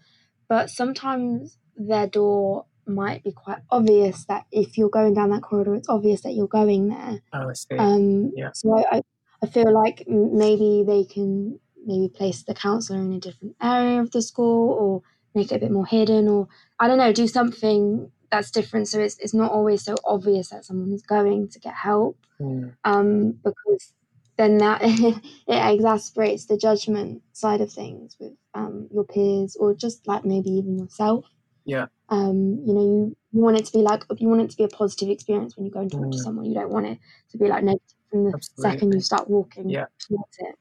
but 0.48 0.68
sometimes 0.68 1.56
their 1.76 2.08
door 2.08 2.66
might 2.86 3.22
be 3.22 3.32
quite 3.32 3.58
obvious 3.70 4.24
that 4.24 4.46
if 4.50 4.76
you're 4.76 4.90
going 4.90 5.14
down 5.14 5.30
that 5.30 5.42
corridor, 5.42 5.76
it's 5.76 5.88
obvious 5.88 6.22
that 6.22 6.32
you're 6.32 6.48
going 6.48 6.88
there. 6.88 7.20
Oh, 7.32 7.50
I 7.50 7.52
see. 7.52 7.76
Um, 7.76 8.32
Yeah. 8.34 8.50
So 8.52 8.84
I, 8.90 9.02
I 9.42 9.46
feel 9.46 9.72
like 9.72 10.04
maybe 10.08 10.84
they 10.86 11.04
can 11.04 11.60
maybe 11.86 12.08
place 12.08 12.42
the 12.42 12.54
counselor 12.54 13.00
in 13.00 13.12
a 13.12 13.20
different 13.20 13.56
area 13.62 14.00
of 14.00 14.10
the 14.12 14.22
school 14.22 14.72
or 14.72 15.02
make 15.34 15.52
it 15.52 15.56
a 15.56 15.58
bit 15.60 15.70
more 15.70 15.86
hidden 15.86 16.28
or 16.28 16.48
I 16.78 16.88
don't 16.88 16.98
know, 16.98 17.12
do 17.12 17.26
something 17.28 18.10
that's 18.30 18.50
different 18.50 18.88
so 18.88 19.00
it's, 19.00 19.18
it's 19.18 19.34
not 19.34 19.50
always 19.52 19.82
so 19.84 19.96
obvious 20.04 20.50
that 20.50 20.64
someone 20.64 20.92
is 20.92 21.02
going 21.02 21.48
to 21.48 21.58
get 21.60 21.74
help 21.74 22.16
Mm, 22.40 22.74
um, 22.84 23.32
because 23.44 23.92
then 24.36 24.58
that 24.58 24.80
it 24.84 25.22
exasperates 25.46 26.46
the 26.46 26.56
judgment 26.56 27.22
side 27.32 27.60
of 27.60 27.72
things 27.72 28.16
with 28.18 28.32
um, 28.54 28.88
your 28.92 29.04
peers 29.04 29.56
or 29.56 29.74
just 29.74 30.06
like 30.08 30.24
maybe 30.24 30.50
even 30.50 30.78
yourself. 30.78 31.26
Yeah. 31.64 31.86
Um, 32.08 32.62
you 32.66 32.74
know, 32.74 32.80
you, 32.82 33.16
you 33.32 33.40
want 33.40 33.58
it 33.58 33.66
to 33.66 33.72
be 33.72 33.78
like 33.78 34.04
you 34.18 34.28
want 34.28 34.40
it 34.42 34.50
to 34.50 34.56
be 34.56 34.64
a 34.64 34.68
positive 34.68 35.10
experience 35.10 35.56
when 35.56 35.66
you 35.66 35.72
go 35.72 35.80
and 35.80 35.90
talk 35.92 36.10
to 36.10 36.18
Mm. 36.18 36.22
someone. 36.22 36.46
You 36.46 36.54
don't 36.54 36.70
want 36.70 36.86
it 36.86 36.98
to 37.30 37.38
be 37.38 37.46
like 37.46 37.62
negative 37.62 37.82
from 38.10 38.24
the 38.24 38.38
second 38.56 38.92
you 38.94 39.00
start 39.00 39.30
walking 39.30 39.70
Yeah. 39.70 39.86
towards 40.00 40.36
it. 40.38 40.56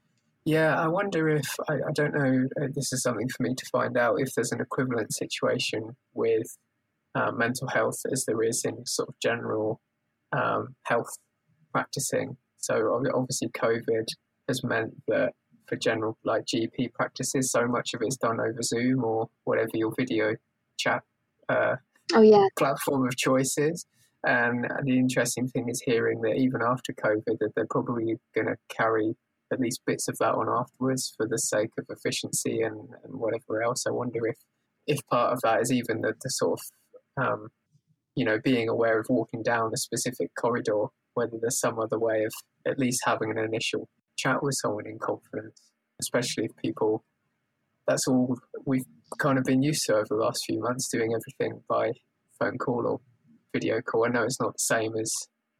Yeah, 0.45 0.79
I 0.79 0.87
wonder 0.87 1.29
if 1.29 1.47
I, 1.69 1.73
I 1.75 1.91
don't 1.93 2.13
know. 2.13 2.47
uh, 2.61 2.67
This 2.73 2.91
is 2.93 3.03
something 3.03 3.29
for 3.29 3.43
me 3.43 3.53
to 3.55 3.65
find 3.71 3.97
out 3.97 4.19
if 4.19 4.33
there's 4.33 4.51
an 4.51 4.61
equivalent 4.61 5.13
situation 5.13 5.95
with 6.13 6.57
uh, 7.15 7.31
mental 7.31 7.67
health 7.67 7.99
as 8.11 8.25
there 8.25 8.41
is 8.43 8.63
in 8.65 8.85
sort 8.85 9.09
of 9.09 9.15
general 9.21 9.79
um, 10.31 10.75
health 10.83 11.17
practicing. 11.71 12.37
So 12.57 13.01
obviously, 13.13 13.49
COVID 13.49 14.07
has 14.47 14.63
meant 14.63 14.93
that 15.07 15.33
for 15.67 15.75
general 15.75 16.17
like 16.23 16.45
GP 16.45 16.93
practices, 16.93 17.51
so 17.51 17.67
much 17.67 17.93
of 17.93 18.01
it's 18.01 18.17
done 18.17 18.39
over 18.39 18.61
Zoom 18.63 19.03
or 19.03 19.29
whatever 19.43 19.69
your 19.73 19.93
video 19.97 20.35
chat 20.77 21.03
uh, 21.47 21.75
Oh 22.15 22.21
yeah, 22.21 22.47
platform 22.57 23.07
of 23.07 23.15
choices. 23.17 23.85
And 24.25 24.65
the 24.83 24.97
interesting 24.97 25.47
thing 25.47 25.69
is 25.69 25.81
hearing 25.81 26.21
that 26.21 26.35
even 26.35 26.61
after 26.61 26.91
COVID, 26.93 27.37
that 27.39 27.51
they're 27.55 27.67
probably 27.69 28.15
going 28.35 28.47
to 28.47 28.57
carry 28.69 29.15
at 29.51 29.59
least 29.59 29.81
bits 29.85 30.07
of 30.07 30.17
that 30.19 30.35
on 30.35 30.47
afterwards 30.49 31.13
for 31.17 31.27
the 31.27 31.37
sake 31.37 31.71
of 31.77 31.85
efficiency 31.89 32.61
and, 32.61 32.89
and 33.03 33.19
whatever 33.19 33.61
else. 33.61 33.83
I 33.87 33.91
wonder 33.91 34.25
if 34.27 34.37
if 34.87 34.99
part 35.07 35.33
of 35.33 35.41
that 35.41 35.61
is 35.61 35.71
even 35.71 36.01
the, 36.01 36.13
the 36.21 36.29
sort 36.29 36.59
of 36.59 37.23
um, 37.23 37.47
you 38.15 38.25
know 38.25 38.39
being 38.43 38.69
aware 38.69 38.99
of 38.99 39.07
walking 39.09 39.43
down 39.43 39.71
a 39.73 39.77
specific 39.77 40.31
corridor, 40.39 40.85
whether 41.13 41.37
there's 41.39 41.59
some 41.59 41.79
other 41.79 41.99
way 41.99 42.23
of 42.23 42.33
at 42.67 42.79
least 42.79 43.01
having 43.05 43.31
an 43.31 43.37
initial 43.37 43.87
chat 44.17 44.43
with 44.43 44.55
someone 44.61 44.87
in 44.87 44.99
confidence, 44.99 45.61
especially 46.01 46.45
if 46.45 46.55
people. 46.57 47.03
That's 47.87 48.07
all 48.07 48.37
we've 48.67 48.85
kind 49.19 49.39
of 49.39 49.45
been 49.45 49.63
used 49.63 49.83
to 49.87 49.95
over 49.95 50.05
the 50.09 50.15
last 50.15 50.43
few 50.45 50.59
months, 50.59 50.89
doing 50.91 51.11
everything 51.11 51.63
by 51.67 51.93
phone 52.39 52.59
call 52.59 52.85
or 52.85 52.99
video 53.51 53.81
call. 53.81 54.05
I 54.05 54.09
know 54.09 54.23
it's 54.23 54.39
not 54.39 54.53
the 54.53 54.75
same 54.75 54.93
as 54.95 55.11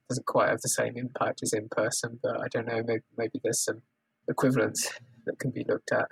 doesn't 0.09 0.25
quite 0.25 0.49
have 0.49 0.61
the 0.61 0.69
same 0.69 0.97
impact 0.97 1.41
as 1.43 1.53
in 1.53 1.69
person, 1.69 2.19
but 2.21 2.41
I 2.41 2.47
don't 2.51 2.67
know. 2.67 2.83
Maybe 2.85 3.03
maybe 3.17 3.39
there's 3.43 3.63
some 3.63 3.81
equivalents 4.27 4.91
that 5.25 5.39
can 5.39 5.51
be 5.51 5.65
looked 5.67 5.91
at. 5.91 6.07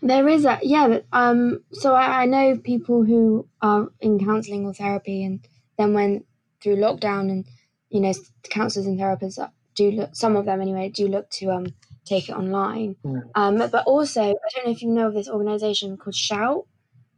There 0.00 0.28
is 0.28 0.44
a 0.44 0.58
yeah. 0.62 1.00
Um. 1.12 1.62
So 1.72 1.94
I, 1.94 2.22
I 2.22 2.26
know 2.26 2.56
people 2.56 3.04
who 3.04 3.46
are 3.60 3.88
in 4.00 4.18
counselling 4.18 4.66
or 4.66 4.74
therapy, 4.74 5.22
and 5.22 5.46
then 5.78 5.94
went 5.94 6.26
through 6.62 6.76
lockdown, 6.76 7.30
and 7.30 7.46
you 7.90 8.00
know, 8.00 8.12
counsellors 8.50 8.86
and 8.86 8.98
therapists 8.98 9.38
do 9.74 9.90
look. 9.90 10.16
Some 10.16 10.36
of 10.36 10.46
them 10.46 10.60
anyway 10.60 10.88
do 10.88 11.06
look 11.06 11.30
to 11.30 11.50
um 11.50 11.66
take 12.04 12.28
it 12.28 12.32
online. 12.32 12.96
Mm. 13.04 13.30
Um. 13.34 13.58
But 13.58 13.84
also, 13.86 14.22
I 14.22 14.34
don't 14.54 14.66
know 14.66 14.72
if 14.72 14.82
you 14.82 14.88
know 14.88 15.08
of 15.08 15.14
this 15.14 15.28
organisation 15.28 15.96
called 15.96 16.14
Shout. 16.16 16.66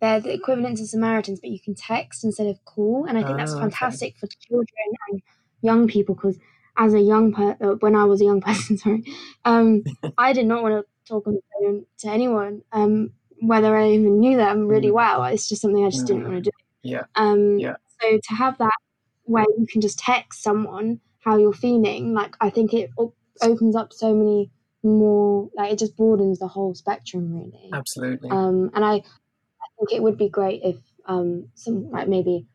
They're 0.01 0.21
the 0.21 0.35
equivalent 0.35 0.77
to 0.79 0.87
Samaritans, 0.87 1.41
but 1.41 1.51
you 1.51 1.61
can 1.61 1.75
text 1.75 2.25
instead 2.25 2.49
of 2.49 2.63
call, 2.67 3.07
and 3.09 3.17
I 3.17 3.23
think 3.23 3.39
that's 3.39 3.55
ah, 3.55 3.61
fantastic 3.61 4.11
okay. 4.11 4.19
for 4.21 4.27
children 4.27 4.89
and 5.09 5.23
young 5.65 5.89
people 5.89 6.15
because 6.15 6.39
as 6.77 6.95
a 6.95 7.01
young 7.01 7.33
per- 7.33 7.57
uh, 7.61 7.75
when 7.81 7.97
I 7.97 8.05
was 8.05 8.21
a 8.21 8.25
young 8.25 8.41
person, 8.49 8.79
sorry, 8.79 9.05
um, 9.45 9.83
I 10.19 10.33
did 10.33 10.47
not 10.47 10.63
want 10.63 10.75
to 10.75 11.09
talk 11.09 11.27
on 11.27 11.35
the 11.35 11.41
phone 11.53 11.87
to 11.99 12.09
anyone, 12.09 12.63
um, 12.73 13.11
whether 13.41 13.77
I 13.77 13.91
even 13.91 14.21
knew 14.21 14.37
them 14.37 14.69
really 14.69 14.89
mm. 14.89 14.95
well. 14.95 15.25
It's 15.25 15.49
just 15.49 15.63
something 15.63 15.85
I 15.85 15.91
just 15.91 16.07
didn't 16.07 16.25
want 16.25 16.45
to 16.45 16.51
do. 16.51 16.57
Yeah. 16.83 17.05
Um, 17.17 17.59
yeah. 17.59 17.77
So 18.01 18.19
to 18.23 18.35
have 18.35 18.59
that 18.59 18.77
where 19.25 19.47
you 19.59 19.67
can 19.67 19.81
just 19.81 19.99
text 19.99 20.43
someone 20.43 21.01
how 21.21 21.39
you're 21.39 21.55
feeling, 21.55 22.13
like 22.13 22.37
I 22.41 22.51
think 22.51 22.75
it 22.75 22.91
op- 22.99 23.17
opens 23.41 23.75
up 23.75 23.93
so 23.93 24.15
many 24.15 24.51
more. 24.83 25.49
Like 25.55 25.73
it 25.73 25.79
just 25.79 25.97
broadens 25.97 26.39
the 26.39 26.49
whole 26.49 26.75
spectrum, 26.75 27.33
really. 27.35 27.71
Absolutely. 27.73 28.31
Um, 28.31 28.71
and 28.75 28.85
I, 28.85 28.97
I 28.97 29.67
think 29.79 29.93
it 29.93 30.03
would 30.03 30.19
be 30.19 30.29
great 30.29 30.61
if 30.63 30.77
um, 31.07 31.49
some 31.55 31.91
like 31.91 32.09
maybe 32.09 32.47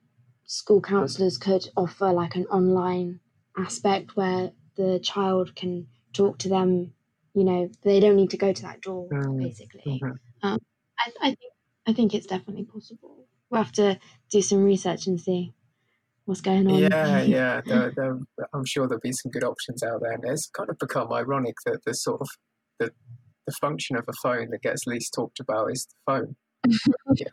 school 0.50 0.82
counselors 0.82 1.38
could 1.38 1.70
offer 1.78 2.12
like 2.12 2.36
an 2.36 2.48
online 2.48 3.20
aspect 3.56 4.16
where 4.16 4.52
the 4.78 5.00
child 5.04 5.56
can 5.56 5.86
talk 6.12 6.40
to 6.40 6.50
them 6.50 6.92
you 7.36 7.44
know 7.44 7.70
they 7.84 8.00
don't 8.00 8.16
need 8.16 8.32
to 8.32 8.38
go 8.38 8.52
to 8.52 8.64
that 8.64 8.82
door 8.82 9.08
basically. 9.38 10.02
Mm-hmm. 10.04 10.48
um, 10.48 10.60
I, 10.98 11.12
I, 11.22 11.28
think 11.28 11.54
i 11.86 11.94
think 11.94 12.14
it's 12.16 12.26
definitely 12.26 12.66
possible. 12.66 13.28
We'll 13.52 13.62
have 13.62 13.72
to 13.74 14.00
do 14.32 14.42
some 14.42 14.64
research 14.64 15.06
and 15.06 15.22
see 15.22 15.54
what's 16.26 16.42
going 16.42 16.68
on. 16.68 16.80
Yeah 16.80 17.22
yeah 17.38 17.62
there, 17.64 17.94
there, 17.96 18.18
i'm 18.52 18.66
sure 18.66 18.88
there'll 18.88 19.02
be 19.02 19.12
some 19.12 19.32
good 19.32 19.44
options 19.44 19.84
out 19.84 20.02
there 20.02 20.14
and 20.14 20.24
it's 20.26 20.50
kind 20.50 20.72
of 20.72 20.80
become 20.80 21.14
ironic 21.14 21.56
that 21.68 21.82
the 21.86 21.94
sort 21.94 22.22
of 22.22 22.30
the, 22.80 22.92
the 23.46 23.54
function 23.62 23.98
of 23.98 24.06
a 24.08 24.14
phone 24.24 24.50
that 24.50 24.64
gets 24.64 24.88
least 24.88 25.14
talked 25.14 25.40
about 25.40 25.72
is 25.72 25.86
the 25.86 26.12
phone 26.12 26.36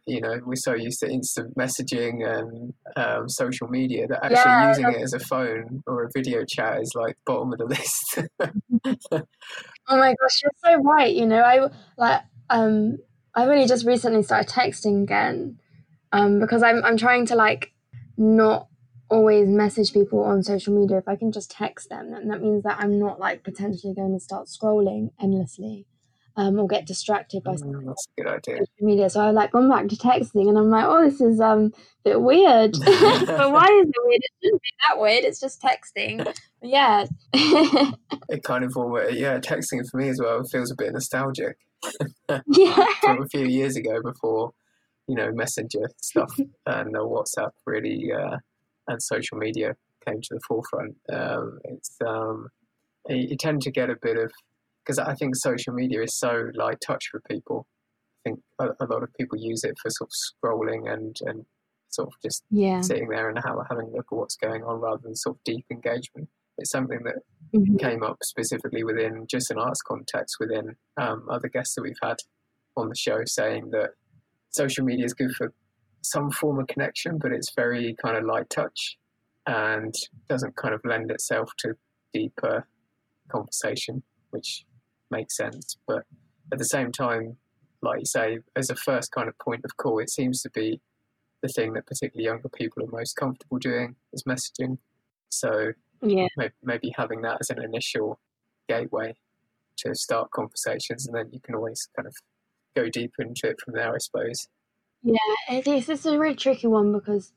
you 0.07 0.21
know, 0.21 0.41
we're 0.45 0.57
so 0.57 0.75
used 0.75 1.01
to 1.01 1.09
instant 1.09 1.57
messaging 1.57 2.27
and 2.27 2.73
um, 2.97 3.29
social 3.29 3.69
media 3.69 4.07
that 4.07 4.25
actually 4.25 4.37
yeah, 4.37 4.69
using 4.69 4.93
it 4.93 5.03
as 5.03 5.13
a 5.13 5.19
phone 5.19 5.83
or 5.87 6.05
a 6.05 6.11
video 6.15 6.45
chat 6.49 6.81
is 6.81 6.93
like 6.95 7.17
bottom 7.27 7.53
of 7.53 7.59
the 7.59 7.67
list. 7.67 8.19
oh 9.89 9.97
my 9.97 10.15
gosh, 10.15 10.43
you're 10.43 10.53
so 10.65 10.77
right. 10.83 11.15
You 11.15 11.27
know, 11.27 11.41
I 11.41 11.69
like 11.97 12.23
um, 12.51 12.99
I 13.35 13.45
really 13.45 13.67
just 13.67 13.87
recently 13.87 14.23
started 14.23 14.51
texting 14.51 15.03
again 15.03 15.59
um, 16.13 16.41
because 16.41 16.63
I'm 16.63 16.85
I'm 16.85 16.97
trying 16.97 17.27
to 17.27 17.35
like 17.35 17.73
not 18.17 18.69
always 19.09 19.49
message 19.49 19.93
people 19.93 20.23
on 20.23 20.43
social 20.43 20.75
media. 20.79 20.99
If 20.99 21.09
I 21.09 21.17
can 21.17 21.33
just 21.33 21.51
text 21.51 21.89
them, 21.89 22.13
then 22.13 22.29
that 22.29 22.41
means 22.41 22.63
that 22.63 22.79
I'm 22.79 22.99
not 22.99 23.19
like 23.19 23.45
potentially 23.45 23.95
going 23.95 24.15
to 24.15 24.21
start 24.21 24.47
scrolling 24.47 25.11
endlessly 25.21 25.87
um, 26.37 26.59
or 26.59 26.69
get 26.69 26.87
distracted 26.87 27.43
by 27.43 27.53
mm, 27.53 27.87
that's 27.87 28.07
a 28.19 28.23
good 28.23 28.31
idea. 28.31 28.59
social 28.59 28.87
media. 28.87 29.09
So 29.11 29.21
I 29.21 29.31
like 29.31 29.53
gone 29.53 29.69
back 29.69 29.89
to 29.89 29.97
texting, 29.97 30.49
and 30.49 30.59
I'm 30.59 30.71
like, 30.71 30.85
oh, 30.85 31.09
this 31.09 31.21
is 31.21 31.41
um 31.41 31.73
a 32.05 32.11
bit 32.11 32.21
weird. 32.21 32.73
but 32.85 33.53
why 33.53 33.65
is 33.65 33.89
it 33.89 33.95
weird? 34.05 34.21
It 34.23 34.33
shouldn't 34.43 34.63
be 34.63 34.69
that 34.89 35.01
weird. 35.01 35.25
It's 35.25 35.41
just 35.41 35.63
texting. 35.63 36.33
But 36.59 36.71
yeah. 36.71 37.05
it 38.31 38.43
kind 38.43 38.65
of 38.65 38.75
all 38.77 38.99
yeah, 39.11 39.39
texting 39.39 39.85
for 39.91 39.99
me 39.99 40.09
as 40.09 40.19
well 40.19 40.43
feels 40.45 40.71
a 40.71 40.75
bit 40.75 40.93
nostalgic. 40.95 41.59
yeah. 42.47 42.87
From 43.03 43.23
a 43.23 43.29
few 43.29 43.45
years 43.45 43.77
ago, 43.77 44.01
before 44.03 44.53
you 45.07 45.15
know 45.15 45.31
messenger 45.33 45.91
stuff 46.01 46.35
and 46.67 46.95
the 46.95 46.99
WhatsApp 46.99 47.51
really 47.67 48.11
uh, 48.11 48.39
and 48.89 49.03
social 49.03 49.37
media 49.37 49.77
came 50.07 50.21
to 50.23 50.35
the 50.35 50.41
forefront. 50.49 50.97
Um, 51.13 51.59
it's 51.65 51.97
um, 52.07 52.49
you, 53.09 53.29
you 53.31 53.37
tend 53.37 53.63
to 53.63 53.71
get 53.71 53.91
a 53.91 53.97
bit 54.01 54.17
of 54.17 54.33
because 54.87 54.99
I 54.99 55.15
think 55.15 55.35
social 55.35 55.73
media 55.73 56.03
is 56.03 56.15
so 56.15 56.51
light 56.55 56.81
touch 56.81 57.09
for 57.11 57.21
people. 57.29 57.67
I 58.25 58.31
think 58.31 58.41
a, 58.61 58.69
a, 58.81 58.87
lot 58.87 59.03
of 59.03 59.13
people 59.15 59.39
use 59.39 59.65
it 59.65 59.77
for 59.81 59.91
sort 59.91 60.11
of 60.11 60.15
scrolling 60.15 60.93
and, 60.93 61.17
and 61.23 61.45
sort 61.89 62.09
of 62.09 62.15
just 62.23 62.45
yeah. 62.51 62.81
sitting 62.81 63.09
there 63.09 63.29
and 63.29 63.39
having 63.39 63.87
a 63.87 63.97
look 63.97 64.07
at 64.11 64.17
what's 64.17 64.37
going 64.37 64.63
on 64.63 64.81
rather 64.81 65.03
than 65.03 65.17
sort 65.17 65.37
of 65.37 65.45
deep 65.45 65.65
engagement. 65.71 66.29
It's 66.59 66.71
something 66.71 67.01
that 67.05 67.17
mm-hmm. 67.55 67.77
came 67.77 68.03
up 68.03 68.19
specifically 68.23 68.85
within 68.85 69.27
just 69.29 69.51
an 69.51 69.59
arts 69.59 69.83
context 69.83 70.37
within 70.39 70.77
um, 70.97 71.27
other 71.31 71.49
guests 71.49 71.75
that 71.75 71.83
we've 71.83 71.99
had 72.03 72.17
on 72.77 72.89
the 72.89 72.97
show 72.97 73.23
saying 73.27 73.71
that 73.71 73.91
social 74.51 74.85
media 74.85 75.05
is 75.05 75.15
good 75.15 75.33
for 75.33 75.53
some 76.03 76.31
form 76.31 76.61
of 76.61 76.67
connection, 76.69 77.19
but 77.19 77.33
it's 77.33 77.53
very 77.55 77.97
kind 78.03 78.17
of 78.17 78.25
light 78.25 78.49
touch 78.49 78.97
and 79.47 79.95
doesn't 80.29 80.57
kind 80.57 80.75
of 80.75 80.81
lend 80.85 81.11
itself 81.11 81.51
to 81.59 81.75
deeper 82.13 82.67
conversation, 83.29 84.03
which 84.31 84.65
makes 85.11 85.37
sense. 85.37 85.77
But 85.87 86.05
at 86.53 86.59
the 86.59 86.65
same 86.65 86.93
time, 86.93 87.37
like 87.83 88.01
you 88.01 88.07
say, 88.07 88.39
as 88.55 88.71
a 88.71 88.77
first 88.77 89.13
kind 89.13 89.29
of 89.29 89.39
point 89.39 89.65
of 89.65 89.77
call, 89.77 89.99
it 89.99 90.11
seems 90.11 90.43
to 90.43 90.51
be 90.51 90.81
the 91.43 91.49
thing 91.49 91.75
that 91.75 91.87
particularly 91.87 92.25
younger 92.25 92.49
people 92.49 92.83
are 92.83 92.91
most 92.91 93.15
comfortable 93.15 93.59
doing 93.59 93.97
is 94.13 94.25
messaging. 94.25 94.79
So 95.29 95.73
yeah, 96.03 96.29
maybe, 96.37 96.55
maybe 96.63 96.95
having 96.97 97.23
that 97.23 97.39
as 97.41 97.51
an 97.51 97.63
initial 97.63 98.19
gateway 98.69 99.15
to 99.79 99.95
start 99.95 100.31
conversations, 100.31 101.07
and 101.07 101.15
then 101.15 101.29
you 101.33 101.41
can 101.41 101.55
always 101.55 101.89
kind 101.95 102.07
of 102.07 102.15
go 102.75 102.89
deeper 102.89 103.23
into 103.23 103.49
it 103.49 103.61
from 103.61 103.75
there, 103.75 103.95
I 103.95 103.99
suppose. 103.99 104.49
Yeah, 105.03 105.17
it 105.51 105.67
is. 105.67 105.89
It's 105.89 106.07
a 106.07 106.19
really 106.19 106.35
tricky 106.35 106.67
one 106.67 106.93
because, 106.93 107.33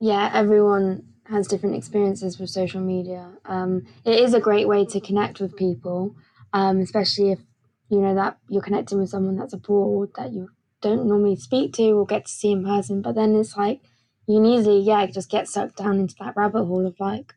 yeah, 0.00 0.30
everyone 0.32 1.04
has 1.24 1.46
different 1.46 1.76
experiences 1.76 2.38
with 2.38 2.50
social 2.50 2.80
media. 2.80 3.30
Um, 3.44 3.86
it 4.04 4.18
is 4.18 4.34
a 4.34 4.40
great 4.40 4.66
way 4.66 4.84
to 4.86 5.00
connect 5.00 5.40
with 5.40 5.56
people, 5.56 6.16
um, 6.52 6.80
especially 6.80 7.32
if 7.32 7.40
you 7.88 8.00
know 8.00 8.14
that 8.14 8.38
you're 8.48 8.62
connecting 8.62 8.98
with 8.98 9.10
someone 9.10 9.36
that's 9.36 9.52
abroad 9.52 10.10
that 10.16 10.32
you 10.32 10.48
don't 10.80 11.06
normally 11.06 11.36
speak 11.36 11.72
to 11.74 11.90
or 11.92 12.06
get 12.06 12.26
to 12.26 12.32
see 12.32 12.52
in 12.52 12.64
person. 12.64 13.02
But 13.02 13.14
then 13.14 13.36
it's 13.36 13.56
like 13.56 13.80
you 14.26 14.36
can 14.36 14.46
easily, 14.46 14.80
yeah, 14.80 15.06
just 15.06 15.30
get 15.30 15.48
sucked 15.48 15.76
down 15.76 15.98
into 15.98 16.14
that 16.20 16.36
rabbit 16.36 16.64
hole 16.64 16.86
of 16.86 16.98
like 16.98 17.34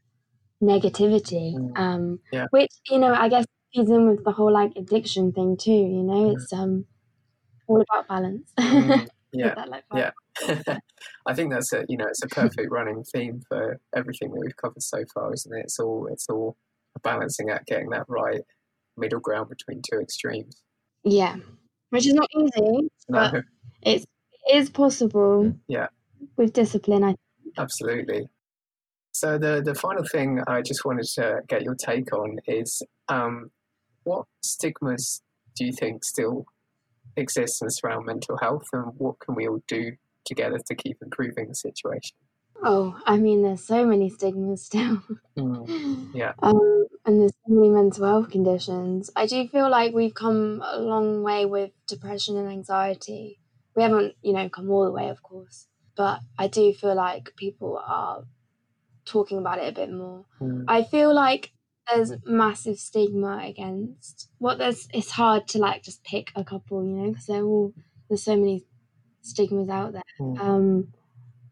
negativity, 0.61 1.55
mm. 1.55 1.77
um, 1.77 2.19
yeah. 2.31 2.47
which 2.51 2.71
you 2.89 2.99
know 2.99 3.13
I 3.13 3.29
guess 3.29 3.45
feeds 3.73 3.89
in 3.89 4.09
with 4.09 4.23
the 4.23 4.31
whole 4.31 4.51
like 4.51 4.73
addiction 4.75 5.31
thing 5.31 5.57
too. 5.57 5.71
You 5.71 6.03
know, 6.03 6.29
mm. 6.29 6.33
it's 6.33 6.51
um 6.51 6.85
all 7.67 7.81
about 7.81 8.07
balance. 8.07 8.51
Mm. 9.35 9.47
Yeah, 9.57 9.65
like 9.67 9.83
yeah. 9.93 10.11
I 11.25 11.33
think 11.33 11.51
that's 11.51 11.73
a 11.73 11.83
you 11.89 11.97
know 11.97 12.05
it's 12.07 12.23
a 12.23 12.27
perfect 12.29 12.71
running 12.71 13.03
theme 13.03 13.41
for 13.49 13.81
everything 13.93 14.31
that 14.31 14.39
we've 14.39 14.55
covered 14.55 14.81
so 14.81 15.03
far, 15.13 15.33
isn't 15.33 15.53
it? 15.53 15.63
It's 15.65 15.77
all 15.77 16.07
it's 16.09 16.29
all 16.29 16.55
balancing 17.03 17.49
act, 17.49 17.67
getting 17.67 17.89
that 17.89 18.05
right 18.07 18.41
middle 18.97 19.19
ground 19.19 19.49
between 19.49 19.81
two 19.81 19.99
extremes. 19.99 20.61
Yeah, 21.03 21.37
which 21.89 22.07
is 22.07 22.13
not 22.13 22.29
easy, 22.35 22.61
no. 22.61 22.87
but 23.09 23.43
it's 23.81 24.05
it 24.47 24.57
is 24.57 24.69
possible. 24.69 25.53
Yeah, 25.67 25.87
with 26.37 26.53
discipline, 26.53 27.03
I. 27.03 27.07
Think. 27.07 27.19
Absolutely. 27.57 28.27
So 29.11 29.37
the 29.37 29.61
the 29.63 29.75
final 29.75 30.03
thing 30.03 30.41
I 30.47 30.61
just 30.61 30.83
wanted 30.83 31.05
to 31.15 31.41
get 31.47 31.63
your 31.63 31.75
take 31.75 32.13
on 32.13 32.37
is 32.47 32.81
um, 33.07 33.51
what 34.03 34.25
stigmas 34.41 35.21
do 35.55 35.65
you 35.65 35.71
think 35.71 36.03
still 36.03 36.45
exist 37.15 37.61
and 37.61 37.73
surround 37.73 38.05
mental 38.05 38.37
health, 38.37 38.65
and 38.73 38.91
what 38.97 39.19
can 39.19 39.35
we 39.35 39.47
all 39.47 39.61
do 39.67 39.93
together 40.25 40.59
to 40.65 40.75
keep 40.75 40.97
improving 41.01 41.47
the 41.47 41.55
situation? 41.55 42.17
Oh, 42.63 42.99
I 43.05 43.17
mean, 43.17 43.43
there's 43.43 43.65
so 43.65 43.85
many 43.85 44.09
stigmas 44.09 44.65
still. 44.65 45.01
Mm, 45.37 46.09
yeah. 46.13 46.33
Um, 46.41 46.84
and 47.05 47.21
there's 47.21 47.33
so 47.47 47.53
many 47.53 47.69
mental 47.69 48.05
health 48.05 48.31
conditions. 48.31 49.11
I 49.15 49.25
do 49.27 49.47
feel 49.47 49.69
like 49.69 49.93
we've 49.93 50.13
come 50.13 50.63
a 50.65 50.79
long 50.79 51.21
way 51.23 51.45
with 51.45 51.71
depression 51.87 52.37
and 52.37 52.49
anxiety. 52.49 53.39
We 53.75 53.83
haven't, 53.83 54.15
you 54.21 54.33
know, 54.33 54.49
come 54.49 54.69
all 54.71 54.85
the 54.85 54.91
way, 54.91 55.09
of 55.09 55.21
course, 55.21 55.67
but 55.95 56.19
I 56.37 56.47
do 56.47 56.73
feel 56.73 56.95
like 56.95 57.35
people 57.35 57.81
are 57.85 58.23
talking 59.05 59.37
about 59.37 59.59
it 59.59 59.69
a 59.69 59.71
bit 59.71 59.91
more. 59.91 60.25
Mm. 60.41 60.65
I 60.67 60.83
feel 60.83 61.13
like 61.13 61.51
there's 61.93 62.13
massive 62.25 62.79
stigma 62.79 63.41
against 63.43 64.29
what 64.39 64.57
there's. 64.57 64.87
It's 64.93 65.11
hard 65.11 65.47
to 65.49 65.59
like 65.59 65.83
just 65.83 66.03
pick 66.03 66.31
a 66.35 66.43
couple, 66.43 66.83
you 66.83 66.95
know, 66.95 67.09
because 67.09 67.27
they're 67.27 67.43
all 67.43 67.73
there's 68.09 68.23
so 68.23 68.35
many 68.35 68.65
stigmas 69.21 69.69
out 69.69 69.93
there. 69.93 70.03
Mm. 70.19 70.39
Um, 70.39 70.93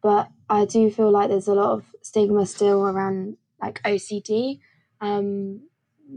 but 0.01 0.29
I 0.49 0.65
do 0.65 0.89
feel 0.89 1.11
like 1.11 1.29
there's 1.29 1.47
a 1.47 1.53
lot 1.53 1.73
of 1.73 1.85
stigma 2.01 2.45
still 2.45 2.83
around 2.83 3.37
like 3.61 3.81
OCD, 3.83 4.59
um, 5.03 5.27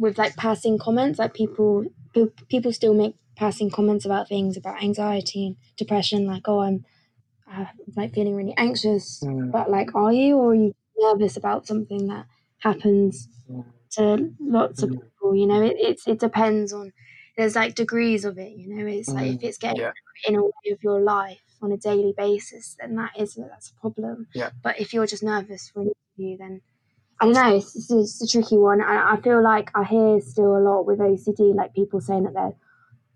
with 0.05 0.17
like 0.19 0.35
passing 0.37 0.79
comments. 0.79 1.19
Like 1.19 1.35
people, 1.35 1.85
people 2.49 2.73
still 2.73 2.95
make 2.95 3.15
passing 3.37 3.71
comments 3.71 4.05
about 4.07 4.29
things 4.29 4.57
about 4.57 4.83
anxiety 4.83 5.47
and 5.49 5.57
depression. 5.77 6.27
Like, 6.27 6.45
oh, 6.47 6.61
I'm 6.61 6.85
uh, 7.53 7.67
like 7.97 8.15
feeling 8.15 8.35
really 8.41 8.55
anxious, 8.57 9.23
Mm. 9.25 9.51
but 9.53 9.71
like, 9.71 9.95
are 9.95 10.13
you 10.13 10.37
or 10.37 10.51
are 10.53 10.55
you 10.55 10.75
nervous 10.99 11.37
about 11.37 11.67
something 11.67 12.07
that 12.13 12.27
happens 12.59 13.29
Mm. 13.51 13.65
to 13.97 14.03
lots 14.41 14.83
of 14.83 14.91
Mm. 14.91 15.01
people? 15.03 15.35
You 15.41 15.47
know, 15.47 15.63
it 15.63 15.77
it's, 15.89 16.05
it 16.09 16.19
depends 16.19 16.73
on. 16.73 16.93
There's 17.37 17.55
like 17.55 17.75
degrees 17.75 18.25
of 18.25 18.39
it. 18.39 18.53
You 18.61 18.67
know, 18.75 18.87
it's 18.87 19.11
like 19.11 19.35
if 19.37 19.43
it's 19.49 19.59
getting 19.59 19.83
Yeah. 19.83 19.93
in 20.27 20.35
a 20.37 20.43
way 20.43 20.67
of 20.73 20.83
your 20.83 21.01
life 21.03 21.43
on 21.61 21.71
a 21.71 21.77
daily 21.77 22.15
basis, 22.17 22.77
then 22.81 22.97
that 22.97 23.13
is 23.23 23.35
that's 23.35 23.71
a 23.73 23.75
problem. 23.83 24.27
Yeah. 24.35 24.51
But 24.65 24.81
if 24.81 24.95
you're 24.95 25.07
just 25.15 25.23
nervous 25.23 25.69
for 25.69 25.81
an 25.83 25.91
interview, 25.97 26.39
then 26.43 26.55
I 27.21 27.25
don't 27.27 27.35
know. 27.35 27.57
It's, 27.57 27.75
it's, 27.77 27.91
it's 27.91 28.23
a 28.23 28.27
tricky 28.27 28.59
one. 28.59 28.83
I, 28.83 29.15
I 29.15 29.21
feel 29.21 29.43
like 29.43 29.71
I 29.75 29.85
hear 29.85 30.21
still 30.21 30.57
a 30.57 30.61
lot 30.61 30.83
with 30.87 30.99
OCD, 30.99 31.55
like 31.55 31.75
people 31.75 32.01
saying 32.01 32.25
that 32.25 32.35
they're 32.35 32.53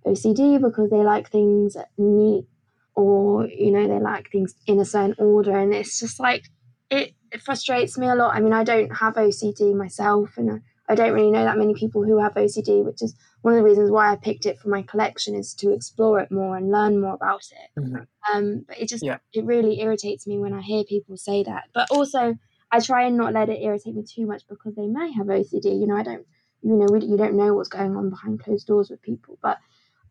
OCD 0.07 0.61
because 0.61 0.91
they 0.91 0.97
like 1.05 1.31
things 1.31 1.77
neat 1.99 2.47
or 2.95 3.47
you 3.47 3.71
know 3.71 3.87
they 3.87 4.01
like 4.01 4.31
things 4.31 4.55
in 4.67 4.81
a 4.81 4.85
certain 4.85 5.15
order, 5.19 5.57
and 5.57 5.73
it's 5.75 6.01
just 6.01 6.19
like 6.19 6.45
it, 6.91 7.15
it 7.31 7.43
frustrates 7.43 7.97
me 7.99 8.07
a 8.09 8.15
lot. 8.15 8.35
I 8.35 8.41
mean, 8.41 8.53
I 8.53 8.65
don't 8.65 8.91
have 8.97 9.15
OCD 9.15 9.75
myself, 9.75 10.37
and 10.37 10.51
I, 10.51 10.93
I 10.93 10.95
don't 10.95 11.13
really 11.13 11.31
know 11.31 11.45
that 11.45 11.59
many 11.59 11.75
people 11.75 12.03
who 12.05 12.19
have 12.19 12.35
OCD, 12.35 12.85
which 12.85 13.03
is 13.03 13.15
one 13.43 13.55
of 13.55 13.59
the 13.59 13.65
reasons 13.65 13.91
why 13.91 14.11
I 14.11 14.17
picked 14.17 14.45
it 14.47 14.59
for 14.59 14.69
my 14.69 14.83
collection 14.83 15.35
is 15.35 15.55
to 15.55 15.73
explore 15.73 16.21
it 16.21 16.31
more 16.33 16.57
and 16.57 16.71
learn 16.73 17.01
more 17.01 17.15
about 17.15 17.45
it. 17.53 17.81
Mhm. 17.81 18.07
Um, 18.35 18.65
but 18.67 18.79
it 18.81 18.89
just 18.89 19.05
Yeah. 19.05 19.19
it 19.33 19.45
really 19.45 19.81
irritates 19.81 20.27
me 20.27 20.39
when 20.39 20.53
I 20.53 20.61
hear 20.63 20.85
people 20.85 21.17
say 21.17 21.43
that. 21.45 21.65
But 21.73 21.91
also, 21.91 22.37
I 22.73 22.81
try 22.81 23.05
and 23.05 23.17
not 23.17 23.33
let 23.33 23.49
it 23.49 23.63
irritate 23.63 23.95
me 23.95 24.05
too 24.05 24.27
much 24.27 24.47
because 24.49 24.75
they 24.75 24.87
may 24.87 25.13
have 25.13 25.27
OCD. 25.29 25.81
You 25.81 25.87
know, 25.87 25.97
I 25.97 26.03
don't, 26.03 26.27
you 26.63 26.77
know, 26.77 26.87
we, 26.91 27.05
you 27.05 27.17
don't 27.17 27.37
know 27.37 27.55
what's 27.55 27.69
going 27.69 27.97
on 27.97 28.11
behind 28.11 28.41
closed 28.41 28.67
doors 28.67 28.91
with 28.91 29.03
people. 29.03 29.39
But 29.43 29.59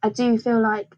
I 0.03 0.09
do 0.09 0.37
feel 0.37 0.61
like, 0.61 0.93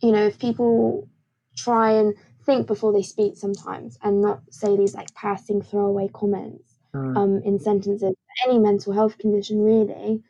you 0.00 0.12
know, 0.12 0.26
if 0.26 0.38
people 0.38 1.08
try 1.56 1.92
and 1.92 2.14
think 2.44 2.66
before 2.66 2.92
they 2.92 3.02
speak 3.02 3.36
sometimes 3.36 3.98
and 4.02 4.20
not 4.22 4.42
say 4.50 4.76
these 4.76 4.94
like 4.94 5.14
passing 5.14 5.62
throwaway 5.62 6.08
comments 6.12 6.68
Mm. 6.94 7.16
um, 7.16 7.42
in 7.44 7.58
sentences, 7.58 8.14
any 8.46 8.58
mental 8.58 8.92
health 8.92 9.16
condition 9.18 9.62
really, 9.62 10.22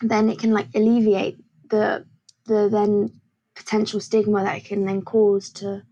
then 0.00 0.28
it 0.28 0.38
can 0.38 0.52
like 0.52 0.68
alleviate 0.74 1.38
the 1.70 2.06
the 2.46 2.68
then 2.68 3.10
potential 3.54 4.00
stigma 4.00 4.42
that 4.42 4.56
it 4.58 4.64
can 4.64 4.84
then 4.84 5.02
cause 5.02 5.50
to 5.50 5.82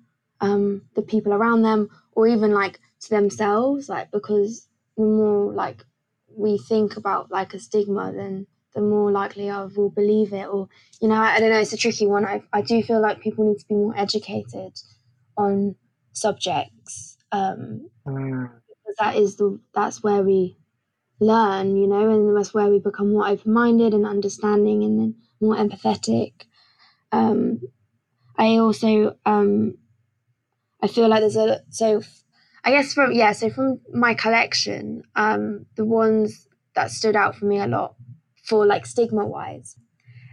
um, 0.41 0.83
the 0.95 1.03
people 1.03 1.33
around 1.33 1.63
them 1.63 1.91
or 2.13 2.27
even 2.29 2.53
like 2.53 2.81
to 3.01 3.11
themselves. 3.11 3.89
Like 3.89 4.11
because 4.11 4.69
the 4.97 5.05
more 5.05 5.53
like 5.53 5.85
we 6.29 6.59
think 6.59 6.97
about 6.97 7.31
like 7.31 7.55
a 7.55 7.59
stigma, 7.59 8.13
then 8.13 8.47
the 8.75 8.81
more 8.81 9.11
likely 9.11 9.51
I 9.51 9.65
will 9.65 9.91
believe 9.91 10.33
it. 10.33 10.47
Or 10.49 10.69
you 11.01 11.09
know, 11.09 11.15
I, 11.17 11.37
I 11.37 11.41
don't 11.41 11.51
know. 11.51 11.61
It's 11.61 11.73
a 11.73 11.77
tricky 11.77 12.07
one. 12.07 12.25
I 12.27 12.43
I 12.53 12.63
do 12.63 12.83
feel 12.83 13.01
like 13.01 13.21
people 13.21 13.49
need 13.49 13.59
to 13.61 13.67
be 13.69 13.75
more 13.75 13.97
educated 13.97 14.79
on 15.37 15.77
subjects. 16.13 17.19
Um, 17.33 17.91
Mm. 18.07 18.61
because 18.69 18.97
that 18.99 19.17
is 19.17 19.37
the 19.37 19.61
that's 19.75 20.03
where 20.03 20.23
we 20.23 20.59
learn, 21.21 21.77
you 21.77 21.87
know, 21.87 22.11
and 22.11 22.37
that's 22.37 22.55
where 22.55 22.69
we 22.69 22.79
become 22.79 23.13
more 23.13 23.29
open 23.29 23.53
minded 23.53 23.95
and 23.95 24.07
understanding 24.07 24.85
and 24.85 24.99
then 25.01 25.17
more 25.41 25.57
empathetic. 25.57 26.33
Um, 27.13 27.61
I 28.37 28.59
also 28.59 29.19
um, 29.27 29.79
I 30.83 30.87
feel 30.89 31.09
like 31.09 31.21
there's 31.21 31.37
a 31.37 31.63
so 31.71 32.03
I 32.67 32.71
guess 32.73 32.93
from 32.95 33.13
yeah, 33.13 33.33
so 33.33 33.51
from 33.51 33.81
my 33.95 34.15
collection, 34.15 35.05
um, 35.15 35.67
the 35.77 35.85
ones 35.87 36.49
that 36.75 36.91
stood 36.91 37.17
out 37.17 37.37
for 37.37 37.47
me 37.47 37.59
a 37.61 37.69
lot 37.69 37.95
for 38.45 38.67
like 38.67 38.87
stigma 38.87 39.25
wise 39.27 39.77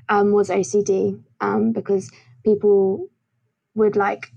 um, 0.09 0.31
was 0.33 0.49
OCD 0.49 1.21
um, 1.41 1.73
because 1.73 2.11
people 2.43 3.07
would 3.75 3.95
like 3.95 4.31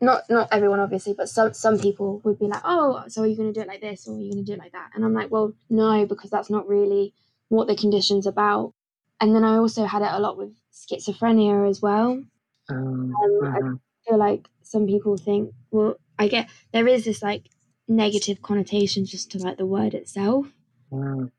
not 0.00 0.22
not 0.30 0.48
everyone 0.52 0.80
obviously, 0.80 1.14
but 1.14 1.28
some 1.28 1.54
some 1.54 1.78
people 1.78 2.20
would 2.24 2.38
be 2.38 2.46
like, 2.46 2.62
oh, 2.64 3.04
so 3.08 3.22
are 3.22 3.26
you 3.26 3.36
going 3.36 3.52
to 3.52 3.58
do 3.58 3.62
it 3.62 3.68
like 3.68 3.82
this 3.82 4.08
or 4.08 4.16
are 4.16 4.20
you 4.20 4.32
going 4.32 4.44
to 4.44 4.50
do 4.52 4.54
it 4.54 4.58
like 4.60 4.72
that? 4.72 4.90
And 4.94 5.04
I'm 5.04 5.14
like, 5.14 5.30
well, 5.30 5.52
no, 5.70 6.06
because 6.06 6.30
that's 6.30 6.50
not 6.50 6.68
really 6.68 7.14
what 7.48 7.68
the 7.68 7.76
condition's 7.76 8.26
about. 8.26 8.72
And 9.20 9.34
then 9.34 9.44
I 9.44 9.56
also 9.56 9.84
had 9.86 10.02
it 10.02 10.10
a 10.12 10.18
lot 10.18 10.38
with 10.38 10.54
schizophrenia 10.72 11.68
as 11.68 11.82
well. 11.82 12.22
Um, 12.70 13.14
Um, 13.22 13.40
I 13.44 13.60
mhm. 13.60 13.80
feel 14.06 14.18
like 14.18 14.48
some 14.62 14.86
people 14.86 15.16
think, 15.16 15.52
well, 15.70 15.96
I 16.18 16.28
get 16.28 16.50
there 16.72 16.86
is 16.88 17.04
this 17.04 17.22
like 17.22 17.48
negative 17.88 18.42
connotation 18.42 19.04
just 19.04 19.30
to 19.32 19.38
like 19.38 19.58
the 19.58 19.66
word 19.66 19.94
itself. 19.94 20.46
Mm. 20.92 21.30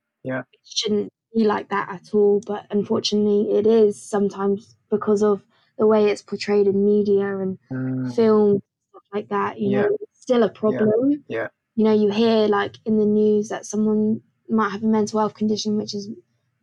It 0.53 0.59
shouldn't 0.63 1.13
be 1.33 1.43
like 1.43 1.69
that 1.69 1.89
at 1.89 2.13
all, 2.13 2.41
but 2.45 2.65
unfortunately, 2.69 3.57
it 3.57 3.67
is 3.67 4.01
sometimes 4.01 4.75
because 4.89 5.21
of 5.23 5.43
the 5.77 5.85
way 5.87 6.09
it's 6.09 6.21
portrayed 6.21 6.67
in 6.67 6.85
media 6.85 7.37
and 7.37 7.59
Mm. 7.71 8.15
film 8.15 8.61
stuff 8.89 9.03
like 9.13 9.29
that 9.29 9.59
you 9.59 9.71
know 9.71 9.97
it's 9.99 10.21
still 10.21 10.43
a 10.43 10.49
problem 10.49 11.25
Yeah. 11.27 11.49
you 11.75 11.83
know 11.83 11.93
you 11.93 12.09
hear 12.11 12.47
like 12.47 12.77
in 12.85 12.97
the 12.97 13.05
news 13.05 13.49
that 13.49 13.65
someone 13.65 14.21
might 14.47 14.69
have 14.69 14.83
a 14.83 14.87
mental 14.87 15.19
health 15.19 15.33
condition 15.33 15.75
which 15.75 15.93
is 15.93 16.09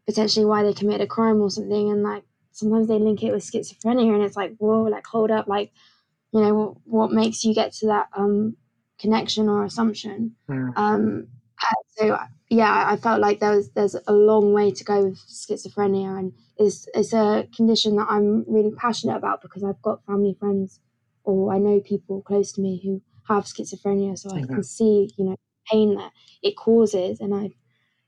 potentially 0.07 0.47
why 0.47 0.63
they 0.63 0.73
committed 0.73 1.03
a 1.03 1.07
crime 1.07 1.41
or 1.43 1.51
something 1.51 1.91
and 1.91 2.03
like 2.03 2.25
sometimes 2.53 2.89
they 2.89 2.99
link 2.99 3.23
it 3.23 3.33
with 3.33 3.43
schizophrenia 3.45 4.15
and 4.15 4.23
it's 4.23 4.37
like 4.37 4.57
whoa 4.59 4.83
like 4.85 5.07
hold 5.07 5.31
up 5.31 5.47
like 5.47 5.73
you 6.33 6.41
know 6.41 6.80
what, 6.85 7.11
makes 7.12 7.45
you 7.45 7.55
get 7.55 7.72
to 7.72 7.87
that 7.87 8.09
um 8.16 8.57
connection 8.99 9.49
or 9.49 9.64
assumption 9.64 10.37
Mm. 10.49 10.72
um 10.76 11.28
so 11.97 12.18
yeah 12.51 12.85
i 12.89 12.97
felt 12.97 13.20
like 13.20 13.39
there 13.41 13.55
was 13.57 13.70
there's 13.70 13.95
a 14.07 14.12
long 14.12 14.53
way 14.53 14.70
to 14.72 14.85
go 14.85 15.05
with 15.05 15.18
schizophrenia 15.28 16.18
and 16.18 16.33
it's 16.59 16.87
it's 16.95 17.12
a 17.12 17.47
condition 17.57 17.97
that 17.97 18.09
i'm 18.11 18.45
really 18.49 18.72
passionate 18.72 19.16
about 19.16 19.41
because 19.43 19.62
i've 19.64 19.80
got 19.83 20.05
family 20.07 20.37
friends 20.39 20.80
or 21.24 21.53
i 21.55 21.59
know 21.59 21.80
people 21.80 22.20
close 22.22 22.53
to 22.53 22.61
me 22.61 22.80
who 22.83 23.01
have 23.28 23.45
schizophrenia 23.45 24.18
so 24.18 24.30
i 24.30 24.41
can 24.55 24.62
see 24.64 25.09
you 25.16 25.24
know 25.24 25.37
pain 25.70 25.95
that 25.95 26.11
it 26.43 26.57
causes 26.57 27.20
and 27.20 27.35
i 27.35 27.51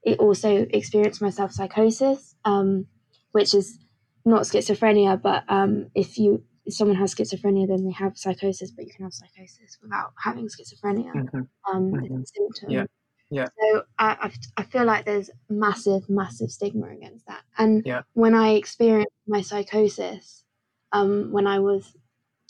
it 0.02 0.18
also 0.18 0.66
experienced 0.70 1.22
myself 1.22 1.52
psychosis 1.52 2.34
um 2.44 2.86
which 3.32 3.54
is 3.54 3.78
not 4.24 4.42
schizophrenia 4.42 5.20
but 5.20 5.44
um 5.48 5.86
if 5.94 6.18
you 6.18 6.42
if 6.66 6.74
someone 6.74 6.96
has 6.96 7.14
schizophrenia 7.14 7.66
then 7.68 7.84
they 7.84 7.92
have 7.92 8.16
psychosis 8.16 8.70
but 8.70 8.84
you 8.86 8.92
can 8.94 9.04
have 9.04 9.12
psychosis 9.14 9.78
without 9.82 10.12
having 10.22 10.46
schizophrenia 10.48 11.12
Mhm. 11.14 11.48
um, 11.72 11.92
Mhm. 11.92 12.04
as 12.04 12.22
a 12.22 12.26
symptom. 12.26 12.70
Yeah. 12.70 12.86
Yeah. 13.30 13.48
So 13.58 13.82
I, 13.98 14.16
I, 14.26 14.32
I 14.58 14.62
feel 14.64 14.84
like 14.84 15.04
there's 15.06 15.30
massive, 15.48 16.08
massive 16.08 16.50
stigma 16.50 16.88
against 16.88 17.26
that. 17.26 17.42
And 17.58 17.82
Yeah. 17.86 18.02
when 18.12 18.34
I 18.34 18.50
experienced 18.50 19.12
my 19.26 19.40
psychosis, 19.40 20.44
um, 20.92 21.32
when 21.32 21.46
I 21.46 21.58
was 21.58 21.96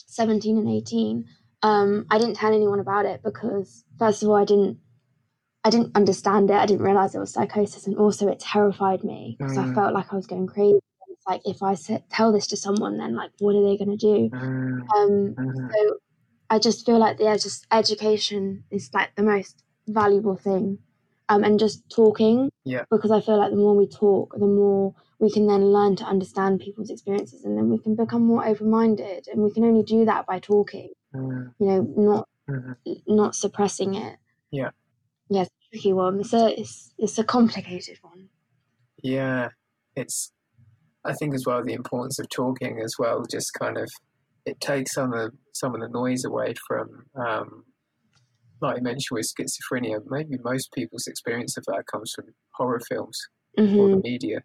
17 0.05 0.57
and 0.57 0.69
18, 0.69 1.25
um, 1.63 2.05
I 2.11 2.17
didn't 2.19 2.35
tell 2.35 2.53
anyone 2.53 2.79
about 2.79 3.05
it 3.05 3.21
because 3.23 3.83
first 3.97 4.21
of 4.21 4.29
all, 4.29 4.35
I 4.35 4.45
didn't, 4.45 4.77
I 5.63 5.69
didn't 5.71 5.95
understand 5.95 6.51
it. 6.51 6.55
I 6.57 6.65
didn't 6.67 6.83
realize 6.85 7.15
it 7.15 7.19
was 7.19 7.33
psychosis, 7.33 7.87
and 7.87 7.97
also 7.97 8.27
it 8.27 8.39
terrified 8.39 9.03
me 9.03 9.35
because 9.39 9.57
I 9.57 9.63
Mm. 9.65 9.73
felt 9.75 9.93
like 9.93 10.13
I 10.13 10.15
was 10.15 10.27
going 10.27 10.45
crazy. 10.45 10.79
Like 11.27 11.41
if 11.45 11.63
I 11.63 11.75
tell 12.09 12.31
this 12.31 12.47
to 12.47 12.57
someone, 12.57 12.97
then 12.97 13.15
like 13.15 13.31
what 13.39 13.55
are 13.55 13.63
they 13.63 13.77
going 13.77 13.97
to 13.97 13.97
do? 13.97 14.29
Mm. 14.31 14.81
Um, 14.95 15.35
Mhm. 15.37 15.71
so 15.73 15.97
I 16.49 16.59
just 16.59 16.85
feel 16.85 16.99
like 16.99 17.17
yeah, 17.19 17.35
just 17.37 17.65
education 17.71 18.63
is 18.71 18.89
like 18.93 19.15
the 19.15 19.23
most 19.23 19.63
valuable 19.87 20.35
thing, 20.35 20.79
um, 21.29 21.43
and 21.43 21.59
just 21.59 21.89
talking. 21.89 22.51
Yeah. 22.63 22.85
Because 22.91 23.11
I 23.11 23.21
feel 23.21 23.37
like 23.37 23.51
the 23.51 23.57
more 23.57 23.75
we 23.75 23.87
talk, 23.87 24.33
the 24.37 24.45
more 24.47 24.93
we 25.19 25.31
can 25.31 25.47
then 25.47 25.65
learn 25.73 25.95
to 25.97 26.03
understand 26.03 26.59
people's 26.61 26.89
experiences, 26.91 27.43
and 27.45 27.57
then 27.57 27.69
we 27.69 27.79
can 27.79 27.95
become 27.95 28.23
more 28.25 28.45
open-minded, 28.45 29.27
and 29.31 29.41
we 29.41 29.51
can 29.51 29.63
only 29.63 29.83
do 29.83 30.05
that 30.05 30.25
by 30.27 30.39
talking. 30.39 30.91
Mm. 31.15 31.53
You 31.59 31.65
know, 31.67 31.81
not 31.97 32.29
not 33.07 33.35
suppressing 33.35 33.95
it. 33.95 34.17
Yeah. 34.51 34.71
Yeah, 35.29 35.41
it's 35.43 35.51
tricky 35.71 35.93
one. 35.93 36.19
It's 36.19 36.33
a 36.33 36.59
it's 36.59 36.93
it's 36.99 37.17
a 37.17 37.23
complicated 37.23 37.97
one. 38.03 38.29
Yeah, 39.01 39.49
it's. 39.95 40.31
I 41.05 41.13
think 41.13 41.33
as 41.35 41.45
well 41.45 41.63
the 41.63 41.73
importance 41.73 42.19
of 42.19 42.29
talking 42.29 42.81
as 42.83 42.95
well. 42.99 43.23
Just 43.29 43.53
kind 43.59 43.77
of, 43.77 43.89
it 44.45 44.59
takes 44.61 44.93
some 44.93 45.13
of 45.13 45.33
some 45.53 45.75
of 45.75 45.81
the 45.81 45.89
noise 45.89 46.25
away 46.25 46.53
from. 46.67 47.05
Um, 47.15 47.65
like 48.61 48.77
you 48.77 48.83
mentioned 48.83 49.15
with 49.17 49.27
schizophrenia, 49.31 50.01
maybe 50.07 50.37
most 50.43 50.71
people's 50.73 51.07
experience 51.07 51.57
of 51.57 51.65
that 51.65 51.85
comes 51.91 52.13
from 52.15 52.25
horror 52.55 52.79
films 52.89 53.19
or 53.77 53.89
hmm 53.89 53.91
the 53.91 53.97
media. 53.97 54.39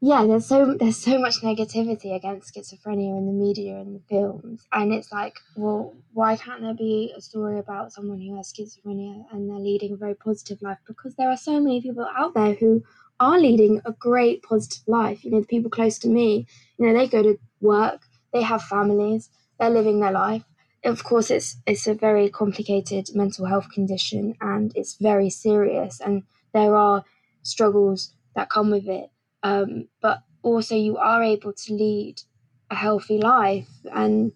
yeah 0.00 0.24
there's 0.26 0.46
so 0.46 0.74
there's 0.74 0.96
so 0.96 1.18
much 1.18 1.36
negativity 1.42 2.14
against 2.14 2.52
schizophrenia 2.54 3.16
in 3.18 3.26
the 3.26 3.32
media 3.32 3.76
and 3.76 3.94
the 3.96 4.02
films 4.08 4.66
and 4.72 4.92
it's 4.92 5.12
like 5.12 5.34
well 5.56 5.94
why 6.12 6.36
can't 6.36 6.60
there 6.62 6.74
be 6.74 7.12
a 7.16 7.20
story 7.20 7.58
about 7.58 7.92
someone 7.92 8.20
who 8.20 8.36
has 8.36 8.52
schizophrenia 8.52 9.24
and 9.32 9.48
they're 9.48 9.58
leading 9.58 9.92
a 9.92 9.96
very 9.96 10.14
positive 10.14 10.60
life 10.62 10.78
because 10.86 11.14
there 11.16 11.30
are 11.30 11.36
so 11.36 11.60
many 11.60 11.80
people 11.80 12.06
out 12.16 12.34
there 12.34 12.54
who 12.54 12.82
are 13.26 13.38
leading 13.40 13.80
a 13.84 13.92
great 14.08 14.42
positive 14.42 14.82
life 14.86 15.24
you 15.24 15.30
know 15.30 15.40
the 15.40 15.46
people 15.54 15.70
close 15.78 15.98
to 15.98 16.08
me 16.08 16.46
you 16.78 16.86
know 16.86 16.94
they 16.98 17.06
go 17.16 17.22
to 17.22 17.38
work 17.60 18.00
they 18.32 18.42
have 18.42 18.62
families 18.62 19.30
they're 19.58 19.70
living 19.78 20.00
their 20.00 20.12
life 20.12 20.44
of 20.84 21.04
course, 21.04 21.30
it's 21.30 21.56
it's 21.66 21.86
a 21.86 21.94
very 21.94 22.28
complicated 22.28 23.08
mental 23.14 23.46
health 23.46 23.68
condition, 23.72 24.34
and 24.40 24.72
it's 24.74 24.94
very 24.96 25.30
serious, 25.30 26.00
and 26.00 26.24
there 26.52 26.74
are 26.76 27.04
struggles 27.42 28.12
that 28.34 28.50
come 28.50 28.70
with 28.70 28.88
it. 28.88 29.10
Um, 29.44 29.88
but 30.00 30.22
also, 30.42 30.74
you 30.74 30.96
are 30.98 31.22
able 31.22 31.52
to 31.52 31.74
lead 31.74 32.22
a 32.70 32.74
healthy 32.74 33.18
life, 33.18 33.68
and 33.94 34.32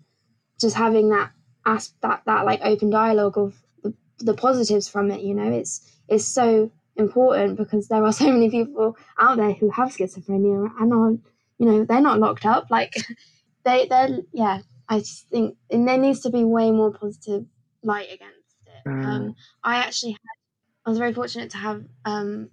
just 0.60 0.76
having 0.76 1.10
that 1.10 1.32
ask 1.66 1.94
that 2.02 2.22
that 2.26 2.44
like 2.46 2.60
open 2.62 2.90
dialogue 2.90 3.38
of 3.38 3.54
the, 3.82 3.94
the 4.20 4.34
positives 4.34 4.88
from 4.88 5.10
it. 5.10 5.22
You 5.22 5.34
know, 5.34 5.50
it's 5.52 5.80
it's 6.08 6.24
so 6.26 6.70
important 6.96 7.56
because 7.56 7.88
there 7.88 8.04
are 8.04 8.12
so 8.20 8.30
many 8.30 8.50
people 8.50 8.96
out 9.18 9.36
there 9.36 9.52
who 9.52 9.70
have 9.70 9.90
schizophrenia 9.90 10.70
and 10.80 10.92
are 10.92 11.10
you 11.58 11.66
know 11.66 11.84
they're 11.84 12.00
not 12.00 12.18
locked 12.18 12.46
up 12.46 12.66
like 12.70 12.94
they 13.64 13.86
they're 13.86 14.18
yeah 14.32 14.60
i 14.88 14.98
just 14.98 15.28
think 15.28 15.56
and 15.70 15.86
there 15.86 15.98
needs 15.98 16.20
to 16.20 16.30
be 16.30 16.44
way 16.44 16.70
more 16.70 16.92
positive 16.92 17.44
light 17.82 18.08
against 18.12 18.56
it 18.66 18.88
mm. 18.88 19.06
um 19.06 19.34
i 19.62 19.76
actually 19.76 20.12
had 20.12 20.36
i 20.84 20.90
was 20.90 20.98
very 20.98 21.12
fortunate 21.12 21.50
to 21.50 21.58
have 21.58 21.84
um 22.04 22.50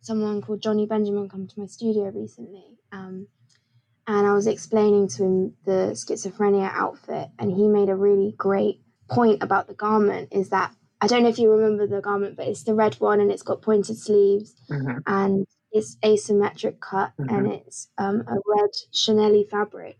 someone 0.00 0.42
called 0.42 0.60
Jonny 0.60 0.84
Benjamin 0.84 1.28
come 1.28 1.46
to 1.46 1.60
my 1.60 1.66
studio 1.66 2.10
recently 2.10 2.64
um 2.90 3.26
and 4.06 4.26
i 4.26 4.32
was 4.32 4.46
explaining 4.46 5.08
to 5.08 5.22
him 5.22 5.54
the 5.64 5.92
schizophrenia 5.92 6.70
outfit 6.72 7.28
and 7.38 7.52
he 7.52 7.68
made 7.68 7.88
a 7.88 7.94
really 7.94 8.34
great 8.36 8.80
point 9.08 9.42
about 9.42 9.68
the 9.68 9.74
garment 9.74 10.28
is 10.32 10.48
that 10.50 10.74
I 11.02 11.08
don't 11.08 11.24
know 11.24 11.28
if 11.28 11.38
you 11.38 11.50
remember 11.50 11.84
the 11.88 12.00
garment, 12.00 12.36
but 12.36 12.46
it's 12.46 12.62
the 12.62 12.74
red 12.74 12.94
one 12.94 13.20
and 13.20 13.32
it's 13.32 13.42
got 13.42 13.60
pointed 13.60 13.98
sleeves 13.98 14.54
mm-hmm. 14.70 14.98
and 15.04 15.46
it's 15.72 15.96
asymmetric 15.96 16.78
cut 16.78 17.12
mm-hmm. 17.18 17.34
and 17.34 17.52
it's 17.52 17.88
um, 17.98 18.22
a 18.28 18.36
red 18.46 18.70
Chanel 18.92 19.42
fabric. 19.50 19.98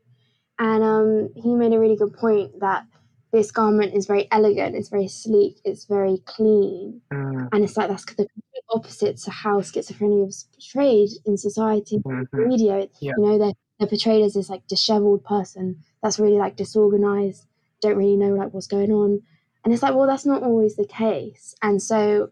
And 0.61 0.85
um, 0.85 1.31
he 1.35 1.57
made 1.57 1.73
a 1.73 1.81
really 1.81 1.97
good 1.97 2.13
point 2.15 2.61
that 2.61 2.87
this 3.33 3.51
garment 3.51 3.95
is 3.95 4.07
very 4.07 4.29
elegant, 4.31 4.77
it's 4.77 4.91
very 4.91 5.09
sleek, 5.09 5.61
it's 5.65 5.87
very 5.87 6.19
clean. 6.25 7.01
Mm. 7.13 7.49
And 7.51 7.65
it's 7.65 7.77
like 7.77 7.89
that's 7.89 8.05
the 8.05 8.15
complete 8.15 8.65
opposite 8.71 9.17
to 9.17 9.31
how 9.33 9.61
schizophrenia 9.61 10.29
is 10.29 10.47
portrayed 10.53 11.09
in 11.27 11.37
society, 11.37 11.99
mm-hmm. 11.99 12.49
media. 12.49 12.87
Yeah. 13.01 13.15
You 13.17 13.27
know, 13.27 13.39
they're, 13.39 13.55
they're 13.81 13.89
portrayed 13.89 14.25
as 14.25 14.35
this 14.35 14.49
like 14.49 14.69
disheveled 14.69 15.25
person 15.25 15.83
that's 16.01 16.21
really 16.21 16.39
like 16.39 16.55
disorganized, 16.55 17.45
don't 17.81 17.97
really 17.97 18.17
know 18.17 18.35
like 18.35 18.55
what's 18.55 18.69
going 18.69 18.93
on 18.93 19.23
and 19.65 19.73
it's 19.73 19.83
like, 19.83 19.95
well, 19.95 20.07
that's 20.07 20.27
not 20.27 20.43
always 20.43 20.77
the 20.77 20.87
case. 20.87 21.55
And 21.63 21.83
so 21.83 22.31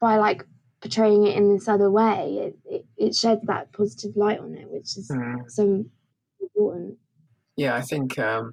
by 0.00 0.16
like 0.18 0.44
portraying 0.80 1.26
it 1.26 1.36
in 1.36 1.52
this 1.52 1.68
other 1.68 1.90
way, 1.90 2.38
it, 2.38 2.58
it, 2.64 2.86
it 2.96 3.14
sheds 3.14 3.42
that 3.46 3.72
positive 3.72 4.16
light 4.16 4.40
on 4.40 4.54
it, 4.54 4.70
which 4.70 4.96
is 4.96 5.10
mm. 5.10 5.36
so 5.48 5.84
important. 6.40 6.98
Yeah, 7.56 7.76
I 7.76 7.82
think 7.82 8.18
um, 8.18 8.52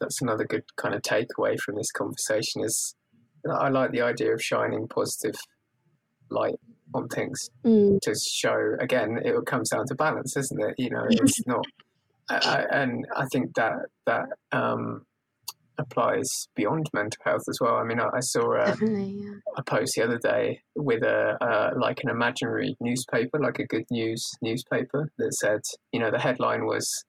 that's 0.00 0.22
another 0.22 0.44
good 0.44 0.64
kind 0.76 0.94
of 0.94 1.02
takeaway 1.02 1.58
from 1.58 1.76
this 1.76 1.92
conversation 1.92 2.62
is 2.62 2.94
I 3.50 3.68
like 3.68 3.92
the 3.92 4.02
idea 4.02 4.34
of 4.34 4.42
shining 4.42 4.88
positive 4.88 5.36
light 6.30 6.58
on 6.94 7.08
things 7.08 7.50
mm. 7.64 8.00
to 8.00 8.14
show 8.14 8.76
again 8.80 9.18
it 9.22 9.34
comes 9.46 9.70
down 9.70 9.86
to 9.86 9.94
balance 9.94 10.36
isn't 10.36 10.60
it 10.60 10.74
you 10.78 10.90
know 10.90 11.04
it's 11.08 11.40
not 11.46 11.64
I, 12.30 12.64
and 12.70 13.06
i 13.14 13.26
think 13.32 13.54
that 13.56 13.74
that 14.06 14.28
um, 14.52 15.04
applies 15.78 16.48
beyond 16.54 16.88
mental 16.92 17.20
health 17.24 17.42
as 17.48 17.58
well. 17.60 17.76
I 17.76 17.84
mean, 17.84 18.00
I, 18.00 18.08
I 18.14 18.20
saw 18.20 18.52
a, 18.52 18.76
yeah. 18.80 19.34
a, 19.56 19.62
post 19.62 19.92
the 19.96 20.04
other 20.04 20.18
day 20.18 20.60
with 20.74 21.02
a 21.02 21.36
uh, 21.40 21.70
like 21.78 22.00
an 22.02 22.10
imaginary 22.10 22.76
newspaper, 22.80 23.38
like 23.38 23.58
a 23.58 23.66
good 23.66 23.84
news 23.90 24.28
newspaper, 24.42 25.10
that 25.18 25.34
said, 25.34 25.60
you 25.92 26.00
know, 26.00 26.10
the 26.10 26.18
headline 26.18 26.66
was 26.66 27.04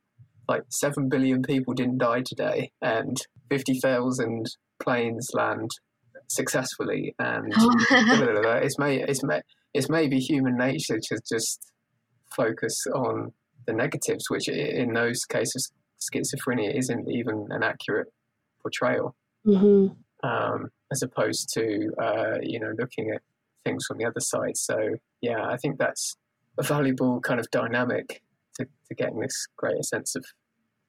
like 0.48 0.64
seven 0.70 1.10
billion 1.10 1.42
people 1.42 1.74
didn't 1.74 1.98
die 1.98 2.24
today, 2.26 2.72
and 2.82 3.18
fifty 3.50 3.80
thousand 3.80 4.46
planes 4.82 5.30
land 5.34 5.70
successfully, 6.28 7.16
and 7.20 7.54
it's 7.92 8.80
may 8.80 9.02
it's 9.02 9.24
may 9.24 9.42
it's 9.74 9.90
maybe 9.90 10.20
human 10.20 10.58
nature 10.58 11.00
to 11.02 11.20
just 11.32 11.72
focus 12.36 12.86
on 12.94 13.34
the 13.66 13.74
negatives, 13.74 14.30
which 14.30 14.48
in 14.48 14.94
those 14.94 15.26
cases 15.26 15.72
schizophrenia 16.00 16.78
isn't 16.78 17.10
even 17.10 17.48
an 17.50 17.62
accurate 17.62 18.08
portrayal, 18.62 19.16
mm-hmm. 19.46 20.28
um, 20.28 20.70
as 20.92 21.02
opposed 21.02 21.50
to 21.54 21.92
uh, 22.02 22.38
you 22.42 22.60
know 22.60 22.74
looking 22.78 23.12
at 23.12 23.22
things 23.64 23.86
from 23.86 23.98
the 23.98 24.06
other 24.06 24.20
side. 24.20 24.58
So 24.58 24.96
yeah, 25.22 25.46
I 25.46 25.58
think 25.58 25.78
that's 25.78 26.16
a 26.58 26.64
valuable 26.64 27.22
kind 27.22 27.40
of 27.40 27.50
dynamic 27.52 28.22
to, 28.56 28.66
to 28.66 28.96
getting 28.96 29.20
this 29.20 29.48
greater 29.58 29.84
sense 29.84 30.16
of 30.16 30.26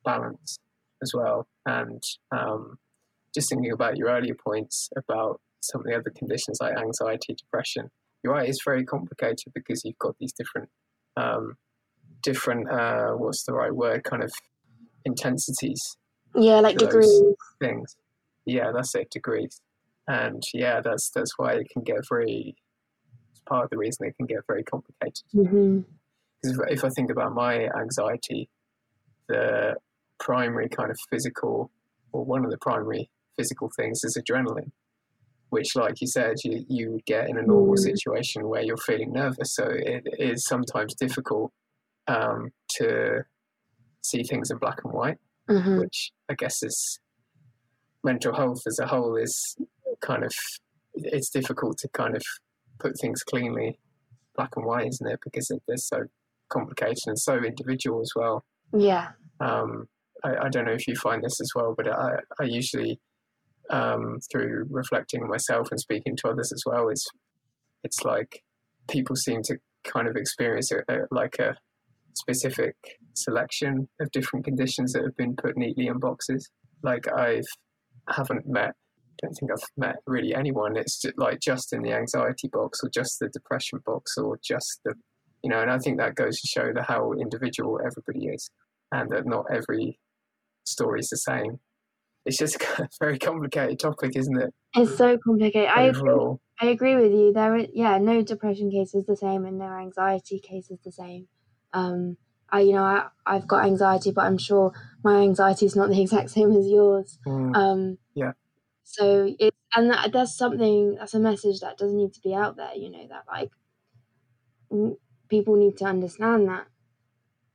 balance 0.04 0.58
as 1.02 1.12
well. 1.14 1.46
And 1.66 2.02
um, 2.32 2.78
just 3.34 3.48
thinking 3.48 3.72
about 3.72 3.96
your 3.96 4.08
earlier 4.08 4.34
points 4.34 4.88
about 4.96 5.40
some 5.60 5.82
of 5.82 5.86
the 5.86 5.94
other 5.94 6.12
conditions 6.16 6.58
like 6.60 6.76
anxiety, 6.76 7.34
depression. 7.34 7.90
You're 8.22 8.34
right; 8.34 8.48
it's 8.48 8.64
very 8.64 8.84
complicated 8.84 9.52
because 9.54 9.82
you've 9.84 9.98
got 9.98 10.16
these 10.18 10.32
different, 10.32 10.68
um, 11.16 11.54
different. 12.22 12.70
Uh, 12.70 13.12
what's 13.12 13.44
the 13.44 13.54
right 13.54 13.74
word? 13.74 14.04
Kind 14.04 14.22
of 14.22 14.32
intensities 15.04 15.96
yeah, 16.34 16.60
like 16.60 16.78
degrees. 16.78 17.22
Things. 17.60 17.96
Yeah, 18.46 18.72
that's 18.72 18.94
it, 18.94 19.10
degrees. 19.10 19.60
And 20.08 20.42
yeah, 20.52 20.80
that's 20.80 21.10
that's 21.10 21.38
why 21.38 21.54
it 21.54 21.68
can 21.70 21.82
get 21.82 22.08
very. 22.08 22.56
It's 23.30 23.40
part 23.48 23.64
of 23.64 23.70
the 23.70 23.78
reason 23.78 24.06
it 24.06 24.16
can 24.16 24.26
get 24.26 24.46
very 24.46 24.64
complicated. 24.64 25.24
Mm-hmm. 25.34 25.80
Because 26.42 26.58
if, 26.58 26.78
if 26.78 26.84
I 26.84 26.88
think 26.90 27.10
about 27.10 27.34
my 27.34 27.68
anxiety, 27.78 28.48
the 29.28 29.76
primary 30.18 30.68
kind 30.68 30.90
of 30.90 30.96
physical, 31.10 31.70
or 32.12 32.24
one 32.24 32.44
of 32.44 32.50
the 32.50 32.58
primary 32.58 33.10
physical 33.36 33.70
things 33.76 34.02
is 34.04 34.18
adrenaline, 34.18 34.72
which, 35.50 35.76
like 35.76 36.00
you 36.00 36.06
said, 36.06 36.36
you, 36.44 36.64
you 36.68 36.92
would 36.92 37.04
get 37.04 37.28
in 37.28 37.36
a 37.38 37.42
normal 37.42 37.74
mm. 37.74 37.78
situation 37.78 38.48
where 38.48 38.62
you're 38.62 38.76
feeling 38.78 39.12
nervous. 39.12 39.54
So 39.54 39.64
it 39.68 40.06
is 40.18 40.44
sometimes 40.46 40.94
difficult 40.94 41.52
um, 42.08 42.50
to 42.76 43.24
see 44.02 44.22
things 44.22 44.50
in 44.50 44.58
black 44.58 44.80
and 44.84 44.92
white 44.92 45.18
mm-hmm. 45.51 45.78
which 45.78 46.12
I 46.28 46.34
guess 46.34 46.62
is 46.62 47.01
mental 48.05 48.34
health 48.34 48.62
as 48.66 48.78
a 48.78 48.86
whole 48.86 49.16
is 49.16 49.57
kind 50.01 50.24
of 50.24 50.32
it's 50.94 51.30
difficult 51.30 51.78
to 51.78 51.88
kind 51.88 52.16
of 52.16 52.22
put 52.78 52.98
things 53.01 53.22
cleanly 53.22 53.78
black 54.36 54.51
and 54.57 54.64
white, 54.64 54.86
isn't 54.86 55.11
it? 55.11 55.20
Because 55.22 55.51
they're 55.66 55.76
so 55.76 56.05
complicated 56.48 57.03
and 57.07 57.18
so 57.18 57.34
individual 57.36 58.01
as 58.01 58.12
well. 58.16 58.44
Yeah. 58.72 59.09
Um, 59.40 59.88
I, 60.24 60.46
I, 60.46 60.48
don't 60.48 60.66
know 60.66 60.72
if 60.72 60.86
you 60.86 60.94
find 60.96 61.22
this 61.22 61.40
as 61.40 61.51
well, 61.55 61.74
but 61.76 61.88
I, 61.88 62.16
I 62.40 62.44
usually, 62.44 63.01
um, 63.70 64.18
through 64.30 64.66
reflecting 64.70 65.26
myself 65.26 65.68
and 65.70 65.80
speaking 65.80 66.16
to 66.16 66.28
others 66.28 66.53
as 66.53 66.62
well, 66.66 66.88
it's 66.88 67.07
it's 67.82 68.05
like 68.05 68.42
people 68.88 69.16
seem 69.16 69.42
to 69.44 69.57
kind 69.84 70.07
of 70.07 70.16
experience 70.16 70.70
it 70.70 70.84
like 71.11 71.38
a 71.38 71.57
specific 72.14 72.76
selection 73.24 73.88
of 74.00 74.10
different 74.10 74.44
conditions 74.44 74.92
that 74.92 75.04
have 75.04 75.16
been 75.16 75.36
put 75.36 75.56
neatly 75.56 75.86
in 75.86 75.98
boxes. 75.98 76.50
Like 76.82 77.06
I've 77.12 77.46
haven't 78.08 78.46
met 78.46 78.74
don't 79.20 79.34
think 79.34 79.50
I've 79.52 79.62
met 79.76 79.96
really 80.06 80.34
anyone. 80.34 80.76
It's 80.76 81.00
just 81.00 81.18
like 81.18 81.40
just 81.40 81.72
in 81.72 81.82
the 81.82 81.92
anxiety 81.92 82.48
box 82.50 82.80
or 82.82 82.88
just 82.88 83.18
the 83.18 83.28
depression 83.28 83.80
box 83.84 84.16
or 84.16 84.38
just 84.42 84.80
the 84.84 84.94
you 85.42 85.50
know, 85.50 85.60
and 85.60 85.70
I 85.70 85.78
think 85.78 85.98
that 85.98 86.16
goes 86.16 86.38
to 86.40 86.46
show 86.46 86.72
the 86.74 86.82
how 86.82 87.12
individual 87.12 87.78
everybody 87.80 88.26
is 88.26 88.50
and 88.92 89.08
that 89.10 89.26
not 89.26 89.46
every 89.50 89.98
story 90.64 91.00
is 91.00 91.08
the 91.08 91.16
same. 91.16 91.60
It's 92.26 92.36
just 92.36 92.60
a 92.78 92.88
very 93.00 93.18
complicated 93.18 93.78
topic, 93.78 94.16
isn't 94.16 94.40
it? 94.40 94.50
It's 94.76 94.96
so 94.96 95.16
complicated. 95.24 95.70
I 95.74 95.84
agree, 95.84 96.36
I 96.60 96.66
agree 96.66 96.96
with 96.96 97.12
you. 97.12 97.32
There, 97.32 97.54
are, 97.54 97.66
yeah, 97.72 97.98
no 97.98 98.22
depression 98.22 98.70
case 98.70 98.94
is 98.94 99.06
the 99.06 99.16
same, 99.16 99.46
and 99.46 99.58
no 99.58 99.66
anxiety 99.66 100.40
case 100.40 100.70
is 100.70 100.78
the 100.84 100.92
same. 100.92 101.26
Um, 101.72 102.16
I, 102.53 102.61
you 102.61 102.72
know, 102.72 102.84
I, 102.84 103.09
I've 103.26 103.46
got 103.46 103.64
anxiety, 103.64 104.11
but 104.11 104.24
I'm 104.24 104.38
sure 104.38 104.72
my 105.03 105.20
anxiety 105.20 105.66
is 105.66 105.76
not 105.76 105.88
the 105.88 106.01
exact 106.03 106.30
same 106.30 106.53
as 106.53 106.66
yours. 106.66 107.18
Mm. 107.26 107.57
Um, 107.57 107.98
yeah. 108.14 108.32
So 108.84 109.34
it, 109.38 109.55
and 109.74 109.90
that, 109.90 110.12
that's 110.12 110.36
something, 110.36 110.96
that's 110.96 111.14
a 111.14 111.20
message 111.20 111.61
that 111.61 111.78
doesn't 111.78 111.96
need 111.96 112.12
to 112.14 112.20
be 112.20 112.34
out 112.34 112.57
there, 112.57 112.74
you 112.74 112.90
know, 112.90 113.07
that 113.09 113.24
like 113.30 113.51
people 115.28 115.57
need 115.57 115.76
to 115.78 115.84
understand 115.84 116.48
that 116.48 116.66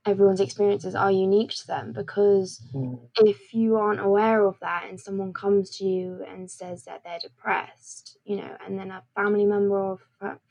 everyone's 0.06 0.40
experiences 0.40 0.94
are 0.94 1.10
unique 1.10 1.50
to 1.50 1.66
them 1.66 1.92
because 1.92 2.62
mm. 2.72 2.98
if 3.16 3.52
you 3.52 3.76
aren't 3.76 4.00
aware 4.00 4.46
of 4.46 4.58
that 4.60 4.84
and 4.88 5.00
someone 5.00 5.32
comes 5.32 5.76
to 5.76 5.84
you 5.84 6.24
and 6.30 6.50
says 6.50 6.84
that 6.84 7.02
they're 7.04 7.18
depressed, 7.18 8.16
you 8.24 8.36
know, 8.36 8.56
and 8.64 8.78
then 8.78 8.90
a 8.90 9.02
family 9.16 9.44
member 9.44 9.76
or 9.76 9.98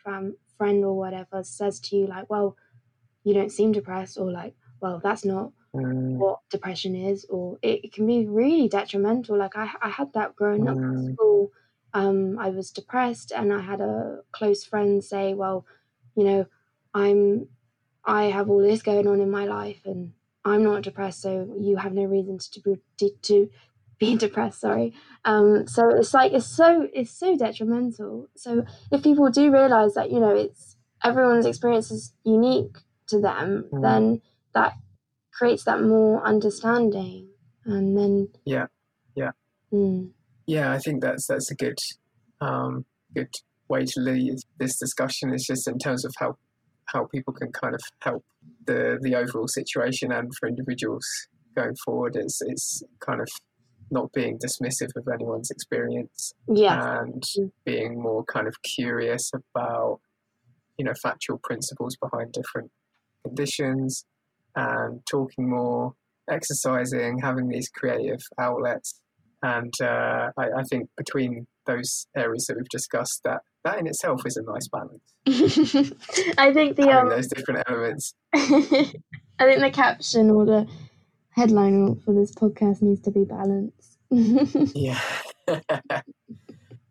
fam- 0.03 0.35
friend 0.57 0.83
or 0.83 0.93
whatever 0.93 1.41
says 1.43 1.79
to 1.79 1.95
you, 1.95 2.05
like, 2.05 2.29
well, 2.29 2.57
you 3.25 3.33
don't 3.33 3.51
seem 3.51 3.73
depressed 3.73 4.17
or 4.17 4.31
like 4.31 4.55
well 4.79 5.01
that's 5.03 5.25
not 5.25 5.51
mm. 5.75 6.15
what 6.17 6.39
depression 6.49 6.95
is 6.95 7.25
or 7.29 7.57
it, 7.61 7.81
it, 7.83 7.93
can 7.93 8.07
be 8.07 8.25
really 8.25 8.69
detrimental 8.69 9.37
like 9.37 9.57
i, 9.57 9.69
I 9.81 9.89
had 9.89 10.13
that 10.13 10.35
growing 10.35 10.65
mm. 10.65 10.71
up 10.71 10.77
in 10.77 11.13
school 11.13 11.51
um, 11.93 12.39
i 12.39 12.49
was 12.49 12.71
depressed 12.71 13.31
and 13.31 13.51
i 13.51 13.59
had 13.59 13.81
a 13.81 14.19
close 14.31 14.63
friend 14.63 15.03
say 15.03 15.33
well 15.33 15.65
you 16.15 16.23
know 16.23 16.45
i'm 16.93 17.47
i 18.05 18.25
have 18.25 18.49
all 18.49 18.61
this 18.61 18.81
going 18.81 19.07
on 19.07 19.19
in 19.19 19.29
my 19.29 19.45
life 19.45 19.81
and 19.85 20.13
i'm 20.45 20.63
not 20.63 20.83
depressed 20.83 21.21
so 21.21 21.57
you 21.59 21.75
have 21.75 21.93
no 21.93 22.03
reason 22.03 22.37
to 22.37 22.79
to, 22.97 23.09
to 23.21 23.49
being 23.99 24.17
depressed. 24.25 24.61
Sorry. 24.61 24.93
Um, 25.23 25.67
so 25.67 25.89
it's 25.89 26.13
like 26.13 26.33
it's 26.33 26.45
so 26.45 26.87
it's 26.93 27.11
so 27.11 27.37
detrimental. 27.37 28.27
So 28.35 28.65
if 28.91 29.03
people 29.03 29.29
do 29.29 29.51
realize 29.51 29.93
that 29.95 30.11
you 30.11 30.19
know 30.19 30.35
it's 30.35 30.75
everyone's 31.03 31.45
experience 31.45 31.91
is 31.91 32.13
unique 32.23 32.77
to 33.09 33.19
them, 33.19 33.65
mm. 33.71 33.81
then 33.81 34.21
that 34.53 34.73
creates 35.33 35.63
that 35.65 35.81
more 35.81 36.25
understanding, 36.25 37.29
and 37.65 37.97
then 37.97 38.29
yeah, 38.45 38.67
yeah, 39.15 39.31
mm. 39.71 40.09
yeah. 40.45 40.71
I 40.71 40.79
think 40.79 41.01
that's 41.01 41.27
that's 41.27 41.51
a 41.51 41.55
good 41.55 41.77
um, 42.41 42.85
good 43.13 43.33
way 43.67 43.85
to 43.85 43.99
lead 43.99 44.35
this 44.57 44.77
discussion. 44.77 45.33
Is 45.33 45.45
just 45.45 45.67
in 45.67 45.77
terms 45.77 46.05
of 46.05 46.13
how 46.19 46.37
how 46.85 47.05
people 47.05 47.33
can 47.33 47.51
kind 47.51 47.75
of 47.75 47.81
help 47.99 48.23
the 48.65 48.97
the 49.01 49.15
overall 49.15 49.47
situation 49.47 50.11
and 50.11 50.31
for 50.35 50.47
individuals 50.47 51.05
going 51.55 51.75
forward. 51.83 52.15
It's 52.15 52.41
it's 52.41 52.83
kind 52.99 53.21
of 53.21 53.27
not 53.91 54.11
being 54.13 54.39
dismissive 54.39 54.89
of 54.95 55.07
anyone's 55.13 55.51
experience 55.51 56.33
yeah. 56.47 57.01
and 57.01 57.23
being 57.65 58.01
more 58.01 58.23
kind 58.23 58.47
of 58.47 58.55
curious 58.63 59.31
about 59.33 59.99
you 60.77 60.85
know 60.85 60.93
factual 61.01 61.39
principles 61.43 61.95
behind 61.95 62.31
different 62.31 62.71
conditions 63.25 64.05
and 64.55 65.01
talking 65.09 65.49
more 65.49 65.93
exercising 66.29 67.19
having 67.19 67.47
these 67.49 67.69
creative 67.69 68.21
outlets 68.39 68.99
and 69.43 69.73
uh, 69.81 70.29
I, 70.37 70.45
I, 70.57 70.63
think 70.69 70.89
between 70.97 71.45
those 71.67 72.07
areas 72.15 72.45
that 72.47 72.57
we've 72.57 72.69
discussed 72.69 73.21
that 73.25 73.41
that 73.63 73.77
in 73.77 73.85
itself 73.85 74.21
is 74.25 74.37
a 74.37 74.43
nice 74.43 74.67
balance 74.67 75.03
i 76.37 76.51
think 76.51 76.77
the 76.77 76.89
um, 76.89 77.09
those 77.09 77.27
different 77.27 77.63
elements 77.67 78.13
i 78.33 78.39
think 79.39 79.59
the 79.59 79.71
caption 79.71 80.31
or 80.31 80.45
the 80.45 80.67
headline 81.35 81.95
for 81.97 82.13
this 82.13 82.33
podcast 82.33 82.81
needs 82.81 83.01
to 83.01 83.11
be 83.11 83.25
balanced. 83.25 83.97
yeah. 84.75 84.99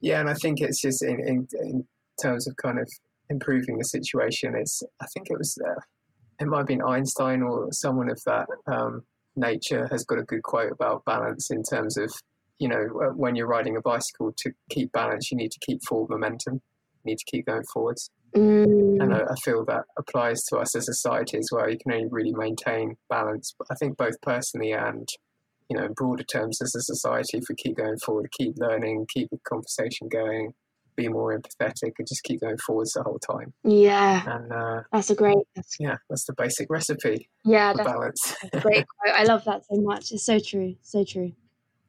yeah, 0.01 0.21
and 0.21 0.29
I 0.29 0.35
think 0.35 0.61
it's 0.61 0.81
just 0.81 1.03
in, 1.03 1.19
in, 1.21 1.49
in, 1.61 1.87
terms 2.23 2.47
of 2.47 2.55
kind 2.57 2.79
of 2.79 2.89
improving 3.29 3.77
the 3.77 3.85
situation. 3.85 4.55
It's 4.55 4.85
I 5.01 5.07
think 5.07 5.29
it 5.31 5.37
was 5.37 5.59
uh, 5.67 5.81
it 6.41 6.47
might 6.47 6.59
have 6.59 6.67
been 6.67 6.83
Einstein 6.83 7.43
or 7.43 7.69
someone 7.73 8.11
of 8.11 8.21
that 8.27 8.47
um, 8.67 9.03
nature 9.37 9.89
has 9.91 10.05
got 10.05 10.19
a 10.19 10.23
good 10.23 10.43
quote 10.43 10.73
about 10.73 11.05
balance 11.05 11.51
in 11.51 11.63
terms 11.63 11.97
of 11.97 12.13
you 12.59 12.69
know 12.69 12.87
uh, 13.03 13.15
when 13.15 13.35
you're 13.35 13.49
riding 13.49 13.77
a 13.77 13.81
bicycle 13.81 14.33
to 14.37 14.53
keep 14.71 14.93
balance 14.93 15.31
you 15.31 15.37
need 15.37 15.51
to 15.51 15.59
keep 15.67 15.81
forward 15.89 16.11
momentum 16.11 16.55
you 16.55 17.11
need 17.11 17.19
to 17.19 17.25
keep 17.31 17.47
going 17.47 17.65
forwards 17.73 18.11
Mm. 18.37 19.01
And 19.01 19.15
I, 19.15 19.21
I, 19.21 19.35
feel 19.45 19.65
that 19.67 19.85
applies 19.97 20.43
to 20.47 20.57
us 20.57 20.75
as 20.75 20.89
a 20.89 20.93
society 20.93 21.39
as 21.39 21.49
well. 21.53 21.71
You 21.71 21.79
can 21.79 21.93
only 21.93 22.09
really 22.11 22.33
maintain 22.33 22.97
balance, 23.09 23.55
I 23.71 23.77
think, 23.77 23.97
both 23.97 24.21
personally 24.23 24.73
and 24.73 25.09
you 25.71 25.77
know, 25.77 25.85
in 25.85 25.93
broader 25.93 26.25
terms 26.25 26.61
as 26.61 26.75
a 26.75 26.81
society, 26.81 27.39
if 27.39 27.45
we 27.49 27.55
keep 27.55 27.77
going 27.77 27.97
forward, 27.99 28.31
keep 28.37 28.55
learning, 28.59 29.07
keep 29.13 29.31
the 29.31 29.39
conversation 29.49 30.09
going, 30.09 30.53
be 30.97 31.09
more 31.09 31.39
empathetic, 31.39 31.93
and 31.99 32.09
just 32.09 32.23
keep 32.25 32.41
going 32.41 32.57
forwards 32.59 32.93
the 32.93 33.03
whole 33.03 33.19
time. 33.19 33.53
Yeah, 33.63 34.23
and 34.27 34.53
uh, 34.53 34.81
that's 34.93 35.11
a 35.11 35.15
great. 35.15 35.37
That's, 35.55 35.77
yeah, 35.79 35.97
that's 36.09 36.25
the 36.25 36.35
basic 36.35 36.69
recipe. 36.71 37.29
Yeah, 37.45 37.73
for 37.73 37.85
balance. 37.85 38.37
great 38.61 38.87
quote. 38.99 39.15
I 39.15 39.25
love 39.25 39.45
that 39.45 39.63
so 39.71 39.81
much. 39.81 40.13
It's 40.13 40.27
so 40.27 40.39
true. 40.39 40.77
So 40.83 41.05
true. 41.05 41.33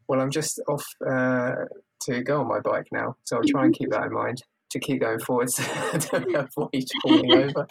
Well, 0.07 0.21
I'm 0.21 0.31
just 0.31 0.61
off 0.67 0.85
uh, 1.07 1.55
to 2.03 2.21
go 2.23 2.41
on 2.41 2.47
my 2.47 2.59
bike 2.59 2.87
now, 2.91 3.15
so 3.23 3.37
I'll 3.37 3.43
try 3.43 3.65
and 3.65 3.73
keep 3.73 3.89
that 3.91 4.05
in 4.05 4.13
mind 4.13 4.41
to 4.71 4.79
keep 4.79 5.01
going 5.01 5.19
forwards 5.19 5.55
to 5.55 6.47
avoid 6.57 6.85
falling 7.01 7.33
over 7.33 7.67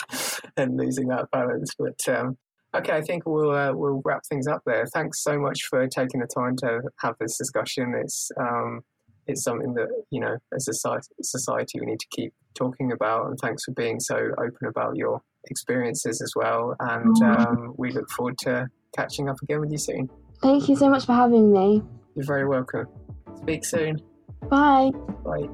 and 0.57 0.77
losing 0.77 1.09
that 1.09 1.31
balance. 1.31 1.71
But 1.79 2.01
um, 2.09 2.39
okay, 2.75 2.93
I 2.93 3.03
think 3.03 3.25
we'll 3.27 3.51
uh, 3.51 3.73
we'll 3.73 4.03
wrap 4.05 4.23
things 4.29 4.47
up 4.47 4.63
there. 4.67 4.87
Thanks 4.93 5.23
so 5.23 5.39
much 5.39 5.61
for 5.69 5.87
taking 5.87 6.21
the 6.21 6.27
time 6.27 6.57
to 6.57 6.83
have 7.01 7.15
this 7.21 7.37
discussion. 7.37 7.95
It's 8.03 8.31
um, 8.41 8.81
it's 9.27 9.43
something 9.43 9.75
that 9.75 9.89
you 10.11 10.21
know 10.21 10.37
as 10.55 10.69
a 10.69 10.73
society 11.23 11.81
we 11.81 11.87
need 11.87 12.01
to 12.01 12.07
keep 12.11 12.33
talking 12.55 12.93
about. 12.93 13.27
And 13.27 13.39
thanks 13.41 13.65
for 13.65 13.73
being 13.73 14.01
so 14.01 14.17
open 14.39 14.69
about 14.69 14.97
your 14.97 15.21
experiences 15.45 16.23
as 16.23 16.33
well. 16.37 16.75
And 16.81 17.23
um, 17.23 17.75
we 17.77 17.93
look 17.93 18.11
forward 18.11 18.39
to 18.39 18.69
catching 18.97 19.29
up 19.29 19.37
again 19.43 19.61
with 19.61 19.73
you 19.73 19.79
soon. 19.79 20.09
Thank 20.43 20.69
you 20.69 20.77
so 20.77 20.89
much 20.89 21.07
for 21.07 21.13
having 21.13 21.53
me. 21.53 21.83
You're 22.15 22.27
very 22.27 22.47
welcome. 22.47 22.87
Speak 23.37 23.65
soon. 23.65 24.01
Bye. 24.49 24.91
Bye. 25.25 25.49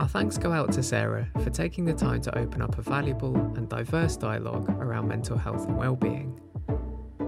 Our 0.00 0.08
thanks 0.08 0.36
go 0.38 0.52
out 0.52 0.72
to 0.72 0.82
Sarah 0.82 1.28
for 1.42 1.50
taking 1.50 1.84
the 1.84 1.94
time 1.94 2.20
to 2.22 2.38
open 2.38 2.60
up 2.60 2.78
a 2.78 2.82
valuable 2.82 3.36
and 3.56 3.68
diverse 3.68 4.16
dialogue 4.16 4.68
around 4.68 5.08
mental 5.08 5.38
health 5.38 5.66
and 5.66 5.76
well-being. 5.76 6.38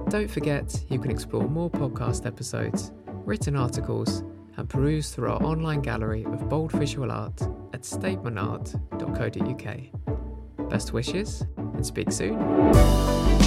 Don't 0.09 0.31
forget, 0.31 0.85
you 0.89 0.99
can 0.99 1.11
explore 1.11 1.49
more 1.49 1.71
podcast 1.71 2.27
episodes, 2.27 2.93
written 3.27 3.57
articles, 3.57 4.23
and 4.57 4.69
peruse 4.69 5.11
through 5.11 5.31
our 5.31 5.43
online 5.43 5.83
gallery 5.83 6.25
of 6.25 6.49
bold 6.49 6.73
visual 6.73 7.11
art 7.11 7.43
at 7.75 7.83
statementart.co.uk. 7.83 10.71
Best 10.71 10.93
wishes 10.93 11.45
and 11.57 11.85
speak 11.85 12.11
soon. 12.11 13.46